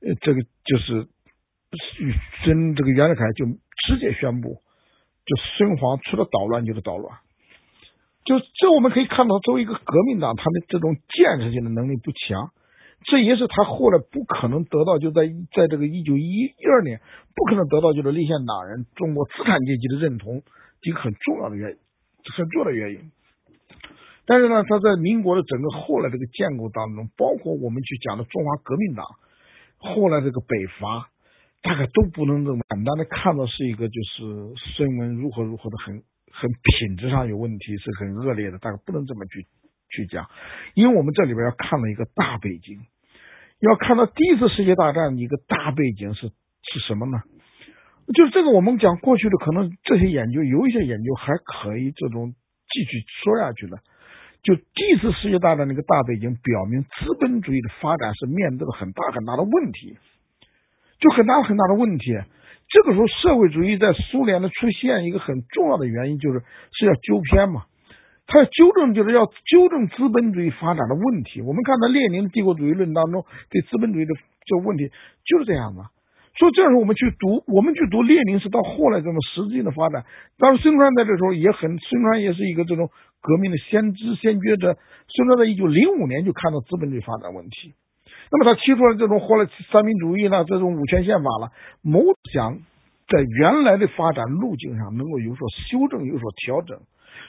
[0.00, 1.08] 呃，这个就是
[2.42, 3.44] 孙这个袁世凯就
[3.86, 4.62] 直接宣布，
[5.28, 7.18] 就孙黄除了捣乱就是捣乱。
[8.24, 12.50] 就这我们可以看到，作为一个革命党，他的这种建设性的能力不强。
[13.04, 15.22] 这也是他后来不可能得到，就在
[15.54, 17.00] 在这个一九一一二年
[17.36, 20.42] 不可能得到就是立宪党人中国资产阶级的认同，
[20.82, 21.76] 一个很重要的原因，
[22.36, 23.12] 很重要的原因。
[24.26, 29.06] 但是呢，他在民国的整个后来这个建构当中，包括我们去讲的中华革命党，
[29.78, 31.08] 后来这个北伐，
[31.62, 39.46] 大概都不能这么简单的看到是一个就是声纹如何如何的很很品质上有问题，是很恶劣的，大概不能这么去。
[39.90, 40.28] 去讲，
[40.74, 42.78] 因为我们这里边要看了一个大背景，
[43.58, 47.22] 要看到第一次世界大战一个大背景是是什么呢？
[48.12, 52.34] 就是这个我们讲过去的可能这些研究有一些研究还可以这种
[52.68, 53.78] 继续说下去的。
[54.42, 59.96] 就第一次世界大战那个大背景表明，资本主义的发展是面对了很大很大的问题，
[61.00, 62.04] 就很大很大的问题。
[62.68, 66.42] 这个时候社会主义在苏联的出现一个很重要的原因就是
[66.72, 67.64] 是要纠偏嘛。
[68.26, 71.40] 他要纠正，就是要纠正资本主义发展的问题。
[71.40, 74.12] 我们看到列宁帝国主义论当中对资本主义的
[74.44, 74.90] 这个问题
[75.24, 75.82] 就是这样的。
[76.36, 80.04] 所以这时候我们去读，我们去读列宁是到后来这种实质性的发展。
[80.38, 82.90] 当然，孙中山在这时候也很，孙中山也是一个这种
[83.22, 84.76] 革命的先知先觉者。
[85.08, 87.72] 孙中山在一九零五年就看到资本主义发展问题，
[88.30, 91.52] 那么他提出了这种后来三民主义呢，这种五权宪法了，
[91.82, 92.00] 谋
[92.32, 92.58] 想
[93.08, 96.78] 在原来的发展路径上能够有所修正，有所调整。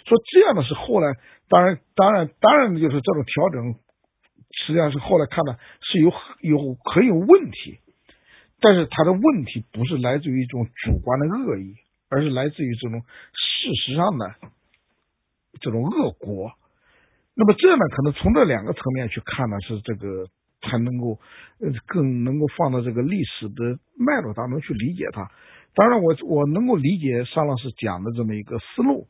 [0.05, 1.13] 说这样的是后来，
[1.49, 3.73] 当然，当然，当然就是这种调整，
[4.65, 6.11] 实际上是后来看的是有
[6.41, 7.79] 有很有问题，
[8.59, 11.75] 但是他的问题不是来自于一种主观的恶意，
[12.09, 14.35] 而是来自于这种事实上的
[15.61, 16.51] 这种恶果。
[17.35, 20.27] 那么这样呢，可能从这两个层面去看呢，是这个
[20.61, 21.19] 才能够
[21.59, 25.29] 呃更能够放到这个历史的脉络当中去理解它。
[25.75, 29.07] 当然，我我能够理解尚老师讲的这么一个思路。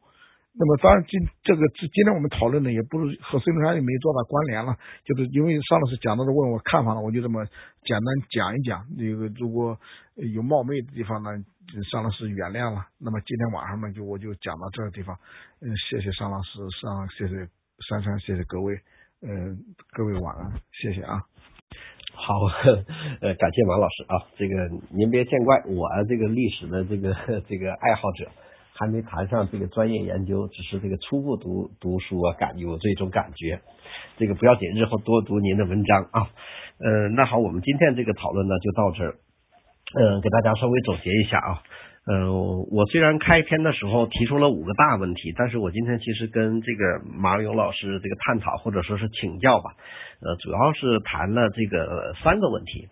[0.52, 7.46] 那么当然，今这个今今天我们讨论的也不是和孙中山也没多大关联了，就是因为尚老师讲到的问我看法了，我就这么
[7.86, 8.84] 简单讲一讲。
[8.98, 9.80] 那个如果
[10.16, 11.30] 有冒昧的地方呢，
[11.90, 12.88] 尚老师原谅了。
[13.00, 15.16] 那么今天晚上呢，就我就讲到这个地方。
[15.62, 17.48] 嗯，谢谢尚老师，上谢谢
[17.88, 18.82] 珊珊，谢谢各位，
[19.22, 19.58] 嗯，
[19.92, 21.24] 各位晚安，谢谢啊。
[22.14, 22.40] 好，
[23.22, 27.14] 呃，感谢王老师啊，这个您别见怪，我这个历史的这个
[27.48, 28.30] 这个爱好者。
[28.80, 33.60] 还没谈上这个专业研究，只是这个初步读读书啊，感有这种感觉。
[34.16, 36.30] 这个不要紧，日后多读您的文章啊。
[36.80, 39.16] 嗯，那好，我们今天这个讨论呢就到这儿。
[40.00, 41.62] 嗯，给大家稍微总结一下啊。
[42.12, 49.76] 嗯，我虽然开篇的时候提出了五个大问题，但是我今天其实跟这个马勇老师这个探讨或者说是请教吧，
[50.20, 52.88] 呃，主要是谈了这个三个问题。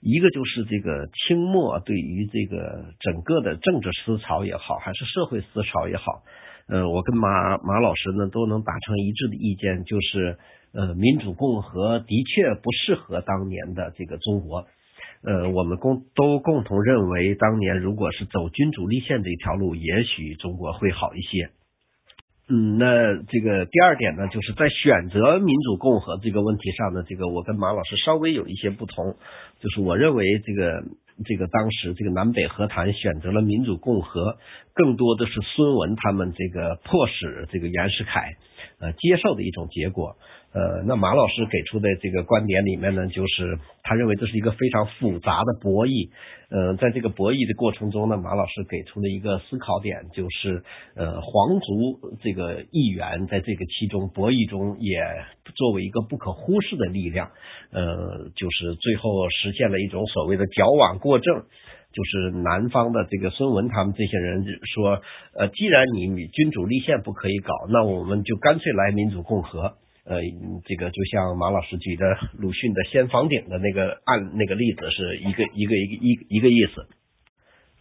[0.00, 6.22] 一个就是这个清末对于这个整个的政治思潮也好，还是社会思潮也好，
[6.68, 10.38] 呃，我跟马马老师呢都能达成一致的意见，就是
[10.72, 14.68] 呃，民主共和的确不适合当年的这个中国，
[15.22, 21.50] 呃，我们共都共同认为，当年如果是走君主立宪这条路，也许中国会好一些。
[22.48, 29.14] 嗯，那这个第二点呢，就是在选择民主共和这个问题上呢，这个我跟马老师稍微有一些不同，
[29.60, 30.82] 就是我认为这个
[31.24, 34.38] 这个当时这个南北和谈选择了民主共和，
[34.74, 38.32] 更多的是孙文他们这个迫使这个袁世凯
[38.80, 40.16] 呃接受的一种结果。
[40.52, 46.10] 呃，那马老师给出的这个观点里面呢，就是他认为这是一个非常复杂的博弈。
[46.50, 50.64] 呃，在这个博弈的过程中呢，马老师给出的一个思考点就是，
[50.96, 54.98] 呃，皇族这个议员在这个其中博弈中也
[55.54, 57.30] 作为一个不可忽视的力量。
[57.70, 61.46] 呃，就是最后实现了一种所谓的矫枉过正，
[61.94, 64.42] 就是南方的这个孙文他们这些人
[64.74, 65.00] 说，
[65.38, 69.78] 呃，既然你君主立宪不可以搞，那我们就干脆来民主共和。
[70.04, 70.20] 呃，
[70.64, 72.04] 这个就像马老师举的
[72.38, 76.86] 鲁迅的掀房顶的那个案那个例子是一个一个一个一一个意思。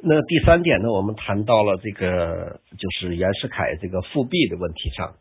[0.02, 5.16] 那第三点呢，我们谈到了这个就是袁世凯这个复辟的问题上。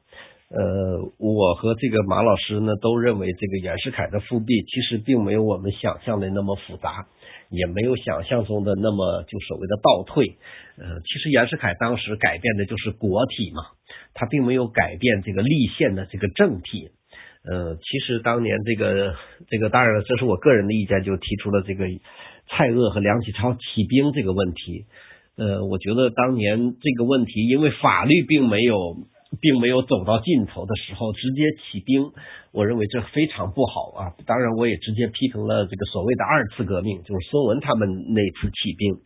[0.50, 7.06] 呃，我和这个马老师呢都认为，这个袁世凯的复辟其实并没有我们想象的那么复杂，
[7.50, 10.38] 也没有想象中的那么就所谓的倒退。
[10.78, 13.77] 呃，其实袁世凯当时改变的就是国体嘛。
[14.14, 16.90] 他并没有改变这个立宪的这个政体，
[17.44, 19.14] 呃，其实当年这个
[19.48, 21.86] 这个当然了，这是我个人的意见，就提出了这个
[22.48, 24.86] 蔡锷和梁启超起兵这个问题。
[25.36, 28.96] 呃，我觉得当年这个问题，因为法律并没有
[29.40, 32.10] 并没有走到尽头的时候，直接起兵，
[32.50, 34.12] 我认为这非常不好啊。
[34.26, 38.96] 当然，我也直接批评了这个所谓的二次革命，就是孙文他们那次起兵。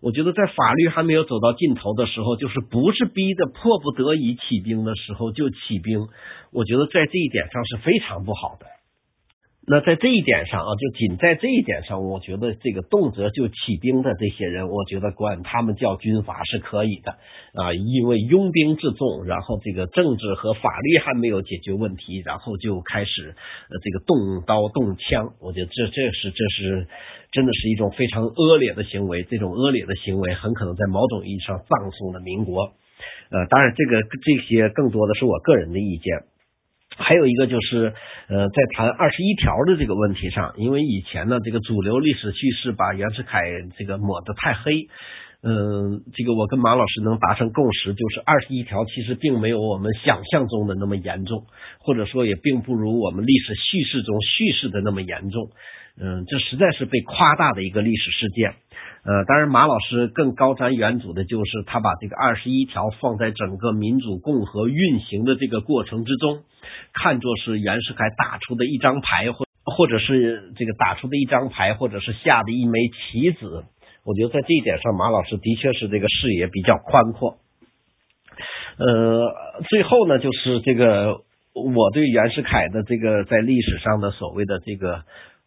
[0.00, 6.08] 我觉得在法律还没有走到尽头的时候，就是不是逼的迫不得已起兵的时候就起兵，
[6.52, 8.66] 我觉得在这一点上是非常不好的。
[9.66, 17.12] 那在这一点上啊，就仅在这一点上，我觉得这个动辄就起兵的这些人，我觉得管他们叫军阀是可以的
[17.54, 23.34] 啊，因为拥兵自重，然后这个政治和法律还没有解决问题，然后就开始
[23.70, 26.86] 呃这个动刀动枪，我觉得这这是这是
[27.32, 32.74] 真的是一种非常恶劣的行为，这种恶劣的行为很可能在某种意义上葬送了民国。
[33.30, 36.33] 呃，当然这个这些更多的是我个人的意见。
[36.96, 37.92] 还有一个就是，
[38.28, 43.40] 呃，在谈二十一条的这个问题上，因为以前呢，这个主流历史叙事把袁世凯
[43.76, 44.88] 这个抹得太黑，
[45.46, 51.44] 嗯，这个我跟马老师能达成共识，就是二十一条其实并没有我们想象中的那么严重，
[51.80, 55.50] 或者说也并不如我们历史叙事中叙事的那么严重，
[56.00, 58.54] 嗯，这实在是被夸大的一个历史事件。
[59.04, 66.40] 呃，当然，马老师更高瞻远瞩的就是他把这个二十一条放在整个民主共和运行的这个过程之中，
[66.94, 69.44] 看作是袁世凯打出的一张牌，或
[69.76, 73.66] 或者是这个打出的一张牌，或者是下的一枚棋子。
[74.04, 77.38] 我觉得在这一点上，马老师的确是这个视野比较宽阔。
[78.78, 81.22] 呃，最后呢，就是这个
[81.54, 85.02] 我对袁世凯的这个在历史上的所谓的这个。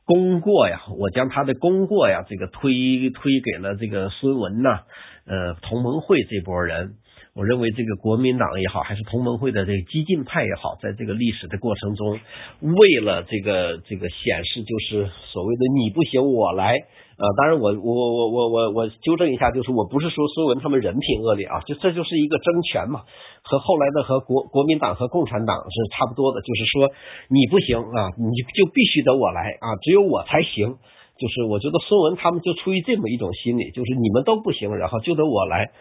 [0.08, 4.84] 功过呀，我将他的功过呀，这个推推给了这个孙文呐，
[5.26, 6.94] 呃，同盟会这波人。
[7.36, 12.22] 我认为这个国民党也好，还是同盟会的这个激进派也好，在这个历史的过程中，
[12.62, 16.78] 为了这个这个显示，就是所谓的你不行我来。
[17.18, 23.02] 呃，当然我我我我我我纠正一下，就是我不是说孙文他们人品恶劣啊，就这就是一个争权嘛，
[23.41, 26.91] 和后来的和国国民党和共产党是差不多的，就是说
[27.30, 30.77] 你不行啊，你就必须得我来啊，只有我才行。
[31.18, 35.72] 就是我觉得孙文他们就出于这么一种心理，就是你们都不行，然后就得我来。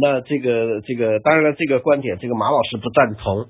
[0.00, 3.46] 那这个这个当然了，这个观点这个马老师不赞同。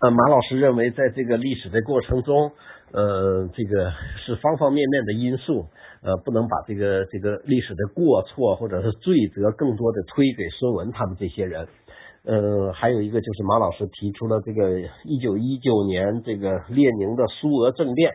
[0.00, 2.52] 呃，马老师认为在这个历史的过程中，
[2.92, 3.92] 呃，这个
[4.24, 5.66] 是方方面面的因素。
[6.02, 11.68] 呃，不能把这个这个历史的过错或者是罪责更多的推给孙文他们这些人。
[12.24, 18.12] 呃，还有一个就是马老师提出了这个一九一九年这个列宁的苏俄政变，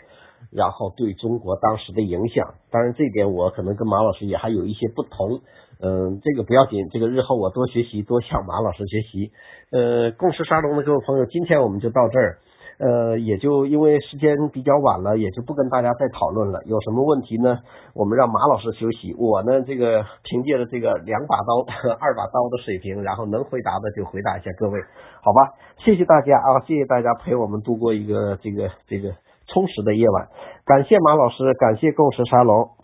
[0.51, 2.55] 然后对中国当时的影响。
[2.72, 5.41] 当然，这点我可能跟马老师也还有一些不同。
[5.80, 9.31] 嗯，这个不要紧，这个日后我多学习，多向马老师学习。
[9.72, 12.39] 呃，共识沙龙的各位朋友，今天我们就到这儿。
[12.80, 16.62] 呃，也就因为时间比较晚了，也就不跟大家再讨论了。
[16.66, 17.58] 有什么问题呢？
[17.95, 19.16] 我们让马老师休息。
[19.18, 21.66] 我呢，这个凭借着这个两把刀、
[21.99, 24.80] 二把刀的水平，然后能回答的就回答一下各位，
[25.22, 25.54] 好吧？
[25.78, 29.10] 谢谢大家啊，谢谢大家陪我们度过一个这个这个
[29.48, 30.28] 充实的夜晚。
[30.66, 32.70] 感谢马老师，感谢共识沙龙。